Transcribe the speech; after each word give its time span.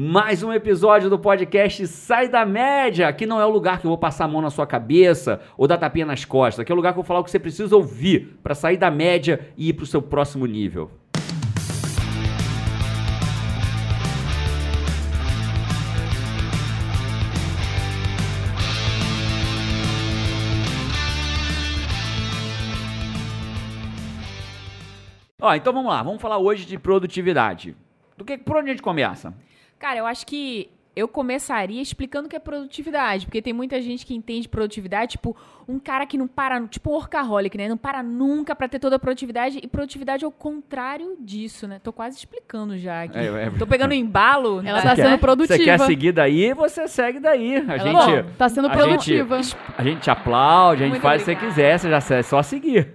Mais 0.00 0.44
um 0.44 0.52
episódio 0.52 1.10
do 1.10 1.18
podcast 1.18 1.84
Sai 1.88 2.28
da 2.28 2.46
Média. 2.46 3.08
Aqui 3.08 3.26
não 3.26 3.40
é 3.40 3.44
o 3.44 3.50
lugar 3.50 3.80
que 3.80 3.84
eu 3.84 3.88
vou 3.88 3.98
passar 3.98 4.26
a 4.26 4.28
mão 4.28 4.40
na 4.40 4.48
sua 4.48 4.64
cabeça 4.64 5.40
ou 5.56 5.66
dar 5.66 5.76
tapinha 5.76 6.06
nas 6.06 6.24
costas. 6.24 6.60
Aqui 6.60 6.70
é 6.70 6.72
o 6.72 6.76
lugar 6.76 6.92
que 6.92 7.00
eu 7.00 7.02
vou 7.02 7.08
falar 7.08 7.18
o 7.18 7.24
que 7.24 7.32
você 7.32 7.38
precisa 7.40 7.74
ouvir 7.74 8.38
para 8.40 8.54
sair 8.54 8.76
da 8.76 8.92
média 8.92 9.52
e 9.56 9.70
ir 9.70 9.72
para 9.72 9.82
o 9.82 9.86
seu 9.86 10.00
próximo 10.00 10.46
nível. 10.46 10.88
Ó, 25.42 25.54
então 25.56 25.72
vamos 25.72 25.90
lá, 25.90 26.04
vamos 26.04 26.22
falar 26.22 26.38
hoje 26.38 26.64
de 26.64 26.78
produtividade. 26.78 27.74
Do 28.16 28.24
que, 28.24 28.38
por 28.38 28.58
onde 28.58 28.70
a 28.70 28.72
gente 28.72 28.82
começa? 28.82 29.34
Cara, 29.78 29.98
eu 29.98 30.06
acho 30.06 30.26
que 30.26 30.70
eu 30.98 31.06
começaria 31.06 31.80
explicando 31.80 32.26
o 32.26 32.28
que 32.28 32.34
é 32.34 32.40
produtividade, 32.40 33.24
porque 33.24 33.40
tem 33.40 33.52
muita 33.52 33.80
gente 33.80 34.04
que 34.04 34.12
entende 34.12 34.48
produtividade, 34.48 35.12
tipo, 35.12 35.36
um 35.68 35.78
cara 35.78 36.04
que 36.04 36.18
não 36.18 36.26
para, 36.26 36.60
tipo 36.66 36.90
um 36.90 36.94
workaholic, 36.94 37.56
né? 37.56 37.68
Não 37.68 37.76
para 37.76 38.02
nunca 38.02 38.56
para 38.56 38.68
ter 38.68 38.80
toda 38.80 38.96
a 38.96 38.98
produtividade, 38.98 39.60
e 39.62 39.68
produtividade 39.68 40.24
é 40.24 40.28
o 40.28 40.32
contrário 40.32 41.16
disso, 41.20 41.68
né? 41.68 41.78
Tô 41.78 41.92
quase 41.92 42.18
explicando 42.18 42.76
já 42.76 43.04
aqui. 43.04 43.16
É, 43.16 43.26
é... 43.26 43.50
Tô 43.50 43.64
pegando 43.64 43.94
embalo. 43.94 44.60
Ela 44.66 44.82
tá 44.82 44.96
sendo 44.96 45.18
produtiva. 45.18 45.56
Você 45.56 45.64
quer 45.64 45.78
seguir 45.78 46.10
daí, 46.10 46.52
você 46.52 46.88
segue 46.88 47.20
daí. 47.20 47.58
A 47.58 47.76
Ela, 47.76 47.78
gente 47.78 48.22
bom, 48.24 48.30
tá 48.36 48.48
sendo 48.48 48.68
produtiva. 48.68 49.36
A 49.36 49.42
gente, 49.42 49.56
a 49.78 49.84
gente 49.84 50.10
aplaude, 50.10 50.82
a 50.82 50.86
gente 50.86 50.94
Muito 50.94 51.02
faz 51.02 51.22
o 51.22 51.24
que 51.24 51.30
você 51.30 51.46
quiser, 51.46 51.78
você 51.78 51.88
já 51.88 52.16
é 52.16 52.22
só 52.22 52.42
seguir. 52.42 52.94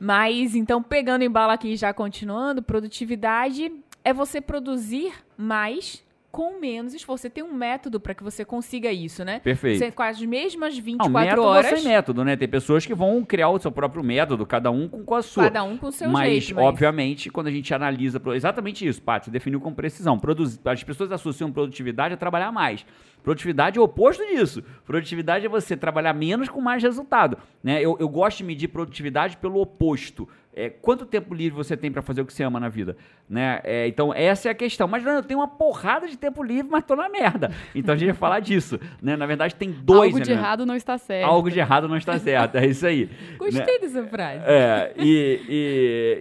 Mas 0.00 0.56
então, 0.56 0.82
pegando 0.82 1.22
embalo 1.22 1.52
aqui 1.52 1.68
e 1.68 1.76
já 1.76 1.94
continuando, 1.94 2.60
produtividade 2.62 3.70
é 4.02 4.12
você 4.12 4.40
produzir 4.40 5.12
mais 5.36 6.03
com 6.34 6.58
menos 6.58 6.92
esforço. 6.92 7.22
Você 7.22 7.30
tem 7.30 7.44
um 7.44 7.54
método 7.54 8.00
para 8.00 8.12
que 8.12 8.20
você 8.20 8.44
consiga 8.44 8.90
isso, 8.90 9.24
né? 9.24 9.38
Perfeito. 9.38 9.78
Você, 9.78 9.92
com 9.92 10.02
as 10.02 10.20
mesmas 10.20 10.76
24 10.76 11.12
Não, 11.12 11.20
método 11.20 11.42
horas. 11.46 11.80
sem 11.80 11.88
método, 11.88 12.24
né? 12.24 12.34
Tem 12.34 12.48
pessoas 12.48 12.84
que 12.84 12.92
vão 12.92 13.24
criar 13.24 13.50
o 13.50 13.58
seu 13.60 13.70
próprio 13.70 14.02
método, 14.02 14.44
cada 14.44 14.68
um 14.68 14.88
com, 14.88 15.04
com 15.04 15.14
a 15.14 15.22
sua. 15.22 15.44
Cada 15.44 15.62
um 15.62 15.78
com 15.78 15.86
o 15.86 15.92
seu 15.92 16.10
mas, 16.10 16.28
jeito. 16.28 16.56
Mas, 16.56 16.64
obviamente, 16.64 17.30
quando 17.30 17.46
a 17.46 17.52
gente 17.52 17.72
analisa. 17.72 18.20
Exatamente 18.34 18.84
isso, 18.84 19.00
Paty, 19.00 19.26
você 19.26 19.30
definiu 19.30 19.60
com 19.60 19.72
precisão. 19.72 20.18
Produz, 20.18 20.60
as 20.64 20.82
pessoas 20.82 21.12
associam 21.12 21.52
produtividade 21.52 22.14
a 22.14 22.16
trabalhar 22.16 22.50
mais. 22.50 22.84
Produtividade 23.22 23.78
é 23.78 23.80
o 23.80 23.84
oposto 23.84 24.22
disso. 24.26 24.62
Produtividade 24.84 25.46
é 25.46 25.48
você 25.48 25.76
trabalhar 25.76 26.12
menos 26.12 26.48
com 26.48 26.60
mais 26.60 26.82
resultado. 26.82 27.38
Né? 27.62 27.80
Eu, 27.80 27.96
eu 28.00 28.08
gosto 28.08 28.38
de 28.38 28.44
medir 28.44 28.68
produtividade 28.68 29.36
pelo 29.36 29.60
oposto. 29.60 30.28
É, 30.56 30.70
quanto 30.70 31.04
tempo 31.04 31.34
livre 31.34 31.56
você 31.56 31.76
tem 31.76 31.90
para 31.90 32.02
fazer 32.02 32.20
o 32.20 32.26
que 32.26 32.32
você 32.32 32.42
ama 32.42 32.60
na 32.60 32.68
vida? 32.68 32.96
Né? 33.28 33.60
É, 33.64 33.88
então, 33.88 34.12
essa 34.14 34.48
é 34.48 34.52
a 34.52 34.54
questão. 34.54 34.86
Mas 34.86 35.04
eu 35.04 35.22
tenho 35.22 35.40
uma 35.40 35.48
porrada 35.48 36.06
de 36.06 36.16
tempo 36.16 36.42
livre, 36.42 36.70
mas 36.70 36.84
tô 36.84 36.94
na 36.94 37.08
merda. 37.08 37.50
Então 37.74 37.94
a 37.94 37.96
gente 37.96 38.08
vai 38.08 38.16
falar 38.16 38.40
disso. 38.40 38.78
Né? 39.02 39.16
Na 39.16 39.26
verdade, 39.26 39.54
tem 39.54 39.70
dois. 39.70 40.12
Algo 40.12 40.24
de 40.24 40.30
né? 40.30 40.36
errado 40.36 40.66
não 40.66 40.76
está 40.76 40.96
certo. 40.96 41.28
Algo 41.28 41.50
de 41.50 41.58
errado 41.58 41.88
não 41.88 41.96
está 41.96 42.18
certo. 42.18 42.56
É 42.56 42.66
isso 42.66 42.86
aí. 42.86 43.08
Gostei 43.36 43.60
né? 43.60 43.78
dessa 43.80 44.04
frase. 44.06 44.42
É, 44.46 44.94
e, 44.96 45.40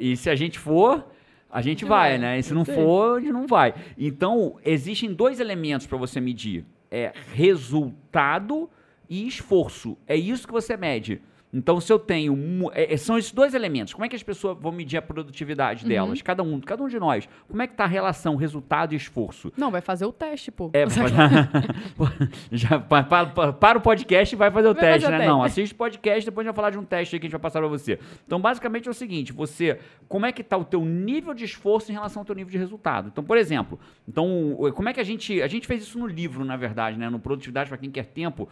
e, 0.01 0.11
e 0.11 0.17
se 0.17 0.29
a 0.29 0.35
gente 0.35 0.57
for 0.59 1.05
a 1.51 1.61
gente 1.61 1.85
vai, 1.85 2.17
né? 2.17 2.39
E 2.39 2.41
se 2.41 2.51
não 2.51 2.65
for, 2.65 3.17
a 3.17 3.19
gente 3.19 3.31
não 3.31 3.45
vai. 3.45 3.75
Então, 3.95 4.55
existem 4.65 5.13
dois 5.13 5.39
elementos 5.39 5.85
para 5.85 5.99
você 5.99 6.19
medir 6.19 6.65
é 6.93 7.11
resultado 7.33 8.69
e 9.09 9.27
esforço. 9.27 9.97
É 10.07 10.15
isso 10.15 10.45
que 10.45 10.53
você 10.53 10.77
mede. 10.77 11.19
Então, 11.53 11.79
se 11.79 11.93
eu 11.93 11.99
tenho. 11.99 12.35
É, 12.73 12.93
é, 12.93 12.97
são 12.97 13.17
esses 13.17 13.31
dois 13.31 13.53
elementos. 13.53 13.93
Como 13.93 14.03
é 14.03 14.09
que 14.09 14.15
as 14.15 14.23
pessoas 14.23 14.57
vão 14.59 14.71
medir 14.71 14.97
a 14.97 15.01
produtividade 15.01 15.83
uhum. 15.83 15.89
delas? 15.89 16.21
Cada 16.21 16.41
um, 16.41 16.59
cada 16.59 16.83
um 16.83 16.87
de 16.87 16.99
nós. 16.99 17.29
Como 17.47 17.61
é 17.61 17.67
que 17.67 17.73
está 17.73 17.83
a 17.83 17.87
relação 17.87 18.35
resultado 18.35 18.93
e 18.93 18.97
esforço? 18.97 19.53
Não, 19.55 19.69
vai 19.69 19.81
fazer 19.81 20.05
o 20.05 20.11
teste, 20.11 20.51
pô. 20.51 20.71
É, 20.73 20.85
já, 22.51 22.79
para, 22.79 23.03
para, 23.03 23.53
para, 23.53 23.77
o 23.77 23.81
podcast 23.81 24.33
e 24.33 24.37
vai 24.37 24.49
fazer 24.49 24.69
o 24.69 24.73
vai 24.73 24.81
teste, 24.81 25.05
fazer 25.05 25.17
né? 25.19 25.25
O 25.25 25.29
Não, 25.29 25.43
assiste 25.43 25.73
o 25.73 25.75
podcast, 25.75 26.25
depois 26.25 26.45
a 26.45 26.49
gente 26.49 26.55
vai 26.55 26.55
falar 26.55 26.71
de 26.71 26.79
um 26.79 26.83
teste 26.83 27.15
aí 27.15 27.19
que 27.19 27.25
a 27.25 27.27
gente 27.27 27.33
vai 27.33 27.41
passar 27.41 27.59
para 27.59 27.67
você. 27.67 27.99
Então, 28.25 28.39
basicamente 28.39 28.87
é 28.87 28.91
o 28.91 28.93
seguinte: 28.93 29.31
você. 29.31 29.79
Como 30.07 30.25
é 30.25 30.31
que 30.31 30.41
está 30.41 30.57
o 30.57 30.65
teu 30.65 30.83
nível 30.83 31.33
de 31.33 31.45
esforço 31.45 31.91
em 31.91 31.93
relação 31.93 32.21
ao 32.21 32.25
teu 32.25 32.35
nível 32.35 32.51
de 32.51 32.57
resultado? 32.57 33.09
Então, 33.11 33.23
por 33.23 33.37
exemplo, 33.37 33.79
então, 34.07 34.57
como 34.73 34.89
é 34.89 34.93
que 34.93 34.99
a 34.99 35.03
gente. 35.03 35.41
A 35.41 35.47
gente 35.47 35.67
fez 35.67 35.83
isso 35.83 35.99
no 35.99 36.07
livro, 36.07 36.43
na 36.43 36.57
verdade, 36.57 36.97
né? 36.97 37.09
No 37.09 37.19
Produtividade 37.19 37.69
para 37.69 37.77
quem 37.77 37.91
quer 37.91 38.05
tempo. 38.05 38.49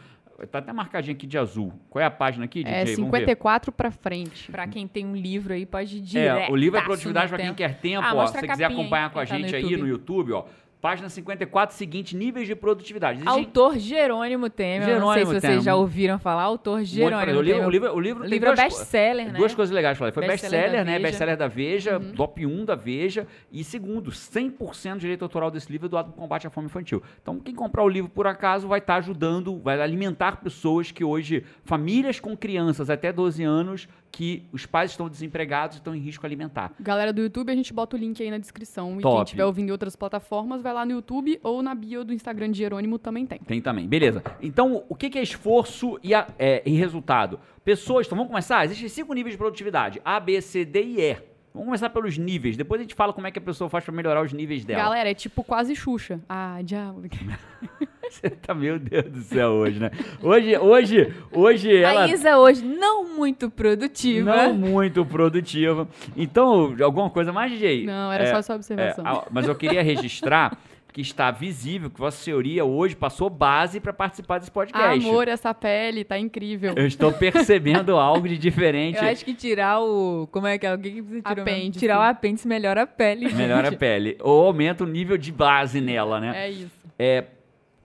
Tá 0.47 0.59
até 0.59 0.73
marcadinho 0.73 1.15
aqui 1.15 1.27
de 1.27 1.37
azul. 1.37 1.73
Qual 1.89 2.01
é 2.01 2.05
a 2.05 2.11
página 2.11 2.45
aqui, 2.45 2.63
DJ? 2.63 2.81
É 2.81 2.85
54 2.85 3.71
para 3.71 3.91
frente. 3.91 4.51
Para 4.51 4.67
quem 4.67 4.87
tem 4.87 5.05
um 5.05 5.15
livro 5.15 5.53
aí, 5.53 5.65
pode 5.65 5.97
ir 5.97 6.01
direto. 6.01 6.49
É, 6.49 6.51
o 6.51 6.55
livro 6.55 6.79
é 6.79 6.81
Produtividade 6.81 7.29
para 7.29 7.37
quem 7.37 7.53
quer 7.53 7.79
tempo. 7.79 8.05
Ah, 8.05 8.13
ó, 8.13 8.27
se 8.27 8.39
você 8.39 8.47
quiser 8.47 8.65
acompanhar 8.65 9.11
com 9.11 9.19
a 9.19 9.25
tá 9.25 9.35
gente 9.35 9.51
no 9.51 9.57
aí 9.57 9.77
no 9.77 9.87
YouTube, 9.87 10.33
ó. 10.33 10.45
Página 10.81 11.09
54, 11.09 11.75
seguinte, 11.75 12.17
níveis 12.17 12.47
de 12.47 12.55
produtividade. 12.55 13.19
Existe... 13.19 13.29
Autor 13.29 13.77
Jerônimo 13.77 14.49
Temer. 14.49 14.87
Jerônimo 14.87 15.05
não 15.05 15.13
sei 15.13 15.25
se 15.25 15.27
vocês 15.27 15.41
Temer. 15.41 15.61
já 15.61 15.75
ouviram 15.75 16.17
falar. 16.17 16.41
Autor 16.41 16.83
Jerônimo 16.83 17.39
o 17.39 17.41
livro, 17.41 17.67
O 17.67 17.69
livro, 17.69 17.93
o 17.93 17.99
livro, 17.99 18.23
o 18.23 18.27
livro 18.27 18.49
é 18.49 18.55
best-seller, 18.55 19.31
né? 19.31 19.37
Duas 19.37 19.53
coisas 19.53 19.73
legais. 19.73 19.95
Falei. 19.95 20.11
Foi 20.11 20.25
best-seller, 20.25 20.83
né? 20.83 20.97
Best-seller 20.97 21.37
da 21.37 21.47
Veja, 21.47 21.99
uhum. 21.99 22.13
top 22.13 22.43
1 22.43 22.65
da 22.65 22.73
Veja. 22.73 23.27
E 23.51 23.63
segundo, 23.63 24.09
100% 24.09 24.95
de 24.95 24.99
direito 25.01 25.21
autoral 25.21 25.51
desse 25.51 25.71
livro 25.71 25.85
é 25.85 25.89
doado 25.89 26.11
para 26.11 26.19
combate 26.19 26.47
à 26.47 26.49
fome 26.49 26.65
infantil. 26.65 27.03
Então, 27.21 27.39
quem 27.39 27.53
comprar 27.53 27.83
o 27.83 27.89
livro, 27.89 28.09
por 28.09 28.25
acaso, 28.25 28.67
vai 28.67 28.79
estar 28.79 28.93
tá 28.93 28.99
ajudando, 28.99 29.59
vai 29.59 29.79
alimentar 29.79 30.37
pessoas 30.37 30.89
que 30.89 31.03
hoje, 31.03 31.45
famílias 31.63 32.19
com 32.19 32.35
crianças 32.35 32.89
até 32.89 33.13
12 33.13 33.43
anos, 33.43 33.87
que 34.11 34.45
os 34.51 34.65
pais 34.65 34.91
estão 34.91 35.07
desempregados 35.07 35.77
e 35.77 35.79
estão 35.79 35.95
em 35.95 35.99
risco 35.99 36.25
alimentar. 36.25 36.73
Galera 36.79 37.13
do 37.13 37.21
YouTube, 37.21 37.51
a 37.51 37.55
gente 37.55 37.73
bota 37.73 37.95
o 37.95 37.99
link 37.99 38.21
aí 38.21 38.29
na 38.29 38.37
descrição. 38.37 38.97
Top. 38.97 38.99
E 38.99 39.03
quem 39.03 39.23
estiver 39.23 39.45
ouvindo 39.45 39.69
em 39.69 39.71
outras 39.71 39.95
plataformas, 39.95 40.61
vai 40.61 40.70
lá 40.73 40.85
no 40.85 40.91
YouTube 40.91 41.39
ou 41.43 41.61
na 41.61 41.75
bio 41.75 42.03
do 42.03 42.13
Instagram 42.13 42.51
de 42.51 42.59
Jerônimo 42.59 42.97
também 42.97 43.25
tem. 43.25 43.39
Tem 43.39 43.61
também. 43.61 43.87
Beleza. 43.87 44.23
Então, 44.41 44.83
o 44.87 44.95
que 44.95 45.17
é 45.17 45.21
esforço 45.21 45.99
e, 46.03 46.13
a, 46.13 46.27
é, 46.37 46.61
e 46.65 46.71
resultado? 46.75 47.39
Pessoas, 47.63 48.07
então 48.07 48.17
vamos 48.17 48.29
começar? 48.29 48.65
Existem 48.65 48.89
cinco 48.89 49.13
níveis 49.13 49.33
de 49.33 49.37
produtividade: 49.37 50.01
A, 50.03 50.19
B, 50.19 50.41
C, 50.41 50.65
D 50.65 50.83
e 50.83 51.01
E. 51.01 51.17
Vamos 51.53 51.65
começar 51.65 51.89
pelos 51.89 52.17
níveis. 52.17 52.55
Depois 52.55 52.79
a 52.79 52.83
gente 52.83 52.95
fala 52.95 53.11
como 53.11 53.27
é 53.27 53.31
que 53.31 53.39
a 53.39 53.41
pessoa 53.41 53.69
faz 53.69 53.83
para 53.83 53.93
melhorar 53.93 54.23
os 54.23 54.31
níveis 54.31 54.63
dela. 54.63 54.81
Galera, 54.81 55.09
é 55.09 55.13
tipo 55.13 55.43
quase 55.43 55.75
Xuxa. 55.75 56.21
Ah, 56.27 56.59
diabo. 56.63 57.03
Você 58.11 58.29
tá, 58.29 58.53
meu 58.53 58.77
Deus 58.77 59.05
do 59.05 59.21
céu, 59.21 59.51
hoje, 59.51 59.79
né? 59.79 59.89
Hoje, 60.21 60.57
hoje, 60.57 61.13
hoje 61.31 61.75
ela... 61.77 62.03
A 62.03 62.07
Isa 62.09 62.37
hoje 62.37 62.61
não 62.61 63.07
muito 63.15 63.49
produtiva. 63.49 64.35
Não 64.35 64.53
muito 64.53 65.05
produtiva. 65.05 65.87
Então, 66.15 66.75
alguma 66.83 67.09
coisa 67.09 67.31
mais, 67.31 67.51
DJ? 67.51 67.85
Não, 67.85 68.11
era 68.11 68.25
é, 68.25 68.27
só 68.27 68.37
essa 68.37 68.53
observação. 68.53 69.07
É, 69.07 69.23
mas 69.31 69.47
eu 69.47 69.55
queria 69.55 69.81
registrar 69.81 70.57
que 70.91 70.99
está 70.99 71.31
visível, 71.31 71.89
que 71.89 71.97
Vossa 71.97 72.21
Senhoria 72.21 72.65
hoje 72.65 72.97
passou 72.97 73.29
base 73.29 73.79
para 73.79 73.93
participar 73.93 74.39
desse 74.39 74.51
podcast. 74.51 75.07
Amor, 75.07 75.29
essa 75.29 75.53
pele 75.53 76.03
tá 76.03 76.19
incrível. 76.19 76.73
Eu 76.75 76.85
estou 76.85 77.13
percebendo 77.13 77.95
algo 77.95 78.27
de 78.27 78.37
diferente. 78.37 78.97
Eu 78.97 79.09
acho 79.09 79.23
que 79.23 79.33
tirar 79.33 79.79
o. 79.79 80.27
Como 80.31 80.47
é 80.47 80.57
que 80.57 80.67
é? 80.67 80.73
O 80.73 80.77
que, 80.77 80.91
que 80.91 81.01
você 81.01 81.21
tirou? 81.21 81.43
Apêndice. 81.43 81.79
Tirar 81.79 81.99
o 81.99 82.01
apêndice 82.01 82.45
melhora 82.45 82.83
a 82.83 82.87
pele. 82.87 83.33
Melhora 83.33 83.69
a 83.69 83.71
pele. 83.71 84.17
Ou 84.19 84.47
aumenta 84.47 84.83
o 84.83 84.87
nível 84.87 85.17
de 85.17 85.31
base 85.31 85.79
nela, 85.79 86.19
né? 86.19 86.47
É 86.47 86.49
isso. 86.49 86.81
É, 86.99 87.23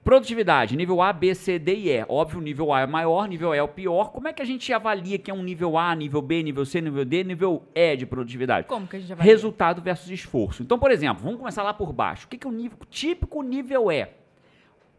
Produtividade, 0.06 0.76
nível 0.76 1.02
A, 1.02 1.12
B, 1.12 1.34
C, 1.34 1.58
D 1.58 1.74
e 1.74 1.90
E. 1.90 2.06
Óbvio, 2.08 2.40
nível 2.40 2.72
A 2.72 2.82
é 2.82 2.86
maior, 2.86 3.26
nível 3.26 3.52
E 3.52 3.58
é 3.58 3.62
o 3.64 3.66
pior. 3.66 4.12
Como 4.12 4.28
é 4.28 4.32
que 4.32 4.40
a 4.40 4.44
gente 4.44 4.72
avalia 4.72 5.18
que 5.18 5.32
é 5.32 5.34
um 5.34 5.42
nível 5.42 5.76
A, 5.76 5.92
nível 5.96 6.22
B, 6.22 6.44
nível 6.44 6.64
C, 6.64 6.80
nível 6.80 7.04
D, 7.04 7.24
nível 7.24 7.64
E 7.74 7.96
de 7.96 8.06
produtividade? 8.06 8.68
Como 8.68 8.86
que 8.86 8.94
a 8.94 9.00
gente 9.00 9.12
avalia? 9.12 9.32
Resultado 9.32 9.82
versus 9.82 10.08
esforço. 10.08 10.62
Então, 10.62 10.78
por 10.78 10.92
exemplo, 10.92 11.24
vamos 11.24 11.40
começar 11.40 11.64
lá 11.64 11.74
por 11.74 11.92
baixo. 11.92 12.26
O 12.26 12.28
que 12.28 12.46
é 12.46 12.48
o 12.48 12.52
nível, 12.52 12.78
típico 12.88 13.42
nível 13.42 13.90
E? 13.90 14.06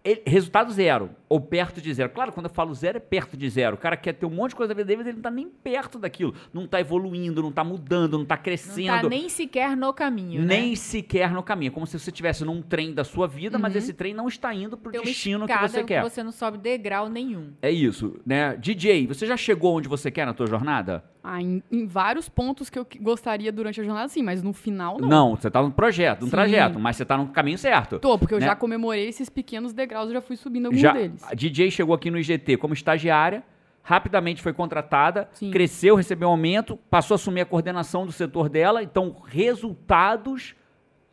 Ele, 0.03 0.23
resultado 0.27 0.73
zero, 0.73 1.11
ou 1.29 1.41
perto 1.41 1.81
de 1.81 1.93
zero. 1.93 2.09
Claro, 2.09 2.31
quando 2.31 2.45
eu 2.45 2.53
falo 2.53 2.73
zero, 2.73 2.97
é 2.97 2.99
perto 2.99 3.35
de 3.35 3.49
zero. 3.49 3.75
O 3.75 3.79
cara 3.79 3.97
quer 3.97 4.13
ter 4.13 4.25
um 4.25 4.29
monte 4.29 4.51
de 4.51 4.55
coisa 4.55 4.73
na 4.73 4.77
vida 4.77 4.87
dele, 4.87 4.97
mas 4.97 5.07
ele 5.07 5.15
não 5.15 5.19
está 5.19 5.31
nem 5.31 5.49
perto 5.49 5.99
daquilo. 5.99 6.33
Não 6.53 6.65
está 6.65 6.79
evoluindo, 6.79 7.41
não 7.41 7.49
está 7.49 7.63
mudando, 7.63 8.13
não 8.13 8.23
está 8.23 8.37
crescendo. 8.37 8.87
Não 8.87 8.95
está 8.95 9.09
nem 9.09 9.29
sequer 9.29 9.75
no 9.75 9.93
caminho? 9.93 10.43
Nem 10.43 10.69
né? 10.69 10.75
sequer 10.75 11.31
no 11.31 11.43
caminho. 11.43 11.71
Como 11.71 11.85
se 11.85 11.99
você 11.99 12.09
estivesse 12.09 12.45
num 12.45 12.61
trem 12.61 12.93
da 12.93 13.03
sua 13.03 13.27
vida, 13.27 13.57
uhum. 13.57 13.61
mas 13.61 13.75
esse 13.75 13.93
trem 13.93 14.13
não 14.13 14.27
está 14.27 14.53
indo 14.53 14.77
para 14.77 14.89
o 14.89 15.03
destino 15.03 15.45
que 15.45 15.57
você 15.57 15.83
quer. 15.83 16.01
você 16.01 16.23
não 16.23 16.31
sobe 16.31 16.57
degrau 16.57 17.09
nenhum. 17.09 17.51
É 17.61 17.71
isso, 17.71 18.19
né? 18.25 18.55
DJ, 18.55 19.07
você 19.07 19.25
já 19.25 19.35
chegou 19.35 19.77
onde 19.77 19.87
você 19.87 20.09
quer 20.09 20.25
na 20.25 20.33
tua 20.33 20.47
jornada? 20.47 21.03
Ah, 21.29 21.41
em, 21.41 21.61
em, 21.69 21.85
vários 21.85 22.29
pontos 22.29 22.69
que 22.69 22.79
eu 22.79 22.87
gostaria 23.01 23.51
durante 23.51 23.81
a 23.81 23.83
jornada, 23.83 24.07
sim, 24.07 24.23
mas 24.23 24.41
no 24.41 24.53
final 24.53 24.97
não. 24.97 25.09
Não, 25.09 25.35
você 25.35 25.51
tá 25.51 25.61
no 25.61 25.69
projeto, 25.69 26.21
no 26.21 26.27
sim. 26.27 26.31
trajeto, 26.31 26.79
mas 26.79 26.95
você 26.95 27.03
tá 27.03 27.17
no 27.17 27.27
caminho 27.27 27.57
certo. 27.57 27.99
Tô, 27.99 28.17
porque 28.17 28.33
eu 28.33 28.39
né? 28.39 28.45
já 28.45 28.55
comemorei 28.55 29.09
esses 29.09 29.27
pequenos 29.27 29.73
degraus, 29.73 30.07
eu 30.07 30.13
já 30.13 30.21
fui 30.21 30.37
subindo 30.37 30.67
alguns 30.67 30.79
já, 30.79 30.93
deles. 30.93 31.16
A 31.23 31.33
DJ 31.33 31.71
chegou 31.71 31.95
aqui 31.95 32.11
no 32.11 32.17
IGT 32.17 32.57
como 32.57 32.73
estagiária, 32.73 33.43
rapidamente 33.83 34.41
foi 34.41 34.53
contratada, 34.53 35.29
sim. 35.33 35.51
cresceu, 35.51 35.95
recebeu 35.95 36.27
um 36.27 36.31
aumento, 36.31 36.77
passou 36.89 37.15
a 37.15 37.17
assumir 37.17 37.41
a 37.41 37.45
coordenação 37.45 38.05
do 38.05 38.11
setor 38.11 38.49
dela, 38.49 38.83
então 38.83 39.15
resultados 39.27 40.55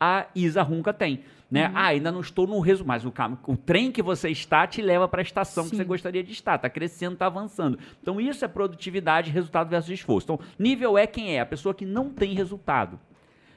a 0.01 0.27
Isa 0.35 0.63
Runca 0.63 0.93
tem. 0.93 1.25
Né? 1.51 1.69
Uhum. 1.69 1.73
Ah, 1.77 1.87
ainda 1.87 2.11
não 2.11 2.21
estou 2.21 2.47
no 2.47 2.59
resultado, 2.59 2.89
mas 2.89 3.05
o, 3.05 3.13
o, 3.53 3.57
trem 3.57 3.93
que 3.93 4.03
você 4.03 4.29
está 4.29 4.67
te 4.67 4.83
leva 4.83 5.07
para 5.07 5.21
a 5.21 5.23
estação 5.23 5.65
Sim. 5.65 5.71
que 5.71 5.77
você 5.77 5.85
gostaria 5.85 6.23
de 6.23 6.33
estar. 6.33 6.57
Está 6.57 6.69
crescendo, 6.69 7.13
está 7.13 7.27
avançando. 7.27 7.79
Então, 8.03 8.21
isso 8.21 8.45
é 8.45 8.49
produtividade, 8.49 9.31
resultado 9.31 9.71
versus 9.71 9.91
esforço. 9.91 10.27
Então, 10.27 10.41
nível 10.59 10.99
é 10.99 11.07
quem 11.07 11.37
é? 11.37 11.41
A 11.41 11.47
pessoa 11.47 11.73
que 11.73 11.87
não 11.87 12.11
tem 12.11 12.35
resultado. 12.35 12.99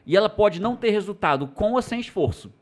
E 0.05 0.15
ela 0.15 0.29
pode 0.29 0.61
não 0.61 0.75
ter 0.75 0.91
resultado 0.91 1.47
com 1.47 1.73
ou 1.73 1.81
sem 1.81 1.99
esforço. 1.99 2.53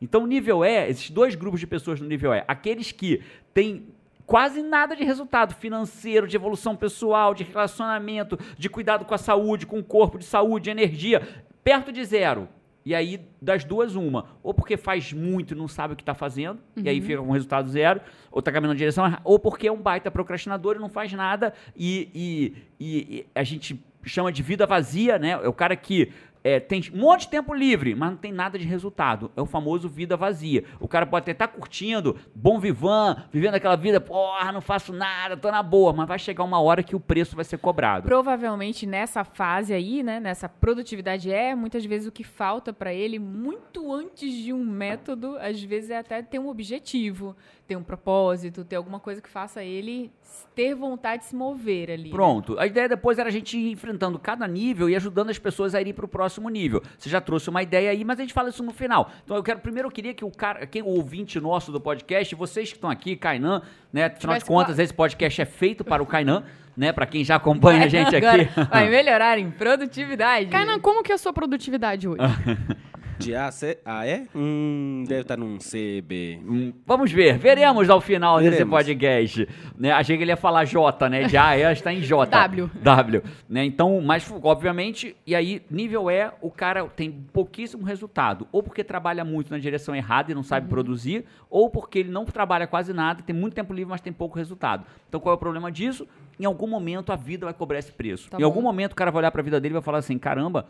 Então, 0.00 0.26
nível 0.26 0.64
E, 0.64 0.88
esses 0.88 1.10
dois 1.10 1.34
grupos 1.34 1.60
de 1.60 1.66
pessoas 1.66 2.00
no 2.00 2.06
nível 2.06 2.32
E, 2.32 2.44
aqueles 2.46 2.92
que 2.92 3.22
têm 3.52 3.86
quase 4.26 4.62
nada 4.62 4.94
de 4.94 5.02
resultado 5.04 5.54
financeiro, 5.54 6.28
de 6.28 6.36
evolução 6.36 6.76
pessoal, 6.76 7.34
de 7.34 7.44
relacionamento, 7.44 8.38
de 8.58 8.68
cuidado 8.68 9.04
com 9.04 9.14
a 9.14 9.18
saúde, 9.18 9.66
com 9.66 9.78
o 9.78 9.84
corpo, 9.84 10.18
de 10.18 10.24
saúde, 10.24 10.68
energia, 10.68 11.26
perto 11.64 11.90
de 11.90 12.04
zero. 12.04 12.46
E 12.84 12.94
aí, 12.94 13.20
das 13.40 13.64
duas, 13.64 13.96
uma. 13.96 14.26
Ou 14.42 14.54
porque 14.54 14.76
faz 14.76 15.12
muito 15.12 15.54
e 15.54 15.56
não 15.56 15.66
sabe 15.66 15.94
o 15.94 15.96
que 15.96 16.02
está 16.02 16.14
fazendo, 16.14 16.58
uhum. 16.76 16.84
e 16.84 16.88
aí 16.88 17.00
uhum. 17.00 17.06
fica 17.06 17.22
com 17.22 17.30
resultado 17.30 17.68
zero, 17.68 18.00
ou 18.30 18.38
está 18.38 18.52
caminhando 18.52 18.74
na 18.74 18.78
direção, 18.78 19.04
ou 19.24 19.38
porque 19.38 19.66
é 19.66 19.72
um 19.72 19.80
baita 19.80 20.10
procrastinador 20.10 20.76
e 20.76 20.78
não 20.78 20.88
faz 20.88 21.12
nada, 21.12 21.52
e, 21.76 22.10
e, 22.14 22.54
e 22.80 23.26
a 23.34 23.42
gente 23.42 23.82
chama 24.04 24.32
de 24.32 24.42
vida 24.42 24.66
vazia, 24.66 25.18
né? 25.18 25.30
É 25.30 25.48
o 25.48 25.52
cara 25.52 25.76
que 25.76 26.12
é, 26.42 26.60
tem 26.60 26.82
um 26.92 26.98
monte 26.98 27.22
de 27.22 27.28
tempo 27.28 27.54
livre, 27.54 27.94
mas 27.94 28.10
não 28.10 28.16
tem 28.16 28.32
nada 28.32 28.58
de 28.58 28.66
resultado. 28.66 29.30
É 29.36 29.40
o 29.40 29.46
famoso 29.46 29.88
vida 29.88 30.16
vazia. 30.16 30.64
O 30.80 30.88
cara 30.88 31.06
pode 31.06 31.24
até 31.24 31.32
estar 31.32 31.48
tá 31.48 31.52
curtindo, 31.52 32.16
bom 32.34 32.58
vivan, 32.58 33.24
vivendo 33.32 33.54
aquela 33.54 33.76
vida, 33.76 34.00
porra, 34.00 34.52
não 34.52 34.60
faço 34.60 34.92
nada, 34.92 35.36
tô 35.36 35.50
na 35.50 35.62
boa, 35.62 35.92
mas 35.92 36.08
vai 36.08 36.18
chegar 36.18 36.44
uma 36.44 36.60
hora 36.60 36.82
que 36.82 36.96
o 36.96 37.00
preço 37.00 37.36
vai 37.36 37.44
ser 37.44 37.58
cobrado. 37.58 38.06
Provavelmente 38.06 38.86
nessa 38.86 39.24
fase 39.24 39.72
aí, 39.72 40.02
né, 40.02 40.20
nessa 40.20 40.48
produtividade 40.48 41.30
é, 41.30 41.54
muitas 41.54 41.84
vezes 41.84 42.08
o 42.08 42.12
que 42.12 42.24
falta 42.24 42.72
para 42.72 42.92
ele, 42.92 43.18
muito 43.18 43.92
antes 43.92 44.32
de 44.32 44.52
um 44.52 44.64
método, 44.64 45.36
às 45.38 45.62
vezes 45.62 45.90
é 45.90 45.98
até 45.98 46.22
ter 46.22 46.38
um 46.38 46.48
objetivo, 46.48 47.36
ter 47.66 47.76
um 47.76 47.82
propósito, 47.82 48.64
ter 48.64 48.76
alguma 48.76 49.00
coisa 49.00 49.20
que 49.20 49.28
faça 49.28 49.62
ele 49.62 50.10
ter 50.54 50.74
vontade 50.74 51.22
de 51.22 51.28
se 51.28 51.36
mover 51.36 51.90
ali. 51.90 52.04
Né? 52.04 52.10
Pronto. 52.10 52.58
A 52.58 52.66
ideia 52.66 52.88
depois 52.88 53.18
era 53.18 53.28
a 53.28 53.32
gente 53.32 53.56
ir 53.56 53.70
enfrentando 53.70 54.18
cada 54.18 54.46
nível 54.46 54.88
e 54.90 54.96
ajudando 54.96 55.30
as 55.30 55.38
pessoas 55.38 55.74
a 55.74 55.80
irem 55.80 55.94
para 55.94 56.04
o 56.04 56.08
próximo 56.28 56.48
nível. 56.50 56.82
Você 56.98 57.08
já 57.08 57.20
trouxe 57.20 57.48
uma 57.48 57.62
ideia 57.62 57.90
aí, 57.90 58.04
mas 58.04 58.18
a 58.18 58.22
gente 58.22 58.34
fala 58.34 58.50
isso 58.50 58.62
no 58.62 58.72
final. 58.72 59.10
Então 59.24 59.36
eu 59.36 59.42
quero 59.42 59.58
primeiro 59.60 59.88
eu 59.88 59.92
queria 59.92 60.12
que 60.12 60.24
o 60.24 60.30
cara, 60.30 60.66
quem 60.66 60.82
o 60.82 60.86
ouvinte 60.86 61.40
nosso 61.40 61.72
do 61.72 61.80
podcast, 61.80 62.34
vocês 62.34 62.68
que 62.68 62.76
estão 62.76 62.90
aqui, 62.90 63.16
Kainan, 63.16 63.62
né, 63.92 64.04
afinal 64.04 64.38
de 64.38 64.44
contas 64.44 64.78
esse 64.78 64.92
podcast 64.92 65.40
é 65.40 65.44
feito 65.44 65.82
para 65.82 66.02
o 66.02 66.06
Kainan. 66.06 66.44
Né, 66.78 66.92
para 66.92 67.06
quem 67.06 67.24
já 67.24 67.34
acompanha 67.34 67.86
a 67.86 67.88
gente 67.88 68.14
aqui. 68.14 68.48
Vai 68.70 68.86
melhorar 68.88 69.36
em 69.36 69.50
produtividade. 69.50 70.46
Kainan, 70.46 70.78
como 70.78 71.02
que 71.02 71.10
é 71.10 71.16
a 71.16 71.18
sua 71.18 71.32
produtividade 71.32 72.06
hoje? 72.06 72.18
De 73.18 73.34
A, 73.34 73.50
C, 73.50 73.78
A, 73.84 74.06
E? 74.06 74.28
Hum, 74.32 75.02
deve 75.08 75.22
estar 75.22 75.36
num 75.36 75.58
C, 75.58 76.00
B. 76.06 76.38
Hum, 76.40 76.72
vamos 76.86 77.10
ver, 77.10 77.36
veremos 77.36 77.90
ao 77.90 78.00
final 78.00 78.36
Veremos. 78.36 78.58
desse 78.58 78.70
podcast. 78.70 79.48
Né? 79.76 79.90
Achei 79.90 80.16
que 80.16 80.22
ele 80.22 80.30
ia 80.30 80.36
falar 80.36 80.64
J, 80.64 81.08
né? 81.08 81.24
De 81.24 81.36
A 81.36 81.48
a 81.48 81.58
E 81.58 81.72
está 81.72 81.92
em 81.92 82.00
J. 82.00 82.30
W. 82.30 82.70
W. 82.80 83.22
Né? 83.48 83.64
Então, 83.64 84.00
mas 84.00 84.32
obviamente, 84.40 85.16
e 85.26 85.34
aí, 85.34 85.60
nível 85.68 86.08
E, 86.08 86.30
o 86.40 86.48
cara 86.48 86.84
tem 86.86 87.10
pouquíssimo 87.10 87.84
resultado. 87.84 88.46
Ou 88.52 88.62
porque 88.62 88.84
trabalha 88.84 89.24
muito 89.24 89.50
na 89.50 89.58
direção 89.58 89.96
errada 89.96 90.30
e 90.30 90.34
não 90.34 90.44
sabe 90.44 90.66
uhum. 90.66 90.70
produzir, 90.70 91.24
ou 91.50 91.68
porque 91.68 91.98
ele 91.98 92.12
não 92.12 92.24
trabalha 92.24 92.68
quase 92.68 92.92
nada, 92.92 93.20
tem 93.20 93.34
muito 93.34 93.54
tempo 93.54 93.74
livre, 93.74 93.90
mas 93.90 94.00
tem 94.00 94.12
pouco 94.12 94.38
resultado. 94.38 94.84
Então, 95.08 95.18
qual 95.18 95.32
é 95.32 95.36
o 95.36 95.40
problema 95.40 95.72
disso? 95.72 96.06
Em 96.38 96.44
algum 96.44 96.66
momento 96.66 97.12
a 97.12 97.16
vida 97.16 97.46
vai 97.46 97.54
cobrar 97.54 97.78
esse 97.78 97.92
preço. 97.92 98.30
Tá 98.30 98.36
em 98.36 98.40
bom. 98.40 98.46
algum 98.46 98.62
momento 98.62 98.92
o 98.92 98.96
cara 98.96 99.10
vai 99.10 99.20
olhar 99.20 99.30
para 99.30 99.40
a 99.40 99.44
vida 99.44 99.60
dele 99.60 99.72
e 99.72 99.76
vai 99.76 99.82
falar 99.82 99.98
assim: 99.98 100.18
caramba 100.18 100.66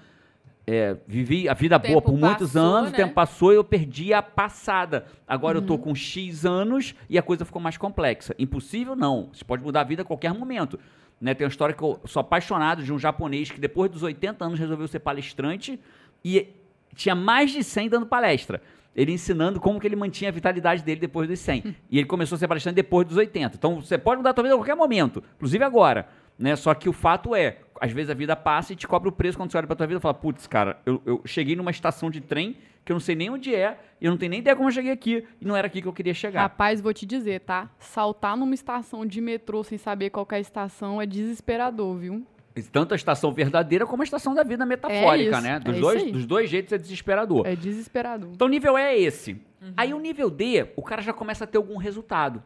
é, 0.71 0.99
vivi 1.07 1.49
a 1.49 1.55
vida 1.55 1.79
boa 1.79 2.03
por 2.03 2.13
muitos 2.13 2.53
passou, 2.53 2.63
anos, 2.63 2.93
né? 2.93 2.99
o 2.99 3.01
tempo 3.01 3.15
passou 3.15 3.53
e 3.55 3.57
eu 3.57 3.65
perdi 3.65 4.13
a 4.13 4.21
passada. 4.21 5.07
Agora 5.27 5.57
uhum. 5.57 5.65
eu 5.65 5.67
tô 5.67 5.75
uhum. 5.75 5.81
com 5.81 5.95
X 5.95 6.45
anos 6.45 6.95
e 7.09 7.17
a 7.17 7.23
coisa 7.23 7.43
ficou 7.47 7.61
mais 7.61 7.79
complexa. 7.79 8.35
Impossível? 8.39 8.95
Não. 8.95 9.31
Você 9.33 9.43
pode 9.43 9.63
mudar 9.63 9.81
a 9.81 9.85
vida 9.85 10.03
a 10.03 10.05
qualquer 10.05 10.35
momento. 10.35 10.79
Né? 11.19 11.33
Tem 11.33 11.47
uma 11.47 11.51
história 11.51 11.75
que 11.75 11.83
eu 11.83 11.99
sou 12.05 12.21
apaixonado 12.21 12.83
de 12.83 12.93
um 12.93 12.99
japonês 12.99 13.51
que 13.51 13.59
depois 13.59 13.91
dos 13.91 14.03
80 14.03 14.45
anos 14.45 14.59
resolveu 14.59 14.87
ser 14.87 14.99
palestrante 14.99 15.81
e 16.23 16.49
tinha 16.95 17.15
mais 17.15 17.51
de 17.51 17.65
100 17.65 17.89
dando 17.89 18.07
palestra. 18.07 18.61
Ele 18.99 19.13
ensinando 19.13 19.61
como 19.61 19.79
que 19.79 19.87
ele 19.87 19.95
mantinha 19.95 20.29
a 20.29 20.33
vitalidade 20.33 20.83
dele 20.83 21.01
depois 21.01 21.29
dos 21.29 21.39
100. 21.39 21.63
Hum. 21.65 21.75
E 21.89 21.99
ele 21.99 22.07
começou 22.07 22.35
a 22.35 22.39
ser 22.39 22.49
palestrante 22.49 22.75
depois 22.75 23.07
dos 23.07 23.17
80. 23.17 23.57
Então 23.57 23.81
você 23.81 23.97
pode 23.97 24.19
mudar 24.19 24.31
a 24.31 24.35
sua 24.35 24.43
vida 24.43 24.55
a 24.55 24.59
qualquer 24.59 24.75
momento, 24.75 25.23
inclusive 25.37 25.65
agora. 25.65 26.09
Né? 26.37 26.57
Só 26.57 26.75
que 26.75 26.89
o 26.89 26.93
fato 26.93 27.35
é, 27.35 27.59
às 27.81 27.93
vezes 27.93 28.11
a 28.11 28.15
vida 28.15 28.35
passa 28.35 28.73
e 28.73 28.77
te 28.77 28.87
cobra 28.87 29.09
o 29.09 29.13
preço 29.13 29.39
quando 29.39 29.51
você 29.53 29.59
olha 29.59 29.67
pra 29.67 29.77
tua 29.77 29.87
vida 29.87 29.99
e 29.99 30.03
fala, 30.03 30.15
putz, 30.15 30.47
cara, 30.47 30.81
eu, 30.85 31.01
eu 31.07 31.23
cheguei 31.25 31.55
numa 31.55 31.71
estação 31.71 32.11
de 32.11 32.21
trem 32.21 32.57
que 32.85 32.93
eu 32.93 32.95
não 32.95 33.01
sei 33.01 33.15
nem 33.15 33.29
onde 33.29 33.55
é, 33.55 33.79
e 34.01 34.07
eu 34.07 34.11
não 34.11 34.17
tenho 34.17 34.31
nem 34.31 34.41
ideia 34.41 34.57
como 34.57 34.69
eu 34.69 34.73
cheguei 34.73 34.91
aqui, 34.91 35.23
e 35.39 35.45
não 35.45 35.55
era 35.55 35.67
aqui 35.67 35.83
que 35.83 35.87
eu 35.87 35.93
queria 35.93 36.15
chegar. 36.15 36.41
Rapaz, 36.41 36.81
vou 36.81 36.95
te 36.95 37.05
dizer, 37.05 37.41
tá? 37.41 37.69
Saltar 37.79 38.35
numa 38.35 38.55
estação 38.55 39.05
de 39.05 39.21
metrô 39.21 39.63
sem 39.63 39.77
saber 39.77 40.09
qual 40.09 40.27
é 40.33 40.37
a 40.37 40.41
estação 40.41 41.01
é 41.01 41.05
desesperador, 41.05 41.97
viu? 41.97 42.27
Tanto 42.63 42.93
a 42.93 42.97
estação 42.97 43.33
verdadeira 43.33 43.87
como 43.87 44.03
a 44.03 44.05
estação 44.05 44.35
da 44.35 44.43
vida 44.43 44.65
metafórica, 44.67 45.39
é 45.39 45.41
né? 45.41 45.61
Dos, 45.61 45.77
é 45.77 45.81
dois, 45.81 46.13
dos 46.13 46.27
dois 46.27 46.51
jeitos 46.51 46.73
é 46.73 46.79
desesperador. 46.79 47.47
É 47.47 47.55
desesperador. 47.55 48.31
Então 48.35 48.47
o 48.47 48.51
nível 48.51 48.77
E 48.77 48.83
é 48.83 48.99
esse. 48.99 49.33
Uhum. 49.61 49.73
Aí 49.77 49.95
o 49.95 49.99
nível 49.99 50.31
D, 50.31 50.69
o 50.77 50.83
cara 50.83 51.03
já 51.03 51.13
começa 51.13 51.45
a 51.45 51.47
ter 51.47 51.59
algum 51.59 51.77
resultado. 51.77 52.43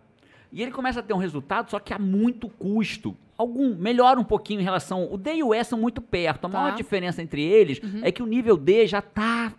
E 0.53 0.63
ele 0.63 0.71
começa 0.71 1.01
a 1.01 1.03
ter 1.03 1.15
um 1.15 1.19
resultado, 1.19 1.71
só 1.71 1.79
que 1.79 1.95
a 1.95 1.99
muito 1.99 2.49
custo. 2.49 3.17
Algum 3.39 3.75
melhora 3.75 4.21
um 4.21 4.25
pouquinho 4.25 4.61
em 4.61 4.65
relação. 4.65 5.09
O 5.11 5.17
D 5.17 5.35
e 5.37 5.43
o 5.43 5.55
E 5.55 5.65
são 5.65 5.79
muito 5.79 6.03
perto. 6.03 6.47
A 6.47 6.51
tá. 6.51 6.61
maior 6.61 6.77
diferença 6.77 7.23
entre 7.23 7.43
eles 7.43 7.81
uhum. 7.83 8.01
é 8.03 8.13
que 8.13 8.23
o 8.23 8.27
nível 8.27 8.57
D 8.57 8.87
já 8.87 8.99
está 8.99 9.53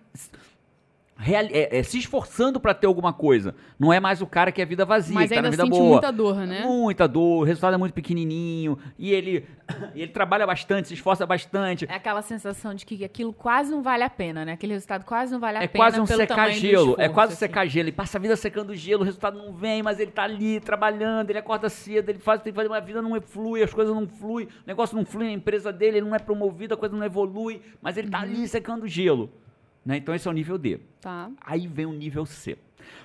real, 1.23 1.45
é, 1.45 1.79
é, 1.79 1.83
se 1.83 1.97
esforçando 1.97 2.59
para 2.59 2.73
ter 2.73 2.85
alguma 2.85 3.13
coisa. 3.13 3.55
Não 3.79 3.93
é 3.93 3.99
mais 3.99 4.21
o 4.21 4.27
cara 4.27 4.51
que 4.51 4.61
é 4.61 4.65
vida 4.65 4.83
vazia, 4.83 5.15
Mas 5.15 5.29
que 5.29 5.35
tá 5.35 5.41
na 5.41 5.49
vida 5.49 5.63
sente 5.63 5.71
boa. 5.71 5.91
muita 5.91 6.11
dor, 6.11 6.35
né? 6.35 6.61
Muita 6.65 7.07
dor, 7.07 7.41
o 7.41 7.43
resultado 7.43 7.75
é 7.75 7.77
muito 7.77 7.93
pequenininho 7.93 8.77
e 8.99 9.11
ele 9.11 9.47
ele 9.95 10.11
trabalha 10.11 10.45
bastante, 10.45 10.89
se 10.89 10.93
esforça 10.93 11.25
bastante. 11.25 11.85
É 11.89 11.95
aquela 11.95 12.21
sensação 12.21 12.75
de 12.75 12.85
que 12.85 13.03
aquilo 13.05 13.31
quase 13.31 13.71
não 13.71 13.81
vale 13.81 14.03
a 14.03 14.09
pena, 14.09 14.43
né? 14.43 14.51
Aquele 14.51 14.73
resultado 14.73 15.05
quase 15.05 15.31
não 15.31 15.39
vale 15.39 15.59
a 15.59 15.63
é 15.63 15.67
pena. 15.67 15.83
Quase 15.85 16.01
um 16.01 16.05
secar 16.05 16.51
gelo, 16.51 16.95
é 16.99 17.07
quase 17.07 17.31
um 17.31 17.33
assim. 17.33 17.39
secar 17.39 17.65
gelo. 17.67 17.87
Ele 17.87 17.95
passa 17.95 18.17
a 18.17 18.21
vida 18.21 18.35
secando 18.35 18.75
gelo, 18.75 19.01
o 19.01 19.05
resultado 19.05 19.37
não 19.37 19.53
vem, 19.53 19.81
mas 19.81 19.99
ele 19.99 20.11
tá 20.11 20.23
ali 20.23 20.59
trabalhando, 20.59 21.29
ele 21.29 21.39
acorda 21.39 21.69
cedo, 21.69 22.09
ele 22.09 22.19
faz, 22.19 22.41
tem 22.41 22.51
que 22.51 22.57
fazer 22.57 22.67
uma 22.67 22.81
vida 22.81 23.01
não 23.01 23.19
flui, 23.21 23.63
as 23.63 23.73
coisas 23.73 23.95
não 23.95 24.07
fluem, 24.07 24.47
o 24.47 24.67
negócio 24.67 24.97
não 24.97 25.05
flui 25.05 25.27
na 25.27 25.31
empresa 25.31 25.71
dele, 25.71 25.97
ele 25.97 26.07
não 26.07 26.15
é 26.15 26.19
promovido, 26.19 26.73
a 26.73 26.77
coisa 26.77 26.95
não 26.95 27.05
evolui, 27.05 27.61
mas 27.81 27.97
ele 27.97 28.09
tá 28.09 28.17
uhum. 28.17 28.23
ali 28.23 28.47
secando 28.47 28.87
gelo. 28.87 29.31
Né? 29.85 29.97
Então 29.97 30.13
esse 30.13 30.27
é 30.27 30.31
o 30.31 30.33
nível 30.33 30.57
D. 30.57 30.80
Tá. 31.01 31.30
Aí 31.41 31.68
vem 31.68 31.85
o 31.85 31.94
nível 31.94 32.25
C. 32.25 32.57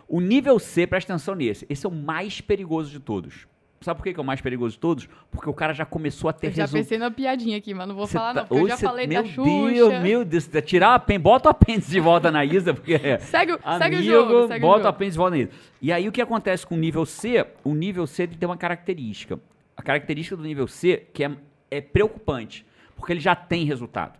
O 0.08 0.20
nível 0.20 0.58
C, 0.58 0.86
presta 0.86 1.12
atenção 1.12 1.34
nesse, 1.34 1.66
esse 1.68 1.84
é 1.86 1.88
o 1.88 1.92
mais 1.92 2.40
perigoso 2.40 2.90
de 2.90 3.00
todos. 3.00 3.46
Sabe 3.80 3.98
por 3.98 4.12
que 4.12 4.18
é 4.18 4.20
o 4.20 4.24
mais 4.24 4.40
perigoso 4.40 4.74
de 4.74 4.80
todos? 4.80 5.08
Porque 5.30 5.48
o 5.48 5.54
cara 5.54 5.72
já 5.72 5.84
começou 5.84 6.28
a 6.28 6.32
ter 6.32 6.48
resultado. 6.48 6.70
Já 6.70 6.78
pensei 6.78 6.98
na 6.98 7.10
piadinha 7.12 7.56
aqui, 7.56 7.72
mas 7.72 7.86
não 7.86 7.94
vou 7.94 8.08
cê 8.08 8.14
falar 8.14 8.34
tá... 8.34 8.40
não, 8.40 8.48
porque 8.48 8.62
eu 8.64 8.68
já 8.68 8.76
cê... 8.76 8.86
falei 8.86 9.06
meu 9.06 9.22
da 9.22 9.28
Xuxa. 9.28 9.70
Deus, 9.70 10.02
meu 10.02 10.24
Deus, 10.24 10.50
tirar 10.64 10.90
o 10.90 10.94
apêndice, 10.94 11.22
bota 11.22 11.48
o 11.48 11.50
apêndice 11.52 11.90
de 11.90 12.00
volta 12.00 12.30
na 12.32 12.44
Isa, 12.44 12.74
porque 12.74 12.98
segue, 13.20 13.52
amigo, 13.52 13.78
segue 13.78 13.96
o 13.96 14.02
jogo, 14.02 14.48
segue 14.48 14.60
bota 14.60 14.82
o, 14.82 14.86
o 14.86 14.88
apêndice 14.88 15.12
de 15.12 15.18
volta 15.18 15.36
na 15.36 15.42
Isa. 15.42 15.50
E 15.80 15.92
aí 15.92 16.08
o 16.08 16.12
que 16.12 16.20
acontece 16.20 16.66
com 16.66 16.74
o 16.74 16.78
nível 16.78 17.06
C? 17.06 17.46
O 17.62 17.72
nível 17.72 18.04
C 18.06 18.26
tem 18.26 18.48
uma 18.48 18.56
característica. 18.56 19.38
A 19.76 19.82
característica 19.82 20.36
do 20.36 20.42
nível 20.42 20.66
C 20.66 21.06
que 21.14 21.22
é, 21.22 21.30
é 21.70 21.80
preocupante, 21.80 22.66
porque 22.96 23.12
ele 23.12 23.20
já 23.20 23.36
tem 23.36 23.64
resultado. 23.64 24.18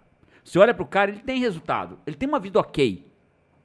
Você 0.49 0.59
olha 0.59 0.73
para 0.73 0.83
o 0.83 0.87
cara, 0.87 1.11
ele 1.11 1.21
tem 1.21 1.39
resultado. 1.39 1.99
Ele 2.07 2.17
tem 2.17 2.27
uma 2.27 2.41
vida 2.41 2.59
ok. 2.59 3.07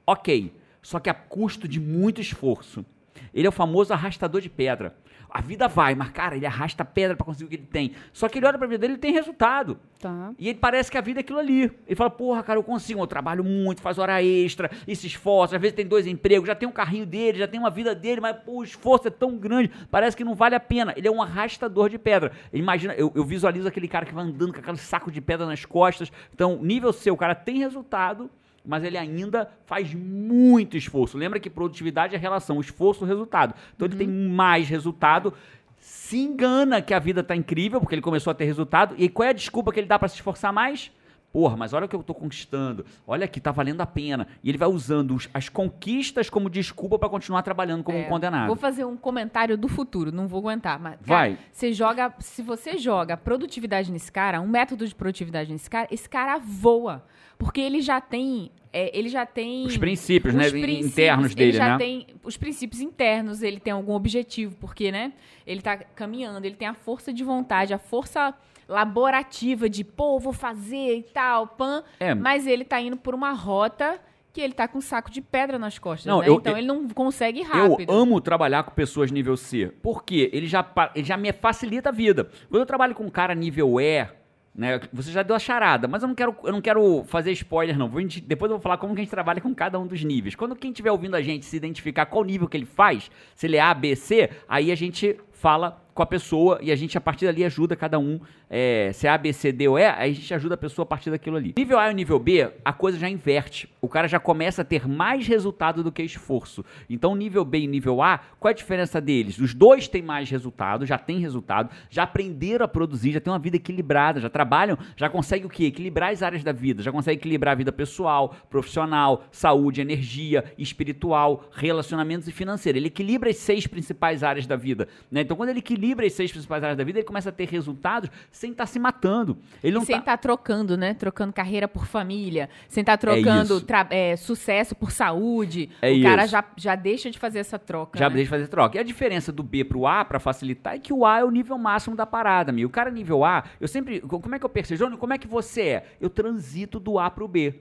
Ok. 0.06 0.52
Só 0.82 1.00
que 1.00 1.08
a 1.08 1.14
custo 1.14 1.66
de 1.66 1.80
muito 1.80 2.20
esforço. 2.20 2.84
Ele 3.32 3.46
é 3.46 3.48
o 3.48 3.52
famoso 3.52 3.94
arrastador 3.94 4.42
de 4.42 4.50
pedra. 4.50 4.94
A 5.34 5.40
vida 5.40 5.66
vai, 5.66 5.96
mas, 5.96 6.10
cara, 6.10 6.36
ele 6.36 6.46
arrasta 6.46 6.84
pedra 6.84 7.16
para 7.16 7.26
conseguir 7.26 7.46
o 7.46 7.48
que 7.48 7.56
ele 7.56 7.66
tem. 7.66 7.90
Só 8.12 8.28
que 8.28 8.38
ele 8.38 8.46
olha 8.46 8.56
pra 8.56 8.68
vida 8.68 8.78
dele 8.78 8.94
e 8.94 8.98
tem 8.98 9.12
resultado. 9.12 9.80
Tá. 9.98 10.32
E 10.38 10.48
ele 10.48 10.60
parece 10.60 10.88
que 10.92 10.96
a 10.96 11.00
vida 11.00 11.18
é 11.18 11.22
aquilo 11.22 11.40
ali. 11.40 11.72
Ele 11.88 11.96
fala, 11.96 12.08
porra, 12.08 12.40
cara, 12.44 12.56
eu 12.56 12.62
consigo, 12.62 13.00
eu 13.00 13.06
trabalho 13.08 13.42
muito, 13.42 13.82
faz 13.82 13.98
hora 13.98 14.22
extra, 14.22 14.70
e 14.86 14.94
se 14.94 15.08
esforça, 15.08 15.56
às 15.56 15.60
vezes 15.60 15.74
tem 15.74 15.84
dois 15.84 16.06
empregos, 16.06 16.46
já 16.46 16.54
tem 16.54 16.68
um 16.68 16.72
carrinho 16.72 17.04
dele, 17.04 17.38
já 17.38 17.48
tem 17.48 17.58
uma 17.58 17.68
vida 17.68 17.96
dele, 17.96 18.20
mas 18.20 18.36
pô, 18.36 18.60
o 18.60 18.62
esforço 18.62 19.08
é 19.08 19.10
tão 19.10 19.36
grande, 19.36 19.72
parece 19.90 20.16
que 20.16 20.22
não 20.22 20.36
vale 20.36 20.54
a 20.54 20.60
pena. 20.60 20.94
Ele 20.96 21.08
é 21.08 21.10
um 21.10 21.20
arrastador 21.20 21.88
de 21.88 21.98
pedra. 21.98 22.30
Imagina, 22.52 22.94
eu, 22.94 23.10
eu 23.12 23.24
visualizo 23.24 23.66
aquele 23.66 23.88
cara 23.88 24.06
que 24.06 24.14
vai 24.14 24.22
andando 24.22 24.52
com 24.52 24.60
aquele 24.60 24.76
saco 24.76 25.10
de 25.10 25.20
pedra 25.20 25.46
nas 25.46 25.64
costas. 25.64 26.12
Então, 26.32 26.62
nível 26.62 26.92
C, 26.92 27.10
o 27.10 27.16
cara 27.16 27.34
tem 27.34 27.58
resultado, 27.58 28.30
mas 28.64 28.82
ele 28.82 28.96
ainda 28.96 29.50
faz 29.66 29.92
muito 29.94 30.76
esforço. 30.76 31.18
Lembra 31.18 31.38
que 31.38 31.50
produtividade 31.50 32.14
é 32.14 32.18
relação 32.18 32.60
esforço-resultado. 32.60 33.54
Então 33.74 33.86
uhum. 33.86 33.94
ele 33.94 33.98
tem 33.98 34.08
mais 34.08 34.68
resultado, 34.68 35.34
se 35.78 36.18
engana 36.18 36.80
que 36.80 36.94
a 36.94 36.98
vida 36.98 37.20
está 37.20 37.36
incrível, 37.36 37.80
porque 37.80 37.94
ele 37.94 38.02
começou 38.02 38.30
a 38.30 38.34
ter 38.34 38.44
resultado. 38.44 38.94
E 38.96 39.08
qual 39.08 39.26
é 39.26 39.30
a 39.30 39.34
desculpa 39.34 39.72
que 39.72 39.80
ele 39.80 39.86
dá 39.86 39.98
para 39.98 40.08
se 40.08 40.14
esforçar 40.14 40.52
mais? 40.52 40.90
Porra, 41.34 41.56
mas 41.56 41.72
olha 41.72 41.86
o 41.86 41.88
que 41.88 41.96
eu 41.96 42.00
estou 42.00 42.14
conquistando. 42.14 42.86
Olha 43.04 43.24
aqui, 43.24 43.40
tá 43.40 43.50
valendo 43.50 43.80
a 43.80 43.86
pena. 43.86 44.28
E 44.40 44.48
ele 44.48 44.56
vai 44.56 44.68
usando 44.68 45.16
os, 45.16 45.28
as 45.34 45.48
conquistas 45.48 46.30
como 46.30 46.48
desculpa 46.48 46.96
para 46.96 47.08
continuar 47.08 47.42
trabalhando 47.42 47.82
como 47.82 47.98
é, 47.98 48.02
um 48.02 48.08
condenado. 48.08 48.46
Vou 48.46 48.54
fazer 48.54 48.84
um 48.84 48.96
comentário 48.96 49.58
do 49.58 49.66
futuro, 49.66 50.12
não 50.12 50.28
vou 50.28 50.38
aguentar. 50.38 50.78
Mas, 50.78 50.92
cara, 50.92 51.02
vai. 51.04 51.38
Você 51.50 51.72
joga, 51.72 52.14
se 52.20 52.40
você 52.40 52.78
joga 52.78 53.16
produtividade 53.16 53.90
nesse 53.90 54.12
cara, 54.12 54.40
um 54.40 54.46
método 54.46 54.86
de 54.86 54.94
produtividade 54.94 55.50
nesse 55.50 55.68
cara, 55.68 55.88
esse 55.90 56.08
cara 56.08 56.38
voa. 56.38 57.04
Porque 57.36 57.60
ele 57.60 57.80
já 57.80 58.00
tem. 58.00 58.52
É, 58.72 58.96
ele 58.96 59.08
já 59.08 59.26
tem. 59.26 59.66
Os 59.66 59.76
princípios, 59.76 60.34
né? 60.34 60.48
Princípios, 60.48 60.86
internos 60.86 61.34
dele, 61.34 61.50
ele 61.50 61.58
já 61.58 61.70
né? 61.70 61.78
tem 61.78 62.06
os 62.22 62.36
princípios 62.36 62.80
internos, 62.80 63.42
ele 63.42 63.58
tem 63.58 63.72
algum 63.72 63.94
objetivo, 63.94 64.54
porque, 64.60 64.92
né? 64.92 65.12
Ele 65.44 65.60
tá 65.60 65.78
caminhando, 65.78 66.44
ele 66.44 66.54
tem 66.54 66.68
a 66.68 66.74
força 66.74 67.12
de 67.12 67.24
vontade, 67.24 67.74
a 67.74 67.78
força 67.78 68.32
laborativa 68.68 69.68
de, 69.68 69.84
pô, 69.84 70.18
vou 70.18 70.32
fazer 70.32 70.96
e 70.98 71.02
tal, 71.02 71.46
pan. 71.48 71.82
É. 71.98 72.14
Mas 72.14 72.46
ele 72.46 72.64
tá 72.64 72.80
indo 72.80 72.96
por 72.96 73.14
uma 73.14 73.32
rota 73.32 73.98
que 74.32 74.40
ele 74.40 74.52
tá 74.52 74.66
com 74.66 74.78
um 74.78 74.80
saco 74.80 75.10
de 75.10 75.20
pedra 75.20 75.58
nas 75.60 75.78
costas, 75.78 76.06
Não, 76.06 76.20
né? 76.20 76.28
eu- 76.28 76.34
então 76.34 76.52
eu- 76.54 76.58
ele 76.58 76.66
não 76.66 76.88
consegue 76.88 77.40
ir 77.40 77.44
rápido. 77.44 77.88
Eu 77.92 77.96
amo 77.96 78.20
trabalhar 78.20 78.64
com 78.64 78.72
pessoas 78.72 79.10
nível 79.12 79.36
C, 79.36 79.72
porque 79.80 80.28
ele 80.32 80.46
já, 80.48 80.66
ele 80.94 81.04
já 81.06 81.16
me 81.16 81.32
facilita 81.32 81.90
a 81.90 81.92
vida. 81.92 82.28
Quando 82.50 82.60
eu 82.62 82.66
trabalho 82.66 82.94
com 82.96 83.04
um 83.04 83.08
cara 83.10 83.32
nível 83.32 83.80
E, 83.80 84.08
né, 84.52 84.80
você 84.92 85.12
já 85.12 85.22
deu 85.22 85.36
a 85.36 85.38
charada, 85.38 85.86
mas 85.86 86.02
eu 86.02 86.08
não 86.08 86.16
quero, 86.16 86.34
eu 86.42 86.52
não 86.52 86.60
quero 86.60 87.04
fazer 87.06 87.30
spoiler, 87.30 87.78
não. 87.78 87.88
Vou- 87.88 88.02
depois 88.02 88.50
eu 88.50 88.56
vou 88.56 88.60
falar 88.62 88.76
como 88.76 88.92
que 88.94 89.00
a 89.00 89.04
gente 89.04 89.10
trabalha 89.10 89.40
com 89.40 89.54
cada 89.54 89.78
um 89.78 89.86
dos 89.86 90.02
níveis. 90.02 90.34
Quando 90.34 90.56
quem 90.56 90.72
estiver 90.72 90.90
ouvindo 90.90 91.14
a 91.14 91.22
gente 91.22 91.44
se 91.46 91.56
identificar 91.56 92.06
qual 92.06 92.24
nível 92.24 92.48
que 92.48 92.56
ele 92.56 92.66
faz, 92.66 93.08
se 93.36 93.46
ele 93.46 93.56
é 93.56 93.60
A, 93.60 93.72
B, 93.72 93.94
C, 93.94 94.30
aí 94.48 94.72
a 94.72 94.74
gente 94.76 95.16
fala 95.30 95.80
com 95.94 96.02
a 96.02 96.06
pessoa 96.06 96.58
e 96.60 96.72
a 96.72 96.76
gente 96.76 96.98
a 96.98 97.00
partir 97.00 97.26
dali 97.26 97.44
ajuda 97.44 97.76
cada 97.76 97.98
um. 97.98 98.20
É, 98.50 98.90
se 98.92 99.06
é 99.06 99.10
A, 99.10 99.16
B, 99.16 99.32
C, 99.32 99.52
D 99.52 99.68
ou 99.68 99.78
E, 99.78 99.84
a 99.84 100.06
gente 100.08 100.34
ajuda 100.34 100.54
a 100.54 100.58
pessoa 100.58 100.84
a 100.84 100.86
partir 100.86 101.10
daquilo 101.10 101.36
ali. 101.36 101.54
Nível 101.56 101.78
A 101.78 101.90
e 101.90 101.94
nível 101.94 102.18
B, 102.18 102.50
a 102.64 102.72
coisa 102.72 102.98
já 102.98 103.08
inverte. 103.08 103.68
O 103.80 103.88
cara 103.88 104.08
já 104.08 104.18
começa 104.18 104.62
a 104.62 104.64
ter 104.64 104.88
mais 104.88 105.26
resultado 105.26 105.82
do 105.82 105.92
que 105.92 106.02
esforço. 106.02 106.64
Então, 106.90 107.14
nível 107.14 107.44
B 107.44 107.60
e 107.60 107.66
nível 107.66 108.02
A, 108.02 108.18
qual 108.38 108.50
é 108.50 108.52
a 108.52 108.56
diferença 108.56 109.00
deles? 109.00 109.38
Os 109.38 109.54
dois 109.54 109.88
têm 109.88 110.02
mais 110.02 110.28
resultado, 110.28 110.84
já 110.84 110.98
têm 110.98 111.18
resultado, 111.18 111.70
já 111.88 112.02
aprenderam 112.02 112.64
a 112.64 112.68
produzir, 112.68 113.12
já 113.12 113.20
têm 113.20 113.32
uma 113.32 113.38
vida 113.38 113.56
equilibrada, 113.56 114.20
já 114.20 114.28
trabalham, 114.28 114.76
já 114.96 115.08
conseguem 115.08 115.46
o 115.46 115.50
quê? 115.50 115.64
Equilibrar 115.64 116.10
as 116.10 116.22
áreas 116.22 116.42
da 116.42 116.52
vida, 116.52 116.82
já 116.82 116.90
conseguem 116.90 117.18
equilibrar 117.18 117.52
a 117.52 117.56
vida 117.56 117.72
pessoal, 117.72 118.34
profissional, 118.50 119.24
saúde, 119.30 119.80
energia, 119.80 120.44
espiritual, 120.58 121.48
relacionamentos 121.52 122.28
e 122.28 122.32
financeiro. 122.32 122.78
Ele 122.78 122.88
equilibra 122.88 123.30
as 123.30 123.36
seis 123.36 123.66
principais 123.66 124.22
áreas 124.22 124.46
da 124.46 124.56
vida. 124.56 124.88
Né? 125.10 125.20
Então, 125.22 125.36
quando 125.36 125.50
ele 125.50 125.60
equilibra 125.60 125.83
as 125.92 126.12
seis 126.12 126.30
principais 126.30 126.62
áreas 126.62 126.78
da 126.78 126.84
vida, 126.84 126.98
ele 126.98 127.06
começa 127.06 127.28
a 127.28 127.32
ter 127.32 127.48
resultados 127.48 128.10
sem 128.30 128.52
estar 128.52 128.66
se 128.66 128.78
matando. 128.78 129.36
Ele 129.62 129.74
não 129.74 129.84
sem 129.84 129.96
tá... 129.96 130.00
estar 130.00 130.16
trocando, 130.18 130.76
né? 130.76 130.94
Trocando 130.94 131.32
carreira 131.32 131.66
por 131.68 131.86
família, 131.86 132.48
sem 132.68 132.80
estar 132.82 132.96
trocando 132.96 133.56
isso. 133.58 133.66
tra- 133.66 133.86
é, 133.90 134.16
sucesso 134.16 134.74
por 134.74 134.90
saúde. 134.90 135.68
É 135.82 135.92
o 135.92 136.02
cara 136.02 136.22
isso. 136.24 136.32
já, 136.32 136.44
já 136.56 136.74
deixa 136.74 137.10
de 137.10 137.18
fazer 137.18 137.40
essa 137.40 137.58
troca. 137.58 137.98
Já 137.98 138.08
né? 138.08 138.14
deixa 138.16 138.24
de 138.26 138.30
fazer 138.30 138.48
troca. 138.48 138.76
E 138.76 138.80
a 138.80 138.82
diferença 138.82 139.30
do 139.32 139.42
B 139.42 139.64
pro 139.64 139.86
A, 139.86 140.04
pra 140.04 140.18
facilitar, 140.20 140.74
é 140.74 140.78
que 140.78 140.92
o 140.92 141.04
A 141.04 141.18
é 141.20 141.24
o 141.24 141.30
nível 141.30 141.58
máximo 141.58 141.94
da 141.96 142.06
parada, 142.06 142.52
meu. 142.52 142.68
O 142.68 142.70
cara 142.70 142.90
nível 142.90 143.24
A, 143.24 143.44
eu 143.60 143.68
sempre. 143.68 144.00
co- 144.00 144.20
Como 144.20 144.34
é 144.34 144.38
que 144.38 144.44
eu 144.44 144.48
percebo? 144.50 144.78
Jônio, 144.78 144.98
como 144.98 145.12
é 145.12 145.18
que 145.18 145.26
você 145.28 145.62
é? 145.62 145.86
Eu 146.00 146.08
transito 146.10 146.78
do 146.80 146.98
A 146.98 147.10
pro 147.10 147.28
B. 147.28 147.60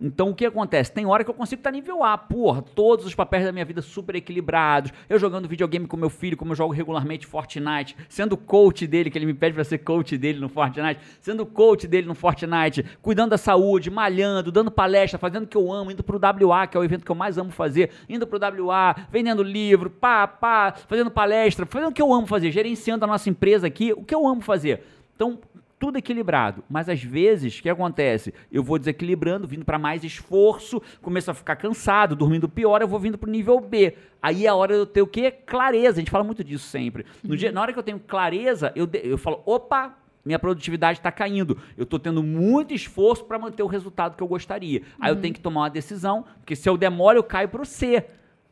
Então 0.00 0.30
o 0.30 0.34
que 0.34 0.46
acontece? 0.46 0.92
Tem 0.92 1.04
hora 1.06 1.24
que 1.24 1.30
eu 1.30 1.34
consigo 1.34 1.60
estar 1.60 1.72
nível 1.72 2.04
A, 2.04 2.16
porra, 2.16 2.62
todos 2.62 3.04
os 3.04 3.14
papéis 3.14 3.44
da 3.44 3.52
minha 3.52 3.64
vida 3.64 3.82
super 3.82 4.14
equilibrados. 4.14 4.92
Eu 5.08 5.18
jogando 5.18 5.48
videogame 5.48 5.86
com 5.86 5.96
meu 5.96 6.10
filho, 6.10 6.36
como 6.36 6.52
eu 6.52 6.56
jogo 6.56 6.72
regularmente 6.72 7.26
Fortnite, 7.26 7.96
sendo 8.08 8.36
coach 8.36 8.86
dele, 8.86 9.10
que 9.10 9.18
ele 9.18 9.26
me 9.26 9.34
pede 9.34 9.54
pra 9.54 9.64
ser 9.64 9.78
coach 9.78 10.16
dele 10.16 10.38
no 10.38 10.48
Fortnite, 10.48 11.00
sendo 11.20 11.44
coach 11.44 11.88
dele 11.88 12.06
no 12.06 12.14
Fortnite, 12.14 12.84
cuidando 13.02 13.30
da 13.30 13.38
saúde, 13.38 13.90
malhando, 13.90 14.52
dando 14.52 14.70
palestra, 14.70 15.18
fazendo 15.18 15.44
o 15.44 15.46
que 15.48 15.56
eu 15.56 15.72
amo, 15.72 15.90
indo 15.90 16.04
pro 16.04 16.18
WA, 16.18 16.66
que 16.66 16.76
é 16.76 16.80
o 16.80 16.84
evento 16.84 17.04
que 17.04 17.10
eu 17.10 17.16
mais 17.16 17.36
amo 17.36 17.50
fazer, 17.50 17.90
indo 18.08 18.26
pro 18.26 18.38
WA, 18.38 18.94
vendendo 19.10 19.42
livro, 19.42 19.90
pá, 19.90 20.28
pá, 20.28 20.74
fazendo 20.86 21.10
palestra, 21.10 21.66
fazendo 21.66 21.90
o 21.90 21.92
que 21.92 22.02
eu 22.02 22.12
amo 22.12 22.26
fazer, 22.26 22.52
gerenciando 22.52 23.04
a 23.04 23.08
nossa 23.08 23.28
empresa 23.28 23.66
aqui, 23.66 23.92
o 23.92 24.04
que 24.04 24.14
eu 24.14 24.26
amo 24.26 24.40
fazer. 24.40 24.82
Então, 25.16 25.40
tudo 25.78 25.96
equilibrado. 25.98 26.64
Mas 26.68 26.88
às 26.88 27.02
vezes, 27.02 27.58
o 27.58 27.62
que 27.62 27.68
acontece? 27.68 28.34
Eu 28.50 28.62
vou 28.62 28.78
desequilibrando, 28.78 29.46
vindo 29.46 29.64
para 29.64 29.78
mais 29.78 30.02
esforço, 30.04 30.82
começo 31.00 31.30
a 31.30 31.34
ficar 31.34 31.56
cansado, 31.56 32.16
dormindo 32.16 32.48
pior, 32.48 32.80
eu 32.82 32.88
vou 32.88 32.98
vindo 32.98 33.16
pro 33.16 33.30
nível 33.30 33.60
B. 33.60 33.94
Aí 34.20 34.46
é 34.46 34.48
a 34.48 34.54
hora 34.54 34.74
de 34.74 34.80
eu 34.80 34.86
ter 34.86 35.02
o 35.02 35.06
quê? 35.06 35.30
Clareza. 35.30 35.96
A 35.98 36.00
gente 36.00 36.10
fala 36.10 36.24
muito 36.24 36.42
disso 36.42 36.66
sempre. 36.66 37.06
No 37.22 37.36
dia, 37.36 37.52
na 37.52 37.60
hora 37.60 37.72
que 37.72 37.78
eu 37.78 37.82
tenho 37.82 38.00
clareza, 38.00 38.72
eu, 38.74 38.86
de- 38.86 39.00
eu 39.04 39.16
falo, 39.16 39.40
opa, 39.46 39.96
minha 40.24 40.38
produtividade 40.38 40.98
está 40.98 41.10
caindo. 41.12 41.56
Eu 41.76 41.84
estou 41.84 41.98
tendo 41.98 42.22
muito 42.22 42.74
esforço 42.74 43.24
para 43.24 43.38
manter 43.38 43.62
o 43.62 43.66
resultado 43.66 44.16
que 44.16 44.22
eu 44.22 44.26
gostaria. 44.26 44.82
Aí 45.00 45.10
eu 45.10 45.16
tenho 45.16 45.32
que 45.32 45.40
tomar 45.40 45.60
uma 45.62 45.70
decisão, 45.70 46.24
porque 46.38 46.56
se 46.56 46.68
eu 46.68 46.76
demoro, 46.76 47.18
eu 47.18 47.22
caio 47.22 47.48
pro 47.48 47.64
C. 47.64 48.04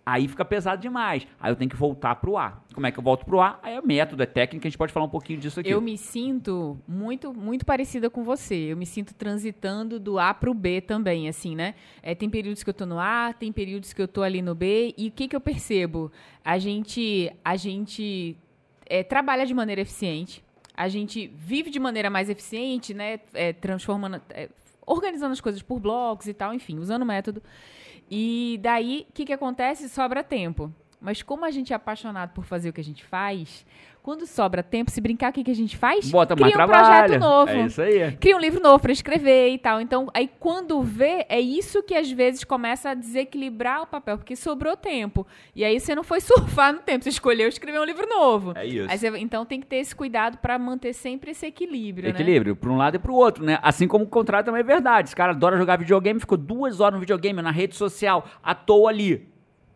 Aí 0.07 0.29
fica 0.29 0.45
pesado 0.45 0.81
demais. 0.81 1.27
Aí 1.41 1.51
eu 1.51 1.57
tenho 1.57 1.69
que 1.69 1.75
voltar 1.75 2.15
pro 2.15 2.37
A. 2.37 2.63
Como 2.73 2.87
é 2.87 2.93
que 2.93 2.99
eu 3.01 3.03
volto 3.03 3.27
pro 3.27 3.41
A? 3.41 3.59
Aí 3.61 3.75
é 3.75 3.83
método, 3.83 4.23
é 4.23 4.27
técnica, 4.27 4.69
a 4.69 4.71
gente 4.71 4.79
pode 4.79 4.93
falar 4.93 5.05
um 5.05 5.09
pouquinho 5.11 5.41
disso 5.41 5.59
aqui. 5.59 5.69
Eu 5.69 5.81
me 5.81 5.99
sinto 5.99 6.79
muito, 6.87 7.35
muito 7.35 7.67
parecida 7.67 8.09
com 8.09 8.23
você. 8.23 8.55
Eu 8.55 8.77
me 8.77 8.87
sinto 8.87 9.13
transitando 9.13 9.99
do 9.99 10.17
A 10.17 10.33
pro 10.33 10.55
B 10.55 10.81
também, 10.81 11.29
assim, 11.29 11.57
né? 11.57 11.75
É, 12.01 12.15
tem 12.15 12.31
períodos 12.31 12.63
que 12.63 12.71
eu 12.71 12.75
tô 12.75 12.87
no 12.87 13.01
A, 13.01 13.35
tem 13.37 13.51
períodos 13.51 13.93
que 13.93 14.01
eu 14.01 14.07
tô 14.07 14.23
ali 14.23 14.41
no 14.41 14.55
B. 14.55 14.95
E 14.97 15.09
o 15.09 15.11
que, 15.11 15.27
que 15.27 15.35
eu 15.35 15.41
percebo? 15.41 16.13
A 16.45 16.57
gente, 16.57 17.33
a 17.45 17.57
gente 17.57 18.37
é, 18.89 19.03
trabalha 19.03 19.45
de 19.45 19.53
maneira 19.53 19.81
eficiente. 19.81 20.41
A 20.77 20.89
gente 20.89 21.27
vive 21.35 21.69
de 21.69 21.81
maneira 21.81 22.09
mais 22.09 22.31
eficiente, 22.31 22.95
né? 22.95 23.19
É, 23.35 23.53
transformando, 23.53 24.23
é, 24.31 24.49
organizando 24.87 25.33
as 25.33 25.41
coisas 25.41 25.61
por 25.61 25.81
blocos 25.81 26.27
e 26.27 26.35
tal, 26.35 26.55
enfim, 26.55 26.79
usando 26.79 27.03
o 27.03 27.07
método. 27.07 27.43
E 28.11 28.59
daí, 28.63 29.07
o 29.11 29.13
que, 29.13 29.25
que 29.25 29.33
acontece? 29.33 29.89
Sobra 29.89 30.23
tempo. 30.23 30.73
Mas 31.01 31.23
como 31.23 31.45
a 31.45 31.51
gente 31.51 31.73
é 31.73 31.77
apaixonado 31.77 32.31
por 32.33 32.45
fazer 32.45 32.71
o 32.71 32.73
que 32.73 32.81
a 32.81 32.85
gente 32.85 33.05
faz, 33.05 33.65
quando 34.03 34.25
sobra 34.25 34.63
tempo, 34.63 34.91
se 34.91 35.01
brincar, 35.01 35.31
o 35.31 35.33
que, 35.33 35.43
que 35.45 35.51
a 35.51 35.55
gente 35.55 35.77
faz? 35.77 36.11
Bota 36.11 36.35
Cria 36.35 36.45
mais 36.47 36.55
um 36.55 36.57
trabalho. 36.73 37.05
projeto 37.07 37.21
novo. 37.21 37.51
É 37.51 37.67
isso 37.67 37.83
aí. 37.83 38.13
Cria 38.17 38.37
um 38.37 38.41
livro 38.41 38.63
novo 38.63 38.79
para 38.81 38.93
escrever 38.93 39.51
e 39.51 39.59
tal. 39.59 39.81
Então, 39.81 40.09
aí 40.15 40.31
quando 40.39 40.81
vê, 40.81 41.27
é 41.29 41.41
isso 41.41 41.83
que 41.83 41.93
às 41.95 42.11
vezes 42.11 42.45
começa 42.45 42.91
a 42.91 42.95
desequilibrar 42.95 43.83
o 43.83 43.87
papel, 43.87 44.17
porque 44.17 44.37
sobrou 44.37 44.77
tempo. 44.77 45.27
E 45.55 45.65
aí 45.65 45.79
você 45.81 45.95
não 45.95 46.05
foi 46.05 46.21
surfar 46.23 46.73
no 46.73 46.79
tempo, 46.79 47.03
você 47.05 47.11
escolheu 47.11 47.49
escrever 47.49 47.81
um 47.81 47.85
livro 47.85 48.09
novo. 48.09 48.53
É 48.57 48.65
isso. 48.65 48.89
Você- 48.89 49.19
então 49.19 49.45
tem 49.45 49.61
que 49.61 49.67
ter 49.67 49.77
esse 49.79 49.95
cuidado 49.95 50.39
para 50.39 50.57
manter 50.59 50.93
sempre 50.93 51.33
esse 51.33 51.45
equilíbrio, 51.45 52.05
né? 52.05 52.11
Equilíbrio, 52.11 52.55
para 52.57 52.71
um 52.71 52.77
lado 52.77 52.95
e 52.97 52.99
para 53.01 53.11
o 53.13 53.15
outro, 53.15 53.45
né? 53.45 53.59
Assim 53.61 53.89
como 53.89 54.05
o 54.05 54.09
contrário 54.09 54.47
também 54.47 54.61
é 54.61 54.65
verdade. 54.65 55.09
Esse 55.09 55.17
cara 55.17 55.33
adora 55.33 55.57
jogar 55.59 55.77
videogame, 55.79 56.21
ficou 56.21 56.39
duas 56.39 56.81
horas 56.81 56.95
no 56.95 57.01
videogame, 57.01 57.43
na 57.43 57.51
rede 57.51 57.75
social, 57.75 58.25
à 58.43 58.55
toa 58.55 58.89
ali, 58.91 59.29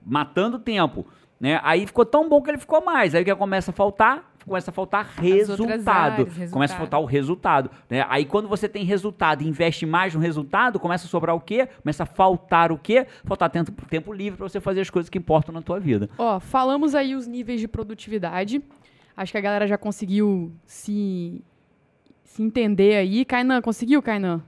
matando 0.04 0.58
tempo, 0.58 1.06
né? 1.40 1.60
Aí 1.62 1.86
ficou 1.86 2.04
tão 2.04 2.28
bom 2.28 2.40
que 2.42 2.50
ele 2.50 2.58
ficou 2.58 2.84
mais. 2.84 3.14
Aí 3.14 3.22
o 3.22 3.24
que 3.24 3.34
começa 3.34 3.70
a 3.70 3.74
faltar? 3.74 4.30
Começa 4.44 4.70
a 4.70 4.74
faltar 4.74 5.04
resultado. 5.16 5.88
áreas, 5.88 6.28
Começa 6.28 6.34
a 6.34 6.40
resultado. 6.40 6.78
faltar 6.78 7.00
o 7.00 7.04
resultado, 7.04 7.70
né? 7.90 8.06
Aí 8.08 8.24
quando 8.24 8.48
você 8.48 8.68
tem 8.68 8.84
resultado 8.84 9.42
e 9.42 9.48
investe 9.48 9.84
mais 9.84 10.14
no 10.14 10.20
resultado, 10.20 10.80
começa 10.80 11.06
a 11.06 11.08
sobrar 11.10 11.36
o 11.36 11.40
quê? 11.40 11.68
Começa 11.82 12.04
a 12.04 12.06
faltar 12.06 12.72
o 12.72 12.78
quê? 12.78 13.06
Faltar 13.24 13.50
tempo, 13.50 13.70
tempo 13.86 14.12
livre 14.12 14.38
para 14.38 14.48
você 14.48 14.58
fazer 14.60 14.80
as 14.80 14.88
coisas 14.90 15.10
que 15.10 15.18
importam 15.18 15.52
na 15.52 15.60
tua 15.60 15.78
vida. 15.78 16.08
Ó, 16.16 16.40
falamos 16.40 16.94
aí 16.94 17.14
os 17.14 17.26
níveis 17.26 17.60
de 17.60 17.68
produtividade. 17.68 18.62
Acho 19.16 19.32
que 19.32 19.38
a 19.38 19.42
galera 19.42 19.66
já 19.66 19.76
conseguiu 19.76 20.50
se, 20.64 21.44
se 22.24 22.42
entender 22.42 22.96
aí. 22.96 23.24
Kainan, 23.26 23.60
conseguiu, 23.60 24.02
Kainan? 24.02 24.42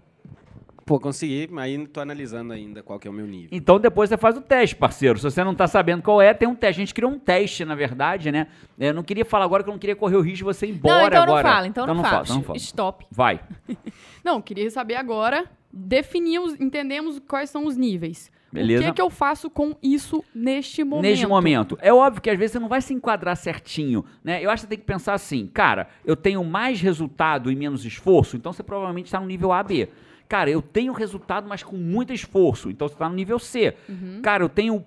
Pô, 0.93 1.01
consegui, 1.01 1.49
mas 1.51 1.65
aí 1.65 1.87
tô 1.87 2.01
analisando 2.01 2.53
ainda 2.53 2.83
qual 2.83 2.99
que 2.99 3.09
é 3.09 3.11
o 3.11 3.15
meu 3.15 3.27
nível. 3.27 3.49
Então 3.51 3.81
depois 3.81 4.11
você 4.11 4.19
faz 4.19 4.37
o 4.37 4.43
teste, 4.43 4.77
parceiro. 4.77 5.19
Se 5.19 5.25
você 5.25 5.43
não 5.43 5.55
tá 5.55 5.67
sabendo 5.67 6.03
qual 6.03 6.21
é, 6.21 6.35
tem 6.35 6.47
um 6.47 6.55
teste. 6.55 6.83
A 6.83 6.85
gente 6.85 6.93
criou 6.93 7.11
um 7.11 7.19
teste, 7.19 7.65
na 7.65 7.75
verdade, 7.75 8.31
né? 8.31 8.49
Eu 8.79 8.93
não 8.93 9.03
queria 9.03 9.25
falar 9.25 9.47
agora 9.47 9.63
que 9.63 9.71
eu 9.71 9.73
não 9.73 9.79
queria 9.79 9.97
correr 9.97 10.17
o 10.17 10.21
risco 10.21 10.37
de 10.37 10.45
você 10.45 10.67
ir 10.67 10.73
embora 10.73 10.99
não, 10.99 11.07
então 11.07 11.23
agora. 11.23 11.43
não 11.43 11.51
fala, 11.51 11.67
então, 11.67 11.87
não, 11.87 12.03
fala. 12.03 12.23
então 12.25 12.37
não 12.37 12.43
fala. 12.43 12.59
Stop. 12.59 13.07
Vai. 13.11 13.41
Não, 14.23 14.41
queria 14.43 14.71
saber 14.71 14.97
agora. 14.97 15.51
Definimos, 15.73 16.61
entendemos 16.61 17.19
quais 17.27 17.49
são 17.49 17.67
os 17.67 17.75
níveis. 17.75 18.31
Beleza. 18.53 18.81
O 18.81 18.85
que, 18.85 18.91
é 18.91 18.93
que 18.93 19.01
eu 19.01 19.09
faço 19.09 19.49
com 19.49 19.75
isso 19.83 20.23
neste 20.35 20.85
momento? 20.85 21.03
Neste 21.03 21.27
momento. 21.27 21.79
É 21.81 21.93
óbvio 21.93 22.21
que 22.21 22.29
às 22.29 22.39
vezes 22.39 22.53
você 22.53 22.59
não 22.59 22.69
vai 22.69 22.83
se 22.83 22.93
enquadrar 22.93 23.35
certinho, 23.35 24.05
né? 24.23 24.45
Eu 24.45 24.51
acho 24.51 24.63
que 24.63 24.69
você 24.69 24.77
tem 24.77 24.79
que 24.79 24.85
pensar 24.85 25.15
assim, 25.15 25.47
cara, 25.47 25.89
eu 26.05 26.15
tenho 26.15 26.45
mais 26.45 26.83
resultado 26.83 27.51
e 27.51 27.57
menos 27.57 27.87
esforço, 27.87 28.37
então 28.37 28.53
você 28.53 28.63
provavelmente 28.63 29.07
está 29.07 29.19
no 29.19 29.27
nível 29.27 29.53
A, 29.53 29.63
B. 29.63 29.89
Cara, 30.33 30.49
eu 30.49 30.63
tenho 30.63 30.95
resultado, 30.95 31.47
mas 31.47 31.63
com 31.63 31.77
muito 31.77 32.11
esforço, 32.11 32.71
então 32.71 32.89
você 32.89 32.95
está 32.95 33.07
no 33.07 33.15
nível 33.15 33.39
C. 33.39 33.77
Cara, 34.23 34.43
eu 34.43 34.49
tenho 34.49 34.83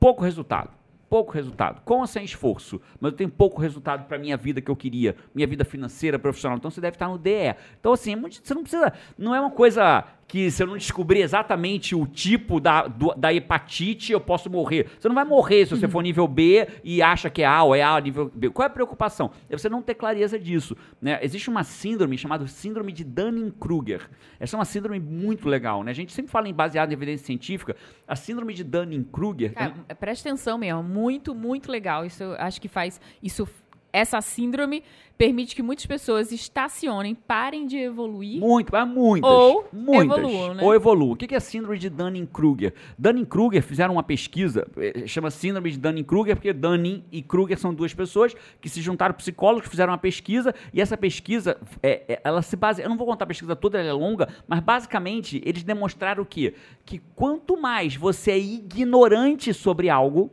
pouco 0.00 0.24
resultado. 0.24 0.70
Pouco 1.08 1.32
resultado, 1.32 1.80
com 1.84 2.00
ou 2.00 2.06
sem 2.08 2.24
esforço, 2.24 2.80
mas 3.00 3.12
eu 3.12 3.16
tenho 3.16 3.30
pouco 3.30 3.60
resultado 3.60 4.06
para 4.06 4.18
minha 4.18 4.36
vida 4.36 4.60
que 4.60 4.68
eu 4.70 4.74
queria, 4.74 5.14
minha 5.32 5.46
vida 5.46 5.64
financeira, 5.64 6.18
profissional. 6.18 6.58
Então 6.58 6.70
você 6.72 6.80
deve 6.80 6.96
estar 6.96 7.08
no 7.08 7.18
DE. 7.18 7.54
Então, 7.78 7.92
assim, 7.92 8.14
é 8.14 8.16
você 8.16 8.52
não 8.52 8.62
precisa. 8.62 8.92
Não 9.16 9.32
é 9.32 9.40
uma 9.40 9.50
coisa 9.50 10.04
que 10.30 10.48
se 10.50 10.62
eu 10.62 10.66
não 10.68 10.76
descobrir 10.76 11.20
exatamente 11.22 11.94
o 11.94 12.06
tipo 12.06 12.60
da, 12.60 12.86
do- 12.86 13.12
da 13.16 13.34
hepatite, 13.34 14.12
eu 14.12 14.20
posso 14.20 14.48
morrer. 14.48 14.86
Você 14.98 15.08
não 15.08 15.14
vai 15.14 15.24
morrer 15.24 15.66
se 15.66 15.76
você 15.76 15.88
for 15.88 16.02
nível 16.02 16.28
B 16.28 16.68
e 16.84 17.02
acha 17.02 17.28
que 17.28 17.42
é 17.42 17.46
A 17.46 17.62
ou 17.64 17.74
é 17.74 17.82
A 17.82 18.00
nível 18.00 18.30
B. 18.32 18.48
Qual 18.50 18.62
é 18.64 18.66
a 18.68 18.72
preocupação? 18.72 19.32
É 19.48 19.58
você 19.58 19.68
não 19.68 19.82
ter 19.82 19.94
clareza 19.94 20.38
disso. 20.38 20.76
Né? 21.02 21.18
Existe 21.20 21.50
uma 21.50 21.64
síndrome 21.64 22.16
chamada 22.16 22.46
síndrome 22.46 22.92
de 22.92 23.02
Dunning-Kruger. 23.02 24.08
Essa 24.38 24.54
é 24.54 24.58
uma 24.58 24.64
síndrome 24.64 25.00
muito 25.00 25.48
legal. 25.48 25.82
Né? 25.82 25.90
A 25.90 25.94
gente 25.94 26.12
sempre 26.12 26.30
fala 26.30 26.48
em 26.48 26.54
baseado 26.54 26.90
em 26.90 26.94
evidência 26.94 27.26
científica. 27.26 27.74
A 28.06 28.14
síndrome 28.14 28.54
de 28.54 28.62
Dunning-Kruger. 28.62 29.52
Cara, 29.52 29.74
presta 29.98 30.28
atenção 30.28 30.56
mesmo, 30.58 30.82
muito, 30.82 31.34
muito 31.34 31.70
legal. 31.72 32.04
Isso 32.06 32.22
eu 32.22 32.32
acho 32.34 32.60
que 32.60 32.68
faz. 32.68 33.00
Isso 33.22 33.48
essa 33.92 34.20
síndrome 34.20 34.82
permite 35.20 35.54
que 35.54 35.62
muitas 35.62 35.84
pessoas 35.84 36.32
estacionem, 36.32 37.14
parem 37.14 37.66
de 37.66 37.76
evoluir. 37.76 38.40
Muito, 38.40 38.72
mas 38.72 38.88
muitas. 38.88 39.30
Ou 39.30 39.68
muitas. 39.70 40.16
evoluam, 40.18 40.54
né? 40.54 40.64
Ou 40.64 40.74
evoluam. 40.74 41.12
O 41.12 41.16
que 41.16 41.34
é 41.34 41.40
síndrome 41.40 41.78
de 41.78 41.90
Dunning-Kruger? 41.90 42.72
Dunning-Kruger 42.98 43.62
fizeram 43.62 43.92
uma 43.92 44.02
pesquisa, 44.02 44.66
eh, 44.78 45.06
chama 45.06 45.30
síndrome 45.30 45.72
de 45.72 45.78
Dunning-Kruger, 45.78 46.36
porque 46.36 46.54
Dunning 46.54 47.04
e 47.12 47.20
Kruger 47.20 47.58
são 47.58 47.74
duas 47.74 47.92
pessoas 47.92 48.34
que 48.62 48.68
se 48.70 48.80
juntaram, 48.80 49.14
psicólogos, 49.14 49.68
fizeram 49.68 49.92
uma 49.92 49.98
pesquisa, 49.98 50.54
e 50.72 50.80
essa 50.80 50.96
pesquisa, 50.96 51.58
é, 51.82 52.02
é, 52.08 52.20
ela 52.24 52.40
se 52.40 52.56
baseia, 52.56 52.86
eu 52.86 52.88
não 52.88 52.96
vou 52.96 53.06
contar 53.06 53.24
a 53.24 53.28
pesquisa 53.28 53.54
toda, 53.54 53.78
ela 53.78 53.90
é 53.90 53.92
longa, 53.92 54.26
mas 54.48 54.60
basicamente 54.60 55.42
eles 55.44 55.62
demonstraram 55.62 56.22
o 56.22 56.26
quê? 56.26 56.54
Que 56.86 56.98
quanto 57.14 57.60
mais 57.60 57.94
você 57.94 58.30
é 58.30 58.38
ignorante 58.38 59.52
sobre 59.52 59.90
algo, 59.90 60.30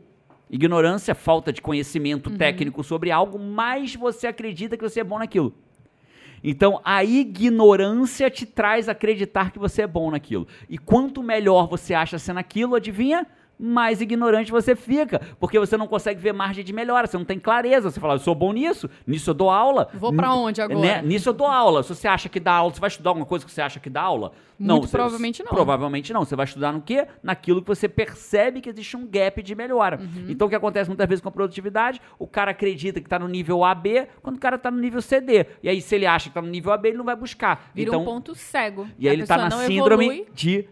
ignorância, 0.50 1.14
falta 1.14 1.52
de 1.52 1.60
conhecimento 1.60 2.30
técnico 2.30 2.82
sobre 2.82 3.10
algo, 3.10 3.38
mais 3.38 3.94
você 3.94 4.26
acredita 4.26 4.76
que 4.76 4.82
você 4.82 5.00
é 5.00 5.04
bom 5.04 5.18
naquilo. 5.18 5.54
Então, 6.42 6.80
a 6.84 7.02
ignorância 7.02 8.30
te 8.30 8.46
traz 8.46 8.88
a 8.88 8.92
acreditar 8.92 9.50
que 9.50 9.58
você 9.58 9.82
é 9.82 9.86
bom 9.86 10.10
naquilo. 10.10 10.46
E 10.68 10.78
quanto 10.78 11.22
melhor 11.22 11.68
você 11.68 11.94
acha 11.94 12.18
ser 12.18 12.32
naquilo, 12.32 12.74
adivinha? 12.74 13.26
Mais 13.58 14.00
ignorante 14.00 14.52
você 14.52 14.76
fica, 14.76 15.20
porque 15.40 15.58
você 15.58 15.76
não 15.76 15.88
consegue 15.88 16.20
ver 16.20 16.32
margem 16.32 16.64
de 16.64 16.72
melhora, 16.72 17.06
você 17.06 17.18
não 17.18 17.24
tem 17.24 17.38
clareza. 17.40 17.90
Você 17.90 17.98
fala, 17.98 18.14
eu 18.14 18.18
sou 18.20 18.34
bom 18.34 18.52
nisso, 18.52 18.88
nisso 19.06 19.30
eu 19.30 19.34
dou 19.34 19.50
aula. 19.50 19.88
Vou 19.94 20.12
pra 20.12 20.28
N- 20.28 20.36
onde 20.36 20.62
agora? 20.62 20.78
né? 20.80 21.02
Nisso 21.02 21.28
eu 21.30 21.32
dou 21.32 21.46
aula. 21.46 21.82
Se 21.82 21.88
você 21.94 22.06
acha 22.06 22.28
que 22.28 22.38
dá 22.38 22.52
aula, 22.52 22.72
você 22.72 22.80
vai 22.80 22.88
estudar 22.88 23.10
alguma 23.10 23.26
coisa 23.26 23.44
que 23.44 23.50
você 23.50 23.60
acha 23.60 23.80
que 23.80 23.90
dá 23.90 24.02
aula? 24.02 24.30
Muito 24.58 24.86
você- 24.86 24.96
provavelmente 24.96 25.42
não. 25.42 25.50
Provavelmente 25.50 26.12
não. 26.12 26.24
Você 26.24 26.36
vai 26.36 26.44
estudar 26.44 26.72
no 26.72 26.80
quê? 26.80 27.06
Naquilo 27.22 27.60
que 27.62 27.68
você 27.68 27.88
percebe 27.88 28.60
que 28.60 28.68
existe 28.68 28.96
um 28.96 29.06
gap 29.06 29.42
de 29.42 29.54
melhora. 29.54 29.98
Uhum. 30.00 30.26
Então, 30.28 30.46
o 30.46 30.50
que 30.50 30.56
acontece 30.56 30.88
muitas 30.88 31.08
vezes 31.08 31.22
com 31.22 31.28
a 31.28 31.32
produtividade? 31.32 32.00
O 32.18 32.26
cara 32.26 32.52
acredita 32.52 33.00
que 33.00 33.06
está 33.06 33.18
no 33.18 33.26
nível 33.28 33.64
AB, 33.64 34.06
quando 34.22 34.36
o 34.36 34.40
cara 34.40 34.56
está 34.56 34.70
no 34.70 34.78
nível 34.78 35.00
CD. 35.02 35.46
E 35.62 35.68
aí, 35.68 35.80
se 35.80 35.94
ele 35.96 36.06
acha 36.06 36.24
que 36.24 36.30
está 36.30 36.42
no 36.42 36.48
nível 36.48 36.72
AB, 36.72 36.88
ele 36.88 36.96
não 36.98 37.04
vai 37.04 37.16
buscar. 37.16 37.70
Vira 37.74 37.88
então, 37.90 38.02
um 38.02 38.04
ponto 38.04 38.34
cego. 38.34 38.86
e 38.98 39.06
aí 39.08 39.10
A 39.10 39.12
ele 39.14 39.22
está 39.22 39.36
na 39.36 39.48
não 39.48 39.58
síndrome 39.66 40.04
evolui. 40.06 40.26
de 40.34 40.68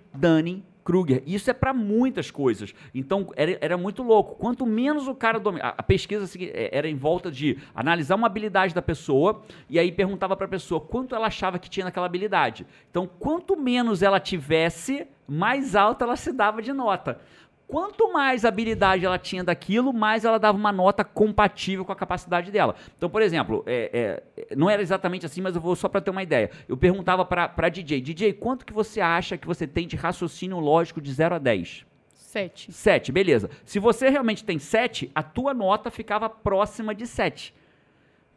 Dunning-Kruger. 0.87 1.23
Isso 1.27 1.51
é 1.51 1.53
para 1.53 1.75
muitas 1.75 2.31
coisas. 2.31 2.73
Então, 2.95 3.33
era, 3.37 3.59
era 3.61 3.77
muito 3.77 4.03
louco. 4.03 4.37
Quanto 4.37 4.65
menos 4.65 5.09
o 5.09 5.15
cara. 5.15 5.43
A, 5.61 5.83
pesquisa 5.83 6.27
eh, 6.39 6.71
era 6.73 6.89
em 6.89 6.97
volta 6.97 7.31
de 7.31 7.59
analisar 7.75 8.15
uma 8.15 8.27
habilidade 8.27 8.75
da 8.75 8.81
pessoa 8.81 9.43
e 9.69 9.79
aí 9.79 9.91
perguntava 9.91 10.37
para 10.37 10.47
a 10.47 10.49
pessoa 10.49 10.81
quanto 10.81 11.15
ela 11.15 11.27
achava 11.27 11.59
que 11.59 11.69
tinha 11.69 11.85
naquela 11.85 12.07
habilidade. 12.07 12.67
Então, 12.91 13.07
quanto 13.19 13.57
menos 13.57 14.03
ela 14.03 14.21
tivesse, 14.21 15.07
mais 15.27 15.75
alta 15.75 16.05
ela 16.05 16.17
se 16.17 16.33
dava 16.33 16.63
de 16.63 16.73
nota. 16.73 17.21
Quanto 17.69 18.13
mais 18.13 18.45
habilidade 18.45 19.05
ela 19.05 19.19
tinha 19.19 19.43
daquilo, 19.43 19.93
mais 19.93 20.25
ela 20.25 20.39
dava 20.39 20.57
uma 20.57 20.71
nota 20.71 21.03
compatível 21.03 21.85
com 21.85 21.91
a 21.91 21.97
capacidade 21.97 22.53
dela. 22.53 22.77
Então, 22.97 23.11
por 23.11 23.21
exemplo, 23.21 23.65
é, 23.67 24.23
é, 24.39 24.55
não 24.55 24.71
era 24.71 24.81
exatamente 24.81 25.27
assim, 25.27 25.41
mas 25.41 25.57
eu 25.57 25.61
vou 25.61 25.75
só 25.75 25.89
para 25.89 26.01
ter 26.01 26.11
uma 26.11 26.23
ideia. 26.23 26.51
Eu 26.69 26.77
perguntava 26.77 27.25
para 27.25 27.69
DJ, 27.69 28.01
DJ, 28.01 28.33
quanto 28.35 28.65
que 28.65 28.73
você 28.73 29.01
acha 29.01 29.37
que 29.37 29.47
você 29.47 29.67
tem 29.67 29.89
de 29.89 29.97
raciocínio 29.97 30.61
lógico 30.61 31.01
de 31.01 31.13
0 31.13 31.35
a 31.35 31.39
10? 31.39 31.85
Sete. 32.15 32.71
7, 32.71 33.13
beleza. 33.13 33.51
Se 33.65 33.79
você 33.79 34.11
realmente 34.11 34.45
tem 34.45 34.59
7, 34.59 35.11
a 35.15 35.23
tua 35.23 35.53
nota 35.53 35.91
ficava 35.91 36.29
próxima 36.29 36.95
de 36.95 37.07
7. 37.07 37.53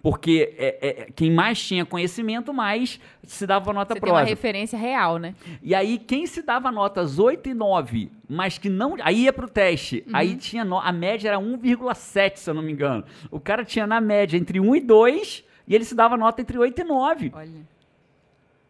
Porque 0.01 0.53
é, 0.57 0.77
é, 0.81 1.07
quem 1.13 1.29
mais 1.31 1.61
tinha 1.61 1.85
conhecimento, 1.85 2.53
mais 2.53 2.99
se 3.23 3.45
dava 3.45 3.73
nota 3.73 3.93
Você 3.93 3.99
tem 3.99 4.09
uma 4.09 4.15
próxima. 4.19 4.29
referência 4.35 4.77
real, 4.79 5.17
né? 5.17 5.35
E 5.61 5.75
aí, 5.75 5.97
quem 5.97 6.25
se 6.25 6.41
dava 6.41 6.71
notas 6.71 7.19
8 7.19 7.49
e 7.49 7.53
9, 7.53 8.09
mas 8.27 8.57
que 8.57 8.69
não. 8.69 8.95
Aí 9.01 9.23
ia 9.23 9.33
pro 9.33 9.47
teste. 9.49 10.05
Aí 10.13 10.35
tinha. 10.35 10.63
no- 10.63 10.79
a 10.79 10.91
média 10.91 11.27
era 11.29 11.37
1,7, 11.39 12.39
se 12.39 12.49
eu 12.49 12.53
não 12.53 12.61
me 12.61 12.71
engano. 12.71 13.03
O 13.29 13.39
cara 13.39 13.63
tinha 13.65 13.85
na 13.85 13.99
média 13.99 14.37
entre 14.37 14.59
1 14.59 14.75
e 14.75 14.79
2, 14.79 15.43
e 15.67 15.75
ele 15.75 15.83
se 15.83 15.93
dava 15.95 16.15
nota 16.17 16.41
entre 16.41 16.57
8 16.57 16.79
e 16.81 16.83
9 16.83 17.31
Olha. 17.35 17.49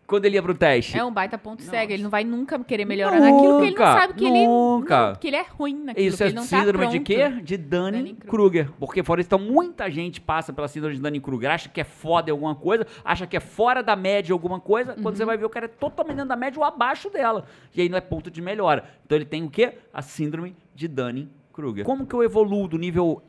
Quando 0.10 0.26
ele 0.26 0.36
ia 0.36 0.42
pro 0.44 0.54
teste. 0.56 0.98
É 0.98 1.04
um 1.06 1.12
baita 1.14 1.38
ponto 1.38 1.62
cego. 1.62 1.94
Ele 1.94 2.04
não 2.04 2.10
vai 2.10 2.24
nunca 2.24 2.58
querer 2.64 2.84
melhorar 2.86 3.20
naquilo 3.20 3.60
que 3.60 3.68
ele 3.68 3.76
não 3.76 3.86
Nunca, 3.86 3.94
sabe 3.94 4.14
que 4.16 4.26
ele, 4.26 4.48
nunca. 4.48 5.08
não, 5.10 5.16
que 5.16 5.28
ele 5.28 5.36
é 5.38 5.46
ruim 5.58 5.84
naquilo. 5.84 6.08
Isso 6.08 6.18
que 6.18 6.24
é 6.24 6.26
ele 6.28 6.36
não 6.36 6.42
tá 6.48 6.60
síndrome 6.60 6.88
de 6.88 7.00
pronto. 7.00 7.06
quê? 7.06 7.42
De 7.44 7.58
Dunning-Kruger. 7.58 8.72
Porque 8.80 9.04
fora 9.04 9.22
isso, 9.22 9.28
então, 9.28 9.40
muita 9.40 9.90
gente 9.90 10.20
passa 10.20 10.52
pela 10.52 10.68
síndrome 10.68 10.96
de 10.96 11.02
Dunning-Kruger, 11.02 11.52
acha 11.52 11.70
que 11.70 11.80
é 11.80 11.84
foda 11.84 12.30
em 12.30 12.32
alguma 12.32 12.56
coisa, 12.56 12.86
acha 13.06 13.28
que 13.28 13.38
é 13.38 13.40
fora 13.40 13.82
da 13.84 13.96
média 13.96 14.32
em 14.32 14.34
alguma 14.34 14.60
coisa, 14.60 14.94
quando 14.94 15.06
Uhum. 15.08 15.16
você 15.16 15.26
vai 15.26 15.38
ver 15.38 15.46
o 15.46 15.50
cara 15.50 15.66
é 15.66 15.70
totalmente 15.70 16.16
dentro 16.16 16.30
da 16.30 16.36
média 16.36 16.60
ou 16.60 16.66
abaixo 16.66 17.10
dela. 17.10 17.46
E 17.76 17.82
aí 17.82 17.90
não 17.90 17.98
é 17.98 18.02
ponto 18.02 18.32
de 18.32 18.42
melhora. 18.42 18.84
Então 19.06 19.16
ele 19.18 19.26
tem 19.26 19.44
o 19.44 19.50
quê? 19.50 19.74
A 19.94 20.02
síndrome 20.02 20.56
de 20.74 20.88
Dunning-Kruger. 20.88 21.86
Como 21.86 22.06
que 22.06 22.14
eu 22.16 22.24
evoluo 22.24 22.68
do 22.68 22.78
nível 22.78 23.22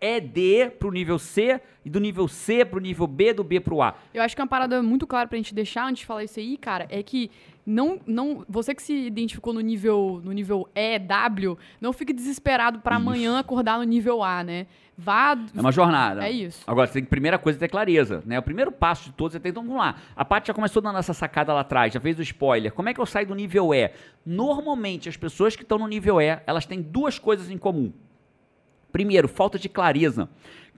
ED 0.00 0.70
pro 0.78 0.90
nível 0.90 1.18
C 1.18 1.60
e 1.84 1.90
do 1.90 2.00
nível 2.00 2.26
C 2.28 2.64
pro 2.64 2.80
nível 2.80 3.06
B, 3.06 3.32
do 3.32 3.44
B 3.44 3.60
pro 3.60 3.82
A? 3.82 3.94
Eu 4.14 4.22
acho 4.22 4.34
que 4.34 4.42
uma 4.42 4.48
parada 4.48 4.82
muito 4.82 5.06
clara 5.06 5.28
pra 5.28 5.36
gente 5.36 5.54
deixar 5.54 5.86
antes 5.86 6.00
de 6.00 6.06
falar 6.06 6.24
isso 6.24 6.38
aí, 6.40 6.56
cara, 6.56 6.86
é 6.88 7.02
que 7.02 7.30
não, 7.66 8.00
não, 8.06 8.44
você 8.48 8.74
que 8.74 8.82
se 8.82 8.92
identificou 8.92 9.52
no 9.52 9.60
nível, 9.60 10.20
no 10.24 10.32
nível 10.32 10.68
E, 10.74 10.98
W, 10.98 11.56
não 11.80 11.92
fique 11.92 12.12
desesperado 12.12 12.80
pra 12.80 12.96
Isso. 12.96 13.02
amanhã 13.02 13.38
acordar 13.38 13.78
no 13.78 13.84
nível 13.84 14.22
A, 14.22 14.42
né? 14.42 14.66
Vá. 14.96 15.38
É 15.56 15.60
uma 15.60 15.72
jornada. 15.72 16.26
É 16.26 16.30
isso. 16.30 16.62
Agora, 16.66 16.86
você 16.86 16.94
tem 16.94 17.04
que, 17.04 17.08
primeira 17.08 17.38
coisa, 17.38 17.58
é 17.58 17.60
ter 17.60 17.68
clareza, 17.68 18.22
né? 18.26 18.38
O 18.38 18.42
primeiro 18.42 18.70
passo 18.70 19.04
de 19.04 19.12
todos 19.12 19.34
é 19.34 19.38
ter, 19.38 19.48
então, 19.48 19.62
vamos 19.62 19.78
lá. 19.78 19.96
A 20.14 20.24
Paty 20.26 20.48
já 20.48 20.54
começou 20.54 20.82
dando 20.82 20.98
essa 20.98 21.14
sacada 21.14 21.54
lá 21.54 21.60
atrás, 21.60 21.92
já 21.94 22.00
fez 22.00 22.18
o 22.18 22.22
spoiler. 22.22 22.72
Como 22.72 22.88
é 22.88 22.92
que 22.92 23.00
eu 23.00 23.06
saio 23.06 23.26
do 23.26 23.34
nível 23.34 23.72
E? 23.72 23.90
Normalmente, 24.26 25.08
as 25.08 25.16
pessoas 25.16 25.56
que 25.56 25.62
estão 25.62 25.78
no 25.78 25.86
nível 25.86 26.20
E, 26.20 26.38
elas 26.46 26.66
têm 26.66 26.82
duas 26.82 27.18
coisas 27.18 27.50
em 27.50 27.56
comum. 27.56 27.92
Primeiro, 28.90 29.28
falta 29.28 29.58
de 29.58 29.68
clareza. 29.68 30.28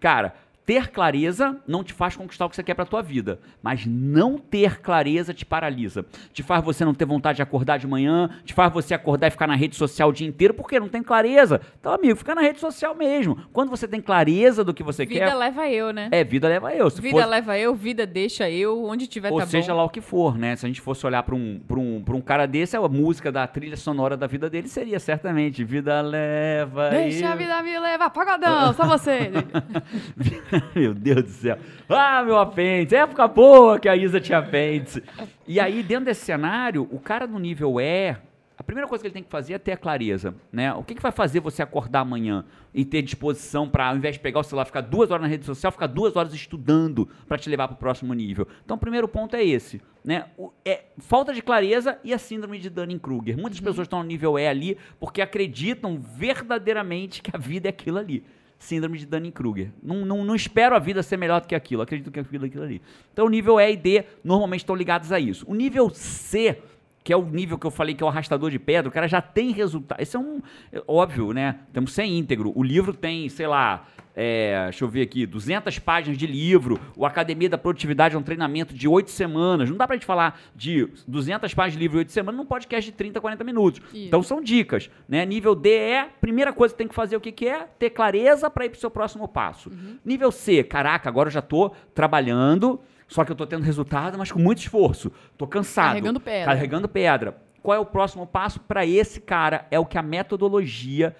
Cara, 0.01 0.35
ter 0.64 0.88
clareza 0.90 1.61
não 1.66 1.83
te 1.83 1.92
faz 1.92 2.14
conquistar 2.14 2.46
o 2.46 2.48
que 2.51 2.55
você 2.57 2.62
quer 2.62 2.75
pra 2.75 2.85
tua 2.85 3.03
vida, 3.03 3.40
mas 3.62 3.85
não 3.85 4.38
ter 4.38 4.81
clareza 4.81 5.35
te 5.35 5.44
paralisa. 5.44 6.05
Te 6.33 6.42
faz 6.42 6.62
você 6.64 6.85
não 6.85 6.94
ter 6.94 7.05
vontade 7.05 7.37
de 7.37 7.42
acordar 7.42 7.79
de 7.79 7.87
manhã, 7.87 8.31
te 8.44 8.55
faz 8.55 8.72
você 8.72 8.94
acordar 8.94 9.27
e 9.27 9.31
ficar 9.33 9.46
na 9.48 9.57
rede 9.57 9.75
social 9.75 10.11
o 10.11 10.12
dia 10.12 10.27
inteiro, 10.27 10.55
porque 10.55 10.79
não 10.79 10.88
tem 10.88 11.03
clareza. 11.03 11.61
Então, 11.81 11.92
amigo, 11.92 12.16
fica 12.16 12.35
na 12.35 12.42
rede 12.42 12.61
social 12.61 12.94
mesmo. 12.94 13.37
Quando 13.53 13.70
você 13.70 13.88
tem 13.88 14.01
clareza 14.01 14.62
do 14.62 14.72
que 14.72 14.83
você 14.83 15.05
Vida 15.05 15.20
quer, 15.27 15.35
leva 15.35 15.68
eu, 15.68 15.92
né? 15.92 16.09
é, 16.12 16.22
vida 16.22 16.48
leva 16.48 16.72
eu. 16.75 16.88
Se 16.90 17.01
vida 17.01 17.16
fosse- 17.16 17.29
leva 17.29 17.59
eu, 17.59 17.75
vida 17.75 18.07
deixa 18.07 18.48
eu, 18.48 18.85
onde 18.85 19.07
tiver 19.09 19.33
ou 19.33 19.38
tá 19.40 19.46
seja 19.46 19.72
bom. 19.72 19.79
lá 19.79 19.85
o 19.85 19.88
que 19.90 20.01
for, 20.01 20.38
né? 20.38 20.55
Se 20.55 20.64
a 20.64 20.68
gente 20.68 20.81
fosse 20.81 21.05
olhar 21.07 21.22
para 21.25 21.35
um, 21.35 21.61
pra 21.66 21.79
um, 21.79 22.03
pra 22.05 22.14
um 22.14 22.20
cara 22.20 22.46
desse, 22.46 22.77
a 22.77 22.81
música 22.88 23.33
da 23.33 23.46
trilha 23.46 23.77
sonora 23.77 24.16
da 24.16 24.27
vida 24.29 24.48
dele 24.48 24.68
seria 24.68 25.01
certamente 25.01 25.64
Vida 25.64 26.01
leva 26.01 26.90
Deixa 26.90 27.25
eu. 27.27 27.33
a 27.33 27.35
vida 27.35 27.62
me 27.62 27.79
levar, 27.79 28.11
pagodão, 28.11 28.72
só 28.75 28.87
você. 28.87 29.31
meu 30.75 30.95
Deus 30.95 31.23
do 31.25 31.29
céu. 31.31 31.59
Ah, 31.88 32.23
meu 32.25 32.38
apêndice. 32.38 32.95
Época 32.97 33.27
boa 33.29 33.79
que 33.79 33.88
a 33.88 33.97
Isa 33.97 34.21
tinha 34.21 34.38
apêndice. 34.38 35.03
E 35.47 35.59
aí, 35.61 35.83
dentro 35.83 36.07
desse 36.07 36.25
cenário, 36.25 36.88
o 36.91 36.99
cara 36.99 37.27
no 37.27 37.38
nível 37.38 37.81
E, 37.81 38.17
a 38.57 38.62
primeira 38.62 38.87
coisa 38.87 39.03
que 39.03 39.09
ele 39.09 39.15
tem 39.15 39.23
que 39.25 39.31
fazer 39.31 39.55
é 39.55 39.59
ter 39.59 39.73
a 39.73 39.77
clareza, 39.77 40.35
né? 40.53 40.73
O 40.75 40.85
que, 40.85 40.95
que 40.95 41.03
vai 41.03 41.11
fazer 41.11 41.41
você 41.41 41.62
acordar 41.62 42.01
amanhã 42.01 42.45
e 42.73 42.85
ter 42.85 43.03
disposição 43.03 43.69
para, 43.69 43.88
ao 43.88 43.97
invés 43.97 44.15
de 44.15 44.21
pegar 44.21 44.38
o 44.41 44.43
celular, 44.45 44.65
ficar 44.67 44.83
duas 44.83 45.11
horas 45.11 45.23
na 45.23 45.29
rede 45.29 45.45
social, 45.45 45.73
ficar 45.73 45.88
duas 45.88 46.15
horas 46.15 46.33
estudando 46.33 47.09
para 47.27 47.37
te 47.38 47.51
levar 47.51 47.67
para 47.67 47.75
o 47.75 47.79
próximo 47.79 48.15
nível? 48.15 48.47
Então, 48.65 48.77
o 48.77 48.81
primeiro 48.81 49.09
ponto 49.09 49.35
é 49.35 49.43
esse, 49.43 49.81
né? 50.05 50.27
O- 50.38 50.53
é 50.65 50.83
falta 50.99 51.33
de 51.35 51.43
clareza 51.43 51.99
e 52.05 52.15
a 52.15 52.19
síndrome 52.19 52.59
de 52.59 52.71
Dunning-Kruger. 52.71 53.37
Muitas 53.37 53.59
pessoas 53.59 53.87
estão 53.87 53.99
no 54.01 54.05
nível 54.09 54.38
E 54.38 54.47
ali 54.47 54.79
porque 55.01 55.21
acreditam 55.21 55.99
verdadeiramente 55.99 57.21
que 57.23 57.35
a 57.35 57.38
vida 57.38 57.69
é 57.69 57.71
aquilo 57.71 57.99
ali 57.99 58.23
síndrome 58.62 58.96
de 58.96 59.07
Dunning-Kruger. 59.07 59.70
Não, 59.83 60.05
não, 60.05 60.25
não 60.25 60.35
espero 60.35 60.75
a 60.75 60.79
vida 60.79 61.03
ser 61.03 61.16
melhor 61.16 61.40
do 61.40 61.46
que 61.46 61.55
aquilo, 61.55 61.83
acredito 61.83 62.11
que 62.11 62.20
a 62.20 62.22
vida 62.22 62.46
é 62.46 62.48
aquilo 62.48 62.64
ali. 62.64 62.81
Então, 63.12 63.27
o 63.27 63.29
nível 63.29 63.61
E 63.61 63.72
e 63.72 63.77
D 63.77 64.05
normalmente 64.22 64.61
estão 64.61 64.75
ligados 64.75 65.11
a 65.12 65.18
isso. 65.18 65.44
O 65.48 65.55
nível 65.55 65.90
C, 65.90 66.59
que 67.03 67.12
é 67.12 67.16
o 67.16 67.25
nível 67.25 67.59
que 67.59 67.66
eu 67.66 67.70
falei 67.70 67.94
que 67.94 68.03
é 68.03 68.07
o 68.07 68.09
arrastador 68.09 68.51
de 68.51 68.59
pedra, 68.59 68.88
o 68.88 68.92
cara 68.92 69.09
já 69.09 69.20
tem 69.20 69.53
resultado. 69.53 70.01
Esse 70.01 70.16
é 70.16 70.18
um. 70.18 70.40
é 70.72 70.83
óbvio, 70.87 71.33
né? 71.33 71.59
Temos 71.72 71.92
ser 71.92 72.05
íntegro. 72.05 72.53
O 72.55 72.62
livro 72.62 72.94
tem, 72.94 73.29
sei 73.29 73.46
lá. 73.46 73.87
É, 74.14 74.64
deixa 74.64 74.85
eu 74.85 74.88
ver 74.88 75.03
aqui, 75.03 75.25
200 75.25 75.79
páginas 75.79 76.18
de 76.18 76.27
livro. 76.27 76.79
O 76.96 77.07
Academia 77.07 77.48
da 77.48 77.57
Produtividade 77.57 78.14
é 78.14 78.18
um 78.18 78.22
treinamento 78.22 78.75
de 78.75 78.87
8 78.87 79.11
semanas. 79.11 79.70
Não 79.70 79.77
dá 79.77 79.87
pra 79.87 79.96
gente 79.96 80.07
falar 80.07 80.40
de 80.55 80.88
200 81.07 81.53
páginas 81.55 81.72
de 81.75 81.79
livro 81.79 81.96
em 81.96 82.01
8 82.01 82.12
semanas 82.12 82.38
num 82.38 82.46
podcast 82.46 82.90
de 82.90 82.96
30, 82.96 83.20
40 83.20 83.44
minutos. 83.44 83.81
Isso. 83.92 84.07
Então 84.07 84.22
são 84.22 84.42
dicas, 84.42 84.90
né? 85.09 85.25
Nível 85.25 85.55
D 85.55 85.70
é, 85.70 86.09
primeira 86.20 86.53
coisa 86.53 86.75
que 86.75 86.79
tem 86.79 86.88
que 86.88 86.94
fazer 86.94 87.16
o 87.16 87.20
que, 87.20 87.33
que 87.33 87.48
é? 87.48 87.66
Ter 87.79 87.90
clareza 87.90 88.51
para 88.51 88.66
ir 88.66 88.70
pro 88.70 88.79
seu 88.79 88.90
próximo 88.90 89.27
passo. 89.27 89.70
Uhum. 89.70 89.98
Nível 90.05 90.31
C, 90.31 90.62
caraca, 90.62 91.09
agora 91.09 91.29
eu 91.29 91.33
já 91.33 91.42
tô 91.42 91.70
trabalhando, 91.94 92.81
só 93.09 93.25
que 93.25 93.33
eu 93.33 93.37
tô 93.37 93.46
tendo 93.46 93.62
resultado, 93.62 94.18
mas 94.18 94.31
com 94.31 94.38
muito 94.38 94.59
esforço. 94.59 95.11
Tô 95.38 95.46
cansado. 95.46 95.88
Carregando 95.88 96.20
pedra. 96.20 96.44
Carregando 96.53 96.88
pedra. 96.88 97.37
Qual 97.62 97.77
é 97.77 97.81
o 97.81 97.87
próximo 97.87 98.27
passo 98.27 98.61
para 98.61 98.85
esse 98.85 99.20
cara? 99.20 99.66
É 99.70 99.79
o 99.79 99.87
que 99.87 99.96
a 99.96 100.03
metodologia 100.03 101.14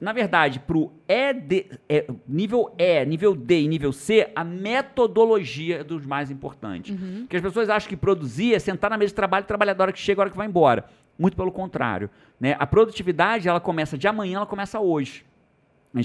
na 0.00 0.12
verdade, 0.12 0.60
pro 0.60 0.92
ED, 1.08 1.66
é, 1.88 2.06
nível 2.26 2.74
E, 2.78 3.04
nível 3.04 3.34
D 3.34 3.62
e 3.62 3.68
nível 3.68 3.92
C, 3.92 4.30
a 4.34 4.44
metodologia 4.44 5.80
é 5.80 5.84
dos 5.84 6.04
mais 6.04 6.30
importantes. 6.30 6.90
Uhum. 6.90 7.20
Porque 7.22 7.36
as 7.36 7.42
pessoas 7.42 7.68
acham 7.68 7.88
que 7.88 7.96
produzir 7.96 8.54
é 8.54 8.58
sentar 8.58 8.90
na 8.90 8.98
mesa 8.98 9.08
de 9.08 9.14
trabalho 9.14 9.44
e 9.44 9.46
trabalhar 9.46 9.74
da 9.74 9.84
hora 9.84 9.92
que 9.92 9.98
chega, 9.98 10.20
a 10.20 10.22
hora 10.22 10.30
que 10.30 10.36
vai 10.36 10.46
embora. 10.46 10.84
Muito 11.18 11.36
pelo 11.36 11.50
contrário. 11.50 12.10
Né? 12.38 12.56
A 12.58 12.66
produtividade, 12.66 13.48
ela 13.48 13.60
começa 13.60 13.96
de 13.96 14.06
amanhã, 14.06 14.36
ela 14.36 14.46
começa 14.46 14.78
hoje. 14.78 15.24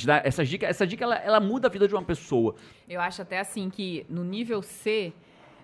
Dá 0.05 0.21
essas 0.23 0.47
dicas, 0.47 0.69
essa 0.69 0.87
dica 0.87 1.03
ela, 1.03 1.15
ela 1.15 1.39
muda 1.41 1.67
a 1.67 1.71
vida 1.71 1.85
de 1.85 1.93
uma 1.93 2.03
pessoa. 2.03 2.55
Eu 2.87 3.01
acho 3.01 3.21
até 3.21 3.39
assim 3.39 3.69
que 3.69 4.05
no 4.09 4.23
nível 4.23 4.61
C, 4.61 5.11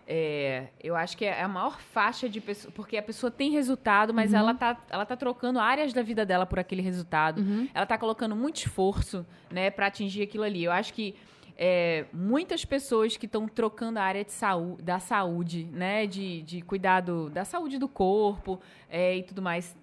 é, 0.07 0.67
eu 0.81 0.95
acho 0.95 1.17
que 1.17 1.25
é 1.25 1.41
a 1.41 1.47
maior 1.49 1.79
faixa 1.79 2.29
de 2.29 2.39
pessoas. 2.39 2.73
Porque 2.73 2.95
a 2.95 3.03
pessoa 3.03 3.29
tem 3.29 3.51
resultado, 3.51 4.13
mas 4.13 4.33
ela, 4.33 4.53
tá, 4.53 4.77
ela 4.89 5.05
tá 5.05 5.17
trocando 5.17 5.59
áreas 5.59 5.91
da 5.91 6.01
vida 6.01 6.25
dela 6.25 6.45
por 6.45 6.57
aquele 6.57 6.81
resultado. 6.81 7.43
Ela 7.73 7.85
tá 7.85 7.97
colocando 7.97 8.35
muito 8.35 8.57
esforço, 8.57 9.25
né, 9.51 9.69
para 9.69 9.87
atingir 9.87 10.23
aquilo 10.23 10.43
ali. 10.43 10.63
Eu 10.63 10.71
acho 10.71 10.93
que 10.93 11.13
é, 11.57 12.05
muitas 12.13 12.63
pessoas 12.63 13.17
que 13.17 13.25
estão 13.25 13.47
trocando 13.47 13.99
a 13.99 14.03
área 14.03 14.23
de 14.23 14.31
saúde, 14.31 14.81
da 14.81 14.99
saúde, 14.99 15.67
né, 15.73 16.07
de, 16.07 16.41
de 16.43 16.61
cuidado 16.61 17.29
da 17.29 17.43
saúde 17.43 17.77
do 17.77 17.89
corpo 17.89 18.61
é, 18.89 19.17
e 19.17 19.23
tudo 19.23 19.41
mais, 19.41 19.75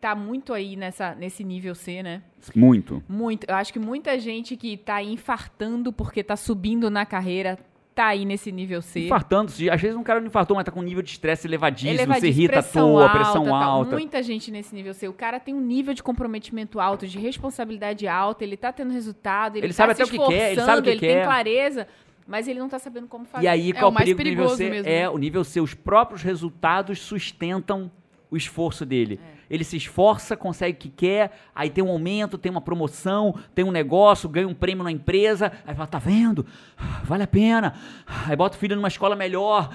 tá 0.00 0.14
muito 0.14 0.52
aí 0.52 0.76
nessa, 0.76 1.14
nesse 1.14 1.42
nível 1.42 1.74
C, 1.74 2.02
né? 2.02 2.22
Muito. 2.54 3.02
Muito. 3.08 3.46
Eu 3.48 3.56
acho 3.56 3.72
que 3.72 3.78
muita 3.78 4.18
gente 4.18 4.56
que 4.56 4.76
tá 4.76 4.96
aí 4.96 5.12
infartando 5.12 5.92
porque 5.92 6.22
tá 6.22 6.36
subindo 6.36 6.90
na 6.90 7.06
carreira 7.06 7.58
tá 7.94 8.06
aí 8.06 8.24
nesse 8.24 8.50
nível 8.50 8.80
C. 8.80 9.06
Infartando, 9.06 9.50
se- 9.50 9.68
às 9.68 9.80
vezes 9.80 9.96
um 9.96 10.02
cara 10.02 10.18
não 10.20 10.26
infartou, 10.26 10.54
mas 10.56 10.64
tá 10.64 10.72
com 10.72 10.80
um 10.80 10.82
nível 10.82 11.02
de 11.02 11.10
estresse 11.10 11.46
elevadíssimo, 11.46 12.14
se 12.14 12.26
irrita 12.26 12.58
à 12.60 12.62
toa, 12.62 13.02
alta, 13.02 13.14
pressão 13.14 13.44
tal. 13.44 13.54
alta. 13.54 13.90
Muita 13.96 14.22
gente 14.22 14.50
nesse 14.50 14.74
nível 14.74 14.94
C. 14.94 15.08
O 15.08 15.12
cara 15.12 15.38
tem 15.38 15.54
um 15.54 15.60
nível 15.60 15.92
de 15.94 16.02
comprometimento 16.02 16.80
alto, 16.80 17.06
de 17.06 17.18
responsabilidade 17.18 18.06
alta, 18.08 18.44
ele 18.44 18.56
tá 18.56 18.72
tendo 18.72 18.92
resultado, 18.92 19.56
ele, 19.56 19.66
Ele 19.66 19.72
tá 19.74 19.76
sabe 19.76 19.94
se 19.94 20.02
até 20.02 20.08
o 20.08 20.12
que 20.20 20.26
quer, 20.32 20.52
ele 20.52 20.60
sabe 20.60 20.80
o 20.80 20.82
que 20.82 20.90
ele 20.90 21.00
quer. 21.00 21.14
tem 21.16 21.24
clareza, 21.24 21.86
mas 22.26 22.48
ele 22.48 22.58
não 22.60 22.68
tá 22.68 22.78
sabendo 22.78 23.06
como 23.08 23.24
fazer. 23.24 23.44
E 23.44 23.48
aí, 23.48 23.70
É 23.70 23.72
qual 23.74 23.86
o 23.86 23.90
o 23.90 23.94
mais 23.94 24.06
perigo 24.06 24.22
do 24.22 24.28
nível 24.42 24.48
C? 24.56 24.70
mesmo, 24.70 24.88
É 24.88 25.00
né? 25.00 25.08
o 25.10 25.18
nível 25.18 25.44
C, 25.44 25.60
os 25.60 25.74
próprios 25.74 26.22
resultados 26.22 26.98
sustentam 27.00 27.90
o 28.30 28.36
esforço 28.36 28.86
dele. 28.86 29.20
É. 29.22 29.41
Ele 29.52 29.62
se 29.64 29.76
esforça, 29.76 30.34
consegue 30.36 30.76
o 30.76 30.80
que 30.80 30.88
quer, 30.88 31.30
aí 31.54 31.68
tem 31.68 31.84
um 31.84 31.90
aumento, 31.90 32.38
tem 32.38 32.50
uma 32.50 32.60
promoção, 32.62 33.34
tem 33.54 33.62
um 33.64 33.70
negócio, 33.70 34.26
ganha 34.28 34.48
um 34.48 34.54
prêmio 34.54 34.82
na 34.82 34.90
empresa, 34.90 35.52
aí 35.66 35.74
fala, 35.74 35.86
tá 35.86 35.98
vendo? 35.98 36.46
Vale 37.04 37.22
a 37.24 37.26
pena. 37.26 37.74
Aí 38.26 38.34
bota 38.34 38.56
o 38.56 38.58
filho 38.58 38.74
numa 38.74 38.88
escola 38.88 39.14
melhor, 39.14 39.68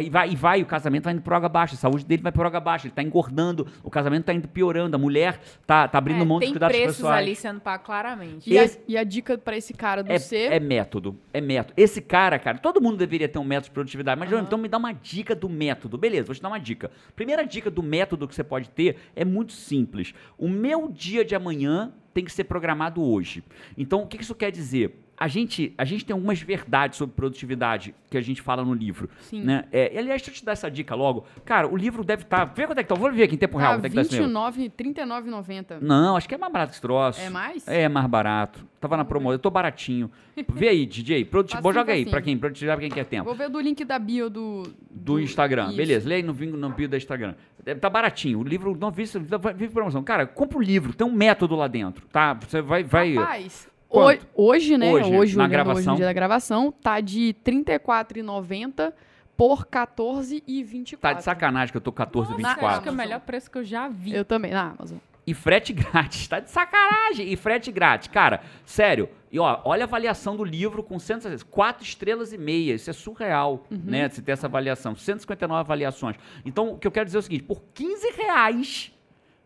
e 0.00 0.08
vai, 0.08 0.30
e 0.30 0.36
vai, 0.36 0.62
o 0.62 0.66
casamento 0.66 1.04
vai 1.04 1.12
indo 1.12 1.22
por 1.22 1.32
água 1.34 1.46
abaixo, 1.46 1.74
a 1.74 1.78
saúde 1.78 2.04
dele 2.04 2.22
vai 2.22 2.30
por 2.32 2.46
água 2.46 2.58
abaixo, 2.58 2.86
ele 2.86 2.94
tá 2.94 3.02
engordando, 3.02 3.66
o 3.82 3.90
casamento 3.90 4.24
tá 4.26 4.32
indo 4.32 4.46
piorando, 4.46 4.94
a 4.94 4.98
mulher 4.98 5.40
tá, 5.66 5.88
tá 5.88 5.98
abrindo 5.98 6.22
É, 6.22 6.24
mão 6.24 6.38
dos 6.38 6.46
tem 6.46 6.52
cuidados 6.54 6.76
preços 6.76 6.96
pessoais. 6.98 7.18
ali 7.26 7.34
sendo 7.34 7.60
pago 7.60 7.82
claramente. 7.84 8.48
E, 8.48 8.56
a, 8.58 8.62
Esse- 8.64 8.80
e 8.86 8.96
a 8.96 9.02
dica 9.04 9.36
pra 9.36 9.56
esse 9.56 9.74
cara 9.74 10.02
do 10.02 10.12
É, 10.12 10.18
C. 10.18 10.36
é 10.36 10.60
método, 10.60 11.18
é 11.32 11.40
método. 11.40 11.74
Esse 11.76 12.00
cara, 12.00 12.38
cara, 12.38 12.58
todo 12.58 12.80
mundo 12.80 12.96
deveria 12.96 13.28
ter 13.28 13.38
um 13.38 13.44
método 13.44 13.64
de 13.66 13.70
produtividade, 13.72 14.18
mas 14.20 14.30
João, 14.30 14.42
então 14.42 14.56
me 14.58 14.68
dá 14.68 14.78
uma 14.78 14.92
dica 14.92 15.34
do 15.34 15.48
método. 15.48 15.98
Beleza, 15.98 16.26
vou 16.26 16.34
te 16.34 16.40
dar 16.42 16.48
uma 16.48 16.60
dica. 16.60 16.90
Primeira 17.16 17.44
dica 17.44 17.70
do 17.70 17.82
método 17.82 18.28
que 18.28 18.34
você 18.34 18.44
pode 18.44 18.67
ter 18.68 18.96
é 19.16 19.24
muito 19.24 19.52
simples. 19.52 20.14
O 20.36 20.48
meu 20.48 20.88
dia 20.88 21.24
de 21.24 21.34
amanhã 21.34 21.92
tem 22.14 22.24
que 22.24 22.32
ser 22.32 22.44
programado 22.44 23.02
hoje. 23.02 23.42
Então, 23.76 24.02
o 24.02 24.06
que 24.06 24.20
isso 24.20 24.34
quer 24.34 24.50
dizer? 24.50 25.07
A 25.18 25.26
gente, 25.26 25.74
a 25.76 25.84
gente 25.84 26.04
tem 26.04 26.14
algumas 26.14 26.40
verdades 26.40 26.96
sobre 26.96 27.16
produtividade 27.16 27.94
que 28.08 28.16
a 28.16 28.20
gente 28.20 28.40
fala 28.40 28.64
no 28.64 28.72
livro. 28.72 29.10
Sim. 29.22 29.42
Né? 29.42 29.64
É, 29.72 29.92
e, 29.92 29.98
aliás, 29.98 30.22
deixa 30.22 30.30
eu 30.30 30.34
te 30.34 30.44
dar 30.44 30.52
essa 30.52 30.70
dica 30.70 30.94
logo. 30.94 31.26
Cara, 31.44 31.66
o 31.66 31.76
livro 31.76 32.04
deve 32.04 32.22
estar. 32.22 32.44
Vê 32.44 32.66
quanto 32.66 32.78
é 32.78 32.82
que 32.82 32.88
tá. 32.88 32.94
Vou 32.94 33.10
ver 33.10 33.24
aqui 33.24 33.34
em 33.34 33.38
tempo 33.38 33.58
real. 33.58 33.72
Tá 33.72 33.76
quanto 33.78 33.86
é 33.86 33.88
que 33.88 33.94
tá 33.96 34.00
esse 34.02 34.12
livro. 34.12 34.26
29, 34.26 34.70
39,90. 34.70 35.80
Não, 35.80 36.16
acho 36.16 36.28
que 36.28 36.34
é 36.34 36.38
mais 36.38 36.52
barato 36.52 36.70
que 36.70 36.74
esse 36.76 36.82
troço. 36.82 37.20
É 37.20 37.28
mais? 37.28 37.66
É 37.66 37.88
mais 37.88 38.06
barato. 38.06 38.64
Tava 38.80 38.96
na 38.96 39.04
promoção. 39.04 39.32
Eu 39.32 39.38
tô 39.40 39.50
baratinho. 39.50 40.08
Vê 40.54 40.68
aí, 40.68 40.86
DJ. 40.86 41.24
Produti... 41.24 41.50
Facinho, 41.50 41.62
Bom, 41.64 41.72
joga 41.72 41.92
aí 41.92 42.06
pra 42.06 42.22
quem, 42.22 42.38
produtividade 42.38 42.80
pra 42.80 42.88
quem 42.88 42.94
quer 42.94 43.04
tempo. 43.04 43.24
Vou 43.24 43.34
ver 43.34 43.50
do 43.50 43.60
link 43.60 43.84
da 43.84 43.98
bio 43.98 44.30
do. 44.30 44.62
Do 44.88 45.18
Instagram. 45.18 45.68
Isso. 45.68 45.76
Beleza, 45.76 46.08
lê 46.08 46.16
aí 46.16 46.22
no, 46.22 46.32
no 46.32 46.70
bio 46.70 46.88
da 46.88 46.96
Instagram. 46.96 47.34
É, 47.66 47.74
Tá 47.74 47.90
baratinho. 47.90 48.38
O 48.38 48.44
livro 48.44 48.76
não 48.78 48.92
vive, 48.92 49.10
vive 49.56 49.72
promoção. 49.72 50.02
Cara, 50.04 50.26
compra 50.26 50.58
o 50.58 50.62
livro, 50.62 50.92
tem 50.94 51.06
um 51.06 51.12
método 51.12 51.56
lá 51.56 51.66
dentro, 51.66 52.06
tá? 52.06 52.34
Você 52.34 52.62
vai. 52.62 52.84
vai... 52.84 53.14
Rapaz, 53.14 53.68
Quanto? 53.88 54.22
ho- 54.34 54.48
hoje, 54.48 54.76
né? 54.76 54.92
Hoje, 54.92 55.14
Hoje, 55.16 55.36
na 55.36 55.42
olhando 55.44 55.50
gravação. 55.52 55.76
hoje 55.78 55.88
no 55.88 55.96
dia 55.96 56.06
da 56.06 56.12
gravação, 56.12 56.70
tá 56.72 57.00
de 57.00 57.28
R$ 57.28 57.34
34,90 57.44 58.92
por 59.36 59.60
R$ 59.60 59.64
14,24. 59.70 60.98
Tá 61.00 61.12
de 61.12 61.22
sacanagem 61.24 61.70
que 61.72 61.76
eu 61.76 61.80
tô 61.80 61.90
Nossa, 61.96 62.10
14,24. 62.10 62.64
acho 62.64 62.82
que 62.82 62.88
é 62.88 62.92
o 62.92 62.94
melhor 62.94 63.20
preço 63.20 63.50
que 63.50 63.58
eu 63.58 63.64
já 63.64 63.88
vi. 63.88 64.14
Eu 64.14 64.24
também, 64.24 64.50
na 64.52 64.70
Amazon. 64.70 64.98
E 65.26 65.34
frete 65.34 65.72
grátis, 65.74 66.26
tá 66.26 66.40
de 66.40 66.50
sacanagem. 66.50 67.30
E 67.30 67.36
frete 67.36 67.70
grátis. 67.70 68.08
Cara, 68.08 68.40
sério. 68.64 69.08
E 69.30 69.38
ó, 69.38 69.60
olha 69.64 69.84
a 69.84 69.86
avaliação 69.86 70.34
do 70.34 70.42
livro 70.42 70.82
com 70.82 70.98
100, 70.98 71.44
4 71.50 71.84
estrelas 71.84 72.32
e 72.32 72.38
meia. 72.38 72.72
Isso 72.74 72.88
é 72.88 72.94
surreal, 72.94 73.66
né? 73.70 74.08
Você 74.08 74.22
ter 74.22 74.32
essa 74.32 74.46
avaliação. 74.46 74.96
159 74.96 75.60
avaliações. 75.60 76.16
Então, 76.46 76.70
o 76.72 76.78
que 76.78 76.86
eu 76.86 76.90
quero 76.90 77.04
dizer 77.04 77.18
é 77.18 77.20
o 77.20 77.22
seguinte: 77.22 77.42
por 77.44 77.62
15 77.74 78.10
reais, 78.12 78.90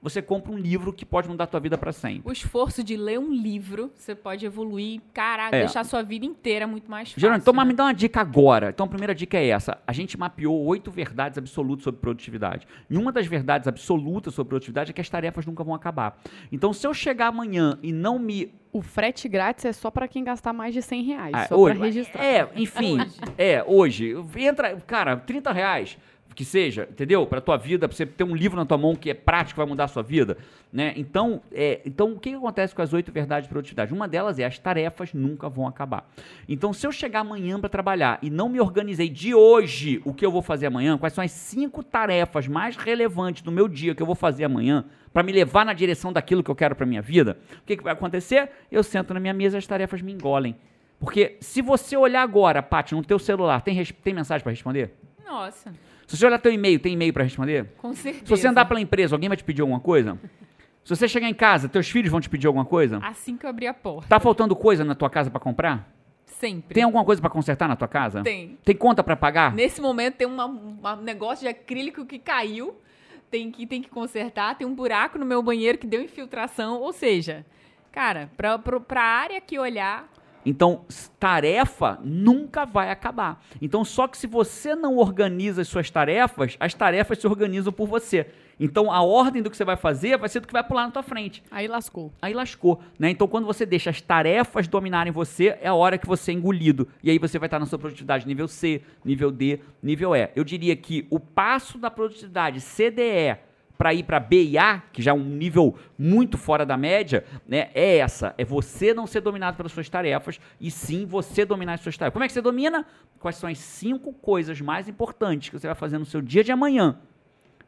você 0.02 0.20
compra 0.20 0.50
um 0.52 0.58
livro 0.58 0.92
que 0.92 1.06
pode 1.06 1.28
mudar 1.28 1.44
a 1.44 1.46
tua 1.46 1.60
vida 1.60 1.78
para 1.78 1.92
sempre. 1.92 2.22
O 2.28 2.32
esforço 2.32 2.82
de 2.82 2.96
ler 2.96 3.20
um 3.20 3.32
livro, 3.32 3.92
você 3.94 4.14
pode 4.14 4.44
evoluir, 4.44 5.00
caraca, 5.14 5.56
É. 5.56 5.60
deixar 5.60 5.80
a 5.80 5.84
sua 5.84 6.02
vida 6.02 6.26
inteira 6.26 6.66
muito 6.66 6.90
mais 6.90 7.08
fácil. 7.10 7.20
Geraldo, 7.20 7.40
então 7.42 7.54
mas 7.54 7.64
né? 7.64 7.72
me 7.72 7.76
dá 7.76 7.84
uma 7.84 7.94
dica 7.94 8.20
agora. 8.20 8.70
Então 8.70 8.84
a 8.86 8.88
primeira 8.88 9.14
dica 9.14 9.38
é 9.38 9.46
essa. 9.48 9.78
A 9.86 9.92
gente 9.92 10.18
mapeou 10.18 10.60
oito 10.64 10.90
verdades 10.90 11.38
absolutas 11.38 11.84
sobre 11.84 12.00
produtividade. 12.00 12.66
E 12.90 12.96
uma 12.96 13.12
das 13.12 13.26
verdades 13.26 13.68
absolutas 13.68 14.34
sobre 14.34 14.48
produtividade 14.50 14.90
é 14.90 14.92
que 14.92 15.00
as 15.00 15.08
tarefas 15.08 15.46
nunca 15.46 15.62
vão 15.62 15.74
acabar. 15.74 16.20
Então 16.50 16.72
se 16.72 16.84
eu 16.86 16.92
chegar 16.92 17.28
amanhã 17.28 17.78
e 17.82 17.92
não 17.92 18.18
me 18.18 18.52
O 18.74 18.80
frete 18.80 19.28
grátis 19.28 19.66
é 19.66 19.72
só 19.72 19.90
pra 19.90 20.08
quem 20.08 20.24
gastar 20.24 20.50
mais 20.54 20.72
de 20.72 20.80
100 20.80 21.02
reais. 21.02 21.34
Ah, 21.34 21.46
só 21.46 21.56
hoje, 21.56 21.76
pra 21.76 21.84
registrar. 21.84 22.24
É, 22.24 22.48
enfim. 22.56 22.98
Hoje. 23.02 23.16
É, 23.36 23.64
hoje. 23.66 24.16
Entra, 24.34 24.74
cara, 24.86 25.14
30 25.14 25.52
reais. 25.52 25.98
Que 26.34 26.44
seja, 26.44 26.88
entendeu? 26.90 27.26
Pra 27.26 27.40
tua 27.40 27.56
vida, 27.56 27.88
pra 27.88 27.96
você 27.96 28.06
ter 28.06 28.24
um 28.24 28.34
livro 28.34 28.56
na 28.56 28.64
tua 28.64 28.78
mão 28.78 28.94
que 28.94 29.10
é 29.10 29.14
prático, 29.14 29.58
vai 29.58 29.66
mudar 29.66 29.84
a 29.84 29.88
sua 29.88 30.02
vida. 30.02 30.38
Né? 30.72 30.94
Então, 30.96 31.42
é, 31.52 31.80
então, 31.84 32.12
o 32.12 32.18
que 32.18 32.34
acontece 32.34 32.74
com 32.74 32.80
as 32.80 32.92
oito 32.92 33.12
verdades 33.12 33.46
de 33.46 33.50
produtividade? 33.50 33.92
Uma 33.92 34.08
delas 34.08 34.38
é 34.38 34.44
as 34.44 34.58
tarefas 34.58 35.12
nunca 35.12 35.48
vão 35.48 35.66
acabar. 35.66 36.10
Então, 36.48 36.72
se 36.72 36.86
eu 36.86 36.92
chegar 36.92 37.20
amanhã 37.20 37.60
para 37.60 37.68
trabalhar 37.68 38.18
e 38.22 38.30
não 38.30 38.48
me 38.48 38.60
organizei 38.60 39.08
de 39.08 39.34
hoje 39.34 40.00
o 40.04 40.14
que 40.14 40.24
eu 40.24 40.30
vou 40.30 40.42
fazer 40.42 40.66
amanhã, 40.66 40.96
quais 40.96 41.12
são 41.12 41.22
as 41.22 41.30
cinco 41.30 41.82
tarefas 41.82 42.48
mais 42.48 42.76
relevantes 42.76 43.42
do 43.42 43.52
meu 43.52 43.68
dia 43.68 43.94
que 43.94 44.02
eu 44.02 44.06
vou 44.06 44.14
fazer 44.14 44.44
amanhã, 44.44 44.84
para 45.12 45.22
me 45.22 45.32
levar 45.32 45.66
na 45.66 45.74
direção 45.74 46.12
daquilo 46.12 46.42
que 46.42 46.50
eu 46.50 46.54
quero 46.54 46.74
para 46.74 46.86
minha 46.86 47.02
vida, 47.02 47.36
o 47.58 47.66
que, 47.66 47.76
que 47.76 47.84
vai 47.84 47.92
acontecer? 47.92 48.50
Eu 48.70 48.82
sento 48.82 49.12
na 49.12 49.20
minha 49.20 49.34
mesa 49.34 49.56
e 49.56 49.58
as 49.58 49.66
tarefas 49.66 50.00
me 50.00 50.12
engolem. 50.12 50.56
Porque 50.98 51.36
se 51.40 51.60
você 51.60 51.96
olhar 51.96 52.22
agora, 52.22 52.62
Paty, 52.62 52.94
no 52.94 53.04
teu 53.04 53.18
celular, 53.18 53.60
tem, 53.60 53.84
tem 53.84 54.14
mensagem 54.14 54.42
para 54.42 54.52
responder? 54.52 54.94
Nossa, 55.26 55.72
Se 56.12 56.18
você 56.18 56.26
olhar 56.26 56.38
teu 56.38 56.52
e-mail, 56.52 56.78
tem 56.78 56.92
e-mail 56.92 57.12
para 57.12 57.22
responder? 57.24 57.66
com 57.78 57.92
certeza. 57.94 58.24
Se 58.26 58.30
você 58.30 58.46
andar 58.46 58.66
pela 58.66 58.80
empresa, 58.80 59.14
alguém 59.14 59.28
vai 59.28 59.36
te 59.36 59.42
pedir 59.44 59.62
alguma 59.62 59.80
coisa? 59.80 60.18
Se 60.84 60.94
você 60.94 61.08
chegar 61.08 61.28
em 61.28 61.34
casa, 61.34 61.68
teus 61.68 61.88
filhos 61.88 62.10
vão 62.10 62.20
te 62.20 62.28
pedir 62.28 62.46
alguma 62.46 62.64
coisa? 62.64 62.98
Assim 63.02 63.36
que 63.36 63.46
eu 63.46 63.50
abrir 63.50 63.66
a 63.68 63.72
porta. 63.74 64.08
Tá 64.08 64.20
faltando 64.20 64.54
coisa 64.54 64.84
na 64.84 64.94
tua 64.94 65.08
casa 65.08 65.30
para 65.30 65.40
comprar? 65.40 65.90
Sempre. 66.26 66.74
Tem 66.74 66.82
alguma 66.82 67.04
coisa 67.04 67.20
para 67.20 67.30
consertar 67.30 67.68
na 67.68 67.76
tua 67.76 67.86
casa? 67.88 68.22
Tem. 68.22 68.58
Tem 68.64 68.74
conta 68.76 69.02
para 69.02 69.14
pagar? 69.16 69.54
Nesse 69.54 69.80
momento 69.80 70.16
tem 70.16 70.26
uma- 70.26 70.46
um 70.46 70.96
negócio 71.02 71.44
de 71.44 71.48
acrílico 71.48 72.04
que 72.04 72.18
caiu, 72.18 72.74
tem 73.30 73.50
que, 73.50 73.66
tem 73.66 73.80
que 73.80 73.88
consertar, 73.88 74.56
tem 74.58 74.66
um 74.66 74.74
buraco 74.74 75.18
no 75.18 75.24
meu 75.24 75.42
banheiro 75.42 75.78
que 75.78 75.86
deu 75.86 76.02
infiltração, 76.02 76.80
ou 76.80 76.92
seja, 76.92 77.46
cara, 77.92 78.28
pra, 78.36 78.58
pra 78.58 79.02
área 79.02 79.40
que 79.40 79.58
olhar, 79.58 80.06
Então, 80.44 80.84
tarefa 81.18 81.98
nunca 82.02 82.64
vai 82.64 82.90
acabar. 82.90 83.42
Então, 83.60 83.84
só 83.84 84.08
que 84.08 84.18
se 84.18 84.26
você 84.26 84.74
não 84.74 84.96
organiza 84.96 85.62
as 85.62 85.68
suas 85.68 85.90
tarefas, 85.90 86.56
as 86.58 86.74
tarefas 86.74 87.18
se 87.18 87.26
organizam 87.26 87.72
por 87.72 87.86
você. 87.86 88.26
Então, 88.58 88.92
a 88.92 89.02
ordem 89.02 89.42
do 89.42 89.50
que 89.50 89.56
você 89.56 89.64
vai 89.64 89.76
fazer 89.76 90.16
vai 90.18 90.28
ser 90.28 90.40
do 90.40 90.46
que 90.46 90.52
vai 90.52 90.62
pular 90.62 90.84
na 90.84 90.90
tua 90.90 91.02
frente. 91.02 91.42
Aí 91.50 91.66
lascou. 91.66 92.12
Aí 92.20 92.34
lascou, 92.34 92.80
né? 92.98 93.10
Então, 93.10 93.26
quando 93.26 93.46
você 93.46 93.64
deixa 93.64 93.90
as 93.90 94.00
tarefas 94.00 94.68
dominarem 94.68 95.12
você, 95.12 95.56
é 95.60 95.68
a 95.68 95.74
hora 95.74 95.98
que 95.98 96.06
você 96.06 96.32
é 96.32 96.34
engolido. 96.34 96.88
E 97.02 97.10
aí 97.10 97.18
você 97.18 97.38
vai 97.38 97.46
estar 97.46 97.58
na 97.58 97.66
sua 97.66 97.78
produtividade 97.78 98.26
nível 98.26 98.48
C, 98.48 98.82
nível 99.04 99.30
D, 99.30 99.60
nível 99.82 100.14
E. 100.14 100.30
Eu 100.36 100.44
diria 100.44 100.76
que 100.76 101.06
o 101.10 101.18
passo 101.18 101.78
da 101.78 101.90
produtividade 101.90 102.60
CDE 102.60 103.38
para 103.82 103.92
ir 103.92 104.04
para 104.04 104.20
B 104.20 104.44
e 104.44 104.56
A, 104.56 104.80
que 104.92 105.02
já 105.02 105.10
é 105.10 105.14
um 105.14 105.24
nível 105.24 105.76
muito 105.98 106.38
fora 106.38 106.64
da 106.64 106.76
média, 106.76 107.24
né? 107.48 107.68
É 107.74 107.96
essa, 107.96 108.32
é 108.38 108.44
você 108.44 108.94
não 108.94 109.08
ser 109.08 109.20
dominado 109.20 109.56
pelas 109.56 109.72
suas 109.72 109.88
tarefas 109.88 110.38
e 110.60 110.70
sim 110.70 111.04
você 111.04 111.44
dominar 111.44 111.74
as 111.74 111.80
suas 111.80 111.96
tarefas. 111.96 112.12
Como 112.12 112.24
é 112.24 112.28
que 112.28 112.32
você 112.32 112.40
domina? 112.40 112.86
Quais 113.18 113.34
são 113.34 113.50
as 113.50 113.58
cinco 113.58 114.12
coisas 114.12 114.60
mais 114.60 114.88
importantes 114.88 115.48
que 115.48 115.58
você 115.58 115.66
vai 115.66 115.74
fazer 115.74 115.98
no 115.98 116.06
seu 116.06 116.22
dia 116.22 116.44
de 116.44 116.52
amanhã? 116.52 116.96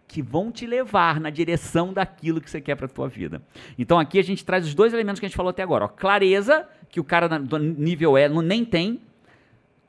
que 0.07 0.23
vão 0.23 0.53
te 0.53 0.67
levar 0.67 1.19
na 1.19 1.31
direção 1.31 1.93
daquilo 1.93 2.41
que 2.41 2.49
você 2.49 2.61
quer 2.61 2.77
para 2.77 2.87
tua 2.87 3.09
vida. 3.09 3.43
Então 3.77 3.99
aqui 3.99 4.19
a 4.19 4.23
gente 4.23 4.45
traz 4.45 4.65
os 4.65 4.75
dois 4.75 4.93
elementos 4.93 5.19
que 5.19 5.27
a 5.27 5.29
gente 5.29 5.37
falou 5.37 5.51
até 5.51 5.63
agora. 5.63 5.87
Ó. 5.87 5.89
Clareza, 5.89 6.69
que 6.91 7.01
o 7.01 7.05
cara 7.05 7.27
do 7.27 7.59
nível 7.59 8.17
E 8.17 8.29
não, 8.29 8.43
nem 8.43 8.65
tem, 8.65 9.01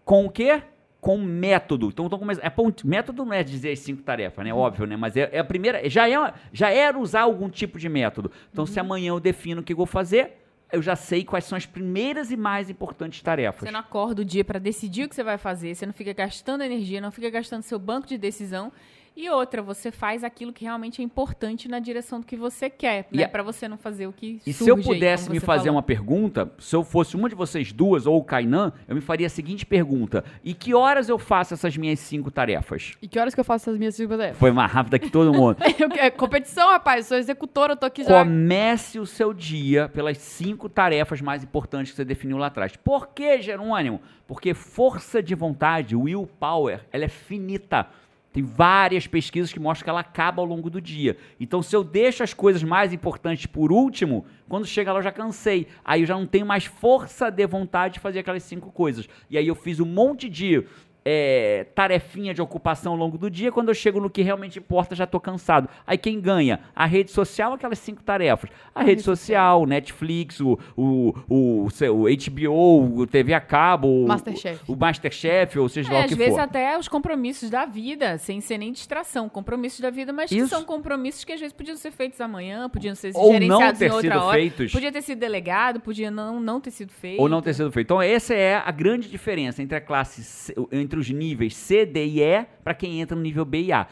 com 0.04 0.26
o 0.26 0.30
quê? 0.32 0.64
Com 1.06 1.20
método. 1.20 1.90
Então, 1.90 2.08
então 2.08 2.18
come- 2.18 2.34
é, 2.42 2.50
ponto- 2.50 2.88
método 2.88 3.24
não 3.24 3.32
é 3.32 3.44
dizer 3.44 3.72
as 3.72 3.78
cinco 3.80 4.02
tarefas, 4.02 4.44
né? 4.44 4.52
Óbvio, 4.52 4.88
né? 4.88 4.96
Mas 4.98 5.16
é, 5.16 5.30
é 5.32 5.38
a 5.38 5.44
primeira. 5.44 5.88
Já, 5.88 6.10
é, 6.10 6.34
já 6.52 6.72
era 6.72 6.98
usar 6.98 7.22
algum 7.22 7.48
tipo 7.48 7.78
de 7.78 7.88
método. 7.88 8.32
Então, 8.52 8.66
se 8.66 8.80
amanhã 8.80 9.10
eu 9.10 9.20
defino 9.20 9.62
o 9.62 9.64
que 9.64 9.74
eu 9.74 9.78
vou 9.78 9.86
fazer, 9.86 10.42
eu 10.72 10.82
já 10.82 10.96
sei 10.96 11.24
quais 11.24 11.46
são 11.46 11.56
as 11.56 11.66
primeiras 11.68 12.32
e 12.32 12.36
mais 12.36 12.72
importantes 12.72 13.22
tarefas. 13.22 13.62
você 13.62 13.72
não 13.72 13.82
acorda 13.82 14.24
o 14.24 14.26
dia 14.26 14.44
pra 14.44 14.58
decidir 14.58 15.04
o 15.06 15.08
que 15.10 15.14
você 15.14 15.24
vai 15.24 15.38
fazer, 15.38 15.76
você 15.76 15.86
não 15.86 15.94
fica 15.94 16.12
gastando 16.12 16.64
energia, 16.64 17.00
não 17.00 17.12
fica 17.12 17.30
gastando 17.30 17.62
seu 17.62 17.78
banco 17.78 18.08
de 18.08 18.18
decisão 18.18 18.72
E 19.18 19.30
outra, 19.30 19.62
você 19.62 19.92
faz 19.92 20.24
aquilo 20.26 20.52
que 20.52 20.66
realmente 20.66 21.02
é 21.02 21.06
importante 21.06 21.70
na 21.70 21.80
direção 21.80 22.20
do 22.20 22.26
que 22.26 22.36
você 22.36 22.70
quer, 22.70 23.08
E 23.12 23.18
né? 23.18 23.24
a- 23.24 23.30
Pra 23.30 23.42
você 23.44 23.68
não 23.68 23.78
fazer 23.78 24.08
o 24.08 24.12
que 24.14 24.42
E 24.46 24.52
surge 24.52 24.64
se 24.66 24.70
eu 24.70 24.76
aí, 24.76 24.84
pudesse 24.84 25.24
como 25.24 25.34
me 25.36 25.40
fazer 25.40 25.66
falou. 25.66 25.76
uma 25.78 25.84
pergunta, 25.84 26.52
se 26.60 26.76
eu 26.76 26.84
fosse 26.84 27.16
uma 27.16 27.30
de 27.30 27.36
vocês 27.36 27.72
duas 27.72 28.06
ou 28.06 28.18
o 28.18 28.24
Kainan, 28.24 28.74
eu 28.88 28.94
me 28.96 29.00
faria 29.02 29.28
a 29.28 29.30
seguinte 29.30 29.66
pergunta: 29.66 30.24
E 30.44 30.54
que 30.54 30.74
horas 30.74 31.08
eu 31.08 31.18
faço 31.18 31.54
essas 31.54 31.78
minhas 31.78 32.00
cinco 32.00 32.30
tarefas? 32.30 32.94
E 33.02 33.08
que 33.08 33.18
horas 33.18 33.34
que 33.34 33.40
eu 33.40 33.46
faço 33.46 33.70
as 33.70 33.78
minhas 33.78 33.96
cinco 33.96 34.18
tarefas? 34.18 34.38
Foi 34.38 34.52
mais 34.52 34.70
rápida 34.72 35.00
que 35.00 35.10
todo 35.10 35.34
mundo. 35.34 35.58
É 36.00 36.10
competição, 36.10 36.70
rapaz. 36.72 37.06
Sou 37.08 37.18
executora, 37.18 37.74
eu 37.74 37.78
tô 37.78 37.86
aqui 37.86 38.04
já. 38.04 38.10
Comece 38.20 39.00
o 39.00 39.06
seu 39.06 39.34
dia 39.34 39.88
pelas 39.90 40.18
cinco 40.18 40.68
tarefas 40.68 41.22
mais 41.22 41.44
importantes 41.44 41.92
que 41.92 41.96
você 41.96 42.06
definiu 42.06 42.38
lá 42.38 42.48
atrás. 42.48 42.76
Por 42.76 43.08
que, 43.08 43.42
Jerônimo? 43.42 44.02
Porque 44.28 44.54
força 44.54 45.22
de 45.24 45.36
vontade, 45.36 45.96
willpower, 45.96 46.82
ela 46.92 47.06
é 47.06 47.08
finita. 47.08 47.88
Tem 48.36 48.44
várias 48.44 49.08
pesquisas 49.08 49.54
que 49.54 49.62
mostram 49.62 49.86
que 49.86 49.90
ela 49.90 50.02
acaba 50.02 50.42
ao 50.42 50.46
longo 50.46 50.70
do 50.70 50.82
dia. 50.82 51.16
Então, 51.40 51.62
se 51.62 51.74
eu 51.74 51.86
deixo 51.86 52.22
as 52.22 52.34
coisas 52.34 52.62
mais 52.64 52.92
importantes 52.92 53.46
por 53.46 53.72
último, 53.72 54.26
quando 54.50 54.68
chega 54.68 54.92
lá 54.92 55.00
eu 55.00 55.04
já 55.04 55.12
cansei. 55.14 55.70
Aí 55.86 56.02
eu 56.02 56.06
já 56.06 56.16
não 56.16 56.28
tenho 56.28 56.46
mais 56.46 56.66
força 56.66 57.30
de 57.30 57.48
vontade 57.48 57.94
de 57.94 58.02
fazer 58.02 58.20
aquelas 58.20 58.44
cinco 58.44 58.74
coisas. 58.74 59.08
E 59.30 59.38
aí 59.38 59.48
eu 59.48 59.56
fiz 59.56 59.80
um 59.80 59.86
monte 59.86 60.28
de 60.28 60.66
é, 61.08 61.68
tarefinha 61.76 62.34
de 62.34 62.42
ocupação 62.42 62.94
ao 62.94 62.98
longo 62.98 63.18
do 63.18 63.30
dia. 63.30 63.52
Quando 63.52 63.70
eu 63.70 63.76
chego 63.76 64.02
no 64.02 64.10
que 64.10 64.24
realmente 64.24 64.58
importa, 64.58 64.96
já 64.96 65.04
estou 65.04 65.20
cansado. 65.20 65.70
Aí 65.86 65.98
quem 65.98 66.20
ganha? 66.20 66.60
A 66.76 66.86
rede 66.88 67.12
social, 67.12 67.54
aquelas 67.54 67.78
cinco 67.78 68.02
tarefas. 68.04 68.50
A 68.74 68.82
rede 68.84 69.04
social, 69.04 69.62
o 69.62 69.66
Netflix, 69.68 70.40
o, 70.42 70.58
o, 70.76 71.14
o, 71.30 71.68
o 71.68 72.06
HBO, 72.10 73.02
o 73.02 73.08
TV 73.08 73.34
a 73.34 73.40
cabo, 73.40 73.88
o- 73.88 74.08
Masterchef. 74.08 74.60
o, 74.68 74.76
Masterchef, 74.76 75.60
ou 75.60 75.70
seja 75.70 75.90
lá 75.92 76.00
É, 76.00 76.02
o 76.02 76.04
às 76.06 76.10
que 76.10 76.16
vezes 76.16 76.34
for. 76.34 76.42
até 76.42 76.78
os 76.78 76.88
compromissos 76.88 77.50
da 77.50 77.66
vida, 77.66 78.18
sem 78.18 78.42
ser 78.42 78.58
nem 78.58 78.72
distração. 78.72 79.30
Compromissos 79.30 79.80
da 79.82 79.90
vida, 79.90 80.12
mas 80.12 80.30
que 80.30 80.38
Isso. 80.38 80.50
são 80.50 80.64
compromissos 80.64 81.24
que 81.24 81.32
às 81.34 81.40
vezes 81.40 81.54
podiam 81.54 81.78
ser 81.78 81.92
feitos 81.92 82.20
amanhã, 82.20 82.68
podiam 82.70 82.96
ser 82.96 83.12
Ou 83.14 83.34
não 83.34 83.60
gerenciados 83.60 83.80
ter 83.80 83.86
em 83.86 83.92
outra 83.92 84.02
sido 84.16 84.24
hora. 84.24 84.38
feitos. 84.40 84.72
Podia 84.72 84.92
ter 84.92 85.02
sido 85.02 85.20
delegado, 85.20 85.80
podia 85.80 86.10
não, 86.10 86.40
não 86.40 86.60
ter 86.60 86.72
sido 86.72 86.92
feito. 86.92 87.22
Ou 87.22 87.30
não 87.30 87.42
ter 87.42 87.54
sido 87.54 87.72
feito. 87.72 87.86
Então, 87.86 88.02
essa 88.02 88.34
é 88.34 88.56
a 88.56 88.72
grande 88.72 89.08
diferença 89.10 89.62
entre 89.62 89.78
a 89.78 89.82
classe, 89.82 90.24
C- 90.24 90.54
entre 90.96 91.00
os 91.00 91.10
níveis 91.10 91.56
C, 91.56 91.86
D 91.86 92.06
e 92.06 92.24
E, 92.24 92.46
para 92.64 92.74
quem 92.74 93.02
entra 93.02 93.16
no 93.16 93.22
nível 93.22 93.44
B 93.46 93.64
e 93.64 93.74
A. 93.74 93.88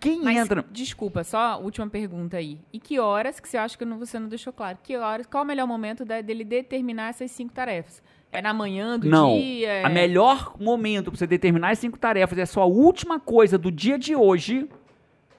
Quem 0.00 0.22
Mas, 0.22 0.36
entra. 0.38 0.64
desculpa, 0.70 1.22
só 1.22 1.60
última 1.60 1.86
pergunta 1.88 2.38
aí. 2.38 2.58
E 2.72 2.78
que 2.80 2.98
horas, 2.98 3.38
que 3.38 3.48
você 3.48 3.58
acha 3.58 3.76
que 3.76 3.84
não- 3.84 3.98
você 3.98 4.18
não 4.18 4.28
deixou 4.28 4.52
claro, 4.52 4.78
que 4.82 4.96
horas, 4.96 5.26
qual 5.26 5.44
o 5.44 5.46
melhor 5.46 5.66
momento 5.66 6.04
dele 6.04 6.44
determinar 6.44 7.10
essas 7.10 7.30
cinco 7.30 7.52
tarefas? 7.52 8.02
É 8.32 8.40
na 8.42 8.52
manhã 8.52 8.98
do 8.98 9.08
Não. 9.08 9.38
dia? 9.38 9.68
É... 9.68 9.84
A 9.84 9.88
melhor 9.88 10.54
momento 10.58 11.10
para 11.10 11.18
você 11.18 11.26
determinar 11.26 11.70
as 11.70 11.78
cinco 11.78 11.98
tarefas 11.98 12.38
é 12.38 12.42
a 12.42 12.46
sua 12.46 12.64
última 12.64 13.20
coisa 13.20 13.56
do 13.56 13.70
dia 13.70 13.98
de 13.98 14.14
hoje 14.16 14.68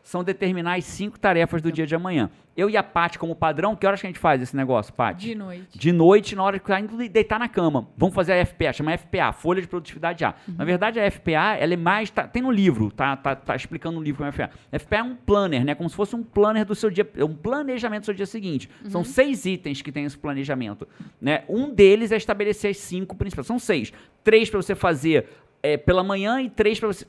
são 0.04 0.24
determinar 0.24 0.76
as 0.78 0.86
cinco 0.86 1.20
tarefas 1.20 1.62
do 1.62 1.72
dia 1.72 1.86
de 1.86 1.94
amanhã. 1.96 2.30
Eu 2.58 2.72
e 2.72 2.76
a 2.76 2.82
Paty, 2.82 3.20
como 3.20 3.36
padrão, 3.36 3.76
que 3.76 3.86
horas 3.86 4.02
que 4.02 4.08
a 4.08 4.10
gente 4.10 4.18
faz 4.18 4.42
esse 4.42 4.56
negócio, 4.56 4.92
Paty? 4.92 5.28
De 5.28 5.36
noite. 5.36 5.78
De 5.78 5.92
noite, 5.92 6.36
na 6.36 6.42
hora 6.42 6.58
que 6.58 6.66
tá 6.66 6.80
indo 6.80 6.98
deitar 7.08 7.38
na 7.38 7.48
cama. 7.48 7.88
Vamos 7.96 8.16
fazer 8.16 8.34
a 8.34 8.44
FPA, 8.44 8.74
chama 8.74 8.98
FPA, 8.98 9.32
Folha 9.32 9.62
de 9.62 9.68
Produtividade 9.68 10.26
A. 10.26 10.34
Na 10.58 10.66
verdade, 10.66 11.00
a 11.00 11.06
FPA, 11.12 11.56
ela 11.60 11.76
é 11.76 11.78
mais. 11.78 12.10
tá- 12.10 12.28
tem 12.28 12.42
no 12.42 12.50
livro, 12.50 12.90
tá, 12.90 13.16
tá, 13.16 13.36
tá 13.36 13.56
explicando 13.56 13.98
no 14.00 14.04
livro 14.04 14.18
como 14.18 14.28
é 14.28 14.32
FPA. 14.32 14.50
FPA 14.72 14.98
é 14.98 15.04
um 15.04 15.16
planner, 15.16 15.64
né? 15.64 15.76
Como 15.76 15.88
se 15.88 15.96
fosse 15.96 16.16
um 16.16 16.24
planner 16.24 16.66
do 16.66 16.74
seu 16.74 16.90
dia. 16.90 17.08
Um 17.20 17.36
planejamento 17.36 18.02
do 18.02 18.06
seu 18.06 18.14
dia 18.16 18.26
seguinte. 18.26 18.68
São 18.90 19.04
seis 19.04 19.46
itens 19.46 19.84
que 19.84 19.92
tem 19.92 20.06
esse 20.06 20.18
planejamento. 20.18 20.88
Né? 21.22 21.44
Um 21.48 21.70
deles 21.72 22.12
é 22.12 22.18
estabelecer 22.18 22.72
as 22.72 22.78
cinco 22.78 23.16
principais. 23.16 23.46
São 23.46 23.60
seis. 23.60 23.94
Três 24.24 24.50
para 24.50 24.60
você 24.60 24.74
fazer 24.74 25.30
é, 25.62 25.78
pela 25.78 26.04
manhã 26.04 26.42
e 26.42 26.50
três 26.50 26.80
para 26.80 26.88
você. 26.88 27.06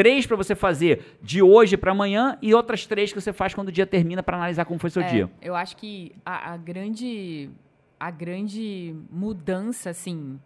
Três 0.00 0.26
para 0.26 0.34
você 0.34 0.54
fazer 0.54 1.18
de 1.22 1.42
hoje 1.42 1.76
para 1.76 1.92
amanhã 1.92 2.38
e 2.40 2.54
outras 2.54 2.86
três 2.86 3.12
que 3.12 3.20
você 3.20 3.34
faz 3.34 3.52
quando 3.52 3.68
o 3.68 3.72
dia 3.72 3.86
termina 3.86 4.22
para 4.22 4.34
analisar 4.38 4.64
como 4.64 4.80
foi 4.80 4.88
seu 4.88 5.02
É, 5.02 5.06
dia. 5.06 5.30
Eu 5.42 5.54
acho 5.54 5.76
que 5.76 6.12
a, 6.24 6.54
a 6.54 6.56
grande 6.56 7.50
a 7.98 8.10
grande 8.10 8.96
mudança, 9.10 9.90
assim, 9.90 10.40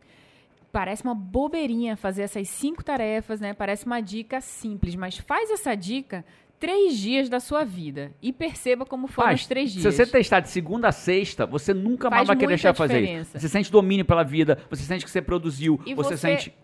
parece 0.72 1.04
uma 1.04 1.14
bobeirinha 1.14 1.96
fazer 1.96 2.22
essas 2.22 2.48
cinco 2.48 2.82
tarefas, 2.82 3.40
né? 3.40 3.54
Parece 3.54 3.86
uma 3.86 4.00
dica 4.00 4.40
simples, 4.40 4.96
mas 4.96 5.18
faz 5.18 5.48
essa 5.52 5.76
dica 5.76 6.24
três 6.58 6.96
dias 6.96 7.28
da 7.28 7.40
sua 7.40 7.64
vida 7.64 8.12
e 8.22 8.32
perceba 8.32 8.86
como 8.86 9.06
foram 9.06 9.34
os 9.34 9.46
três 9.46 9.70
Se 9.72 9.80
dias. 9.80 9.94
você 9.94 10.06
testar 10.06 10.40
de 10.40 10.48
segunda 10.48 10.88
a 10.88 10.92
sexta, 10.92 11.44
você 11.44 11.74
nunca 11.74 12.08
mais 12.08 12.26
vai 12.26 12.36
querer 12.36 12.48
deixar 12.48 12.72
de 12.72 12.78
fazer 12.78 13.00
isso. 13.20 13.38
Você 13.38 13.48
sente 13.48 13.70
domínio 13.70 14.04
pela 14.04 14.22
vida, 14.22 14.58
você 14.70 14.82
sente 14.82 15.04
que 15.04 15.10
você 15.10 15.20
produziu, 15.20 15.80
E 15.84 15.94
você, 15.94 16.16
sente. 16.16 16.54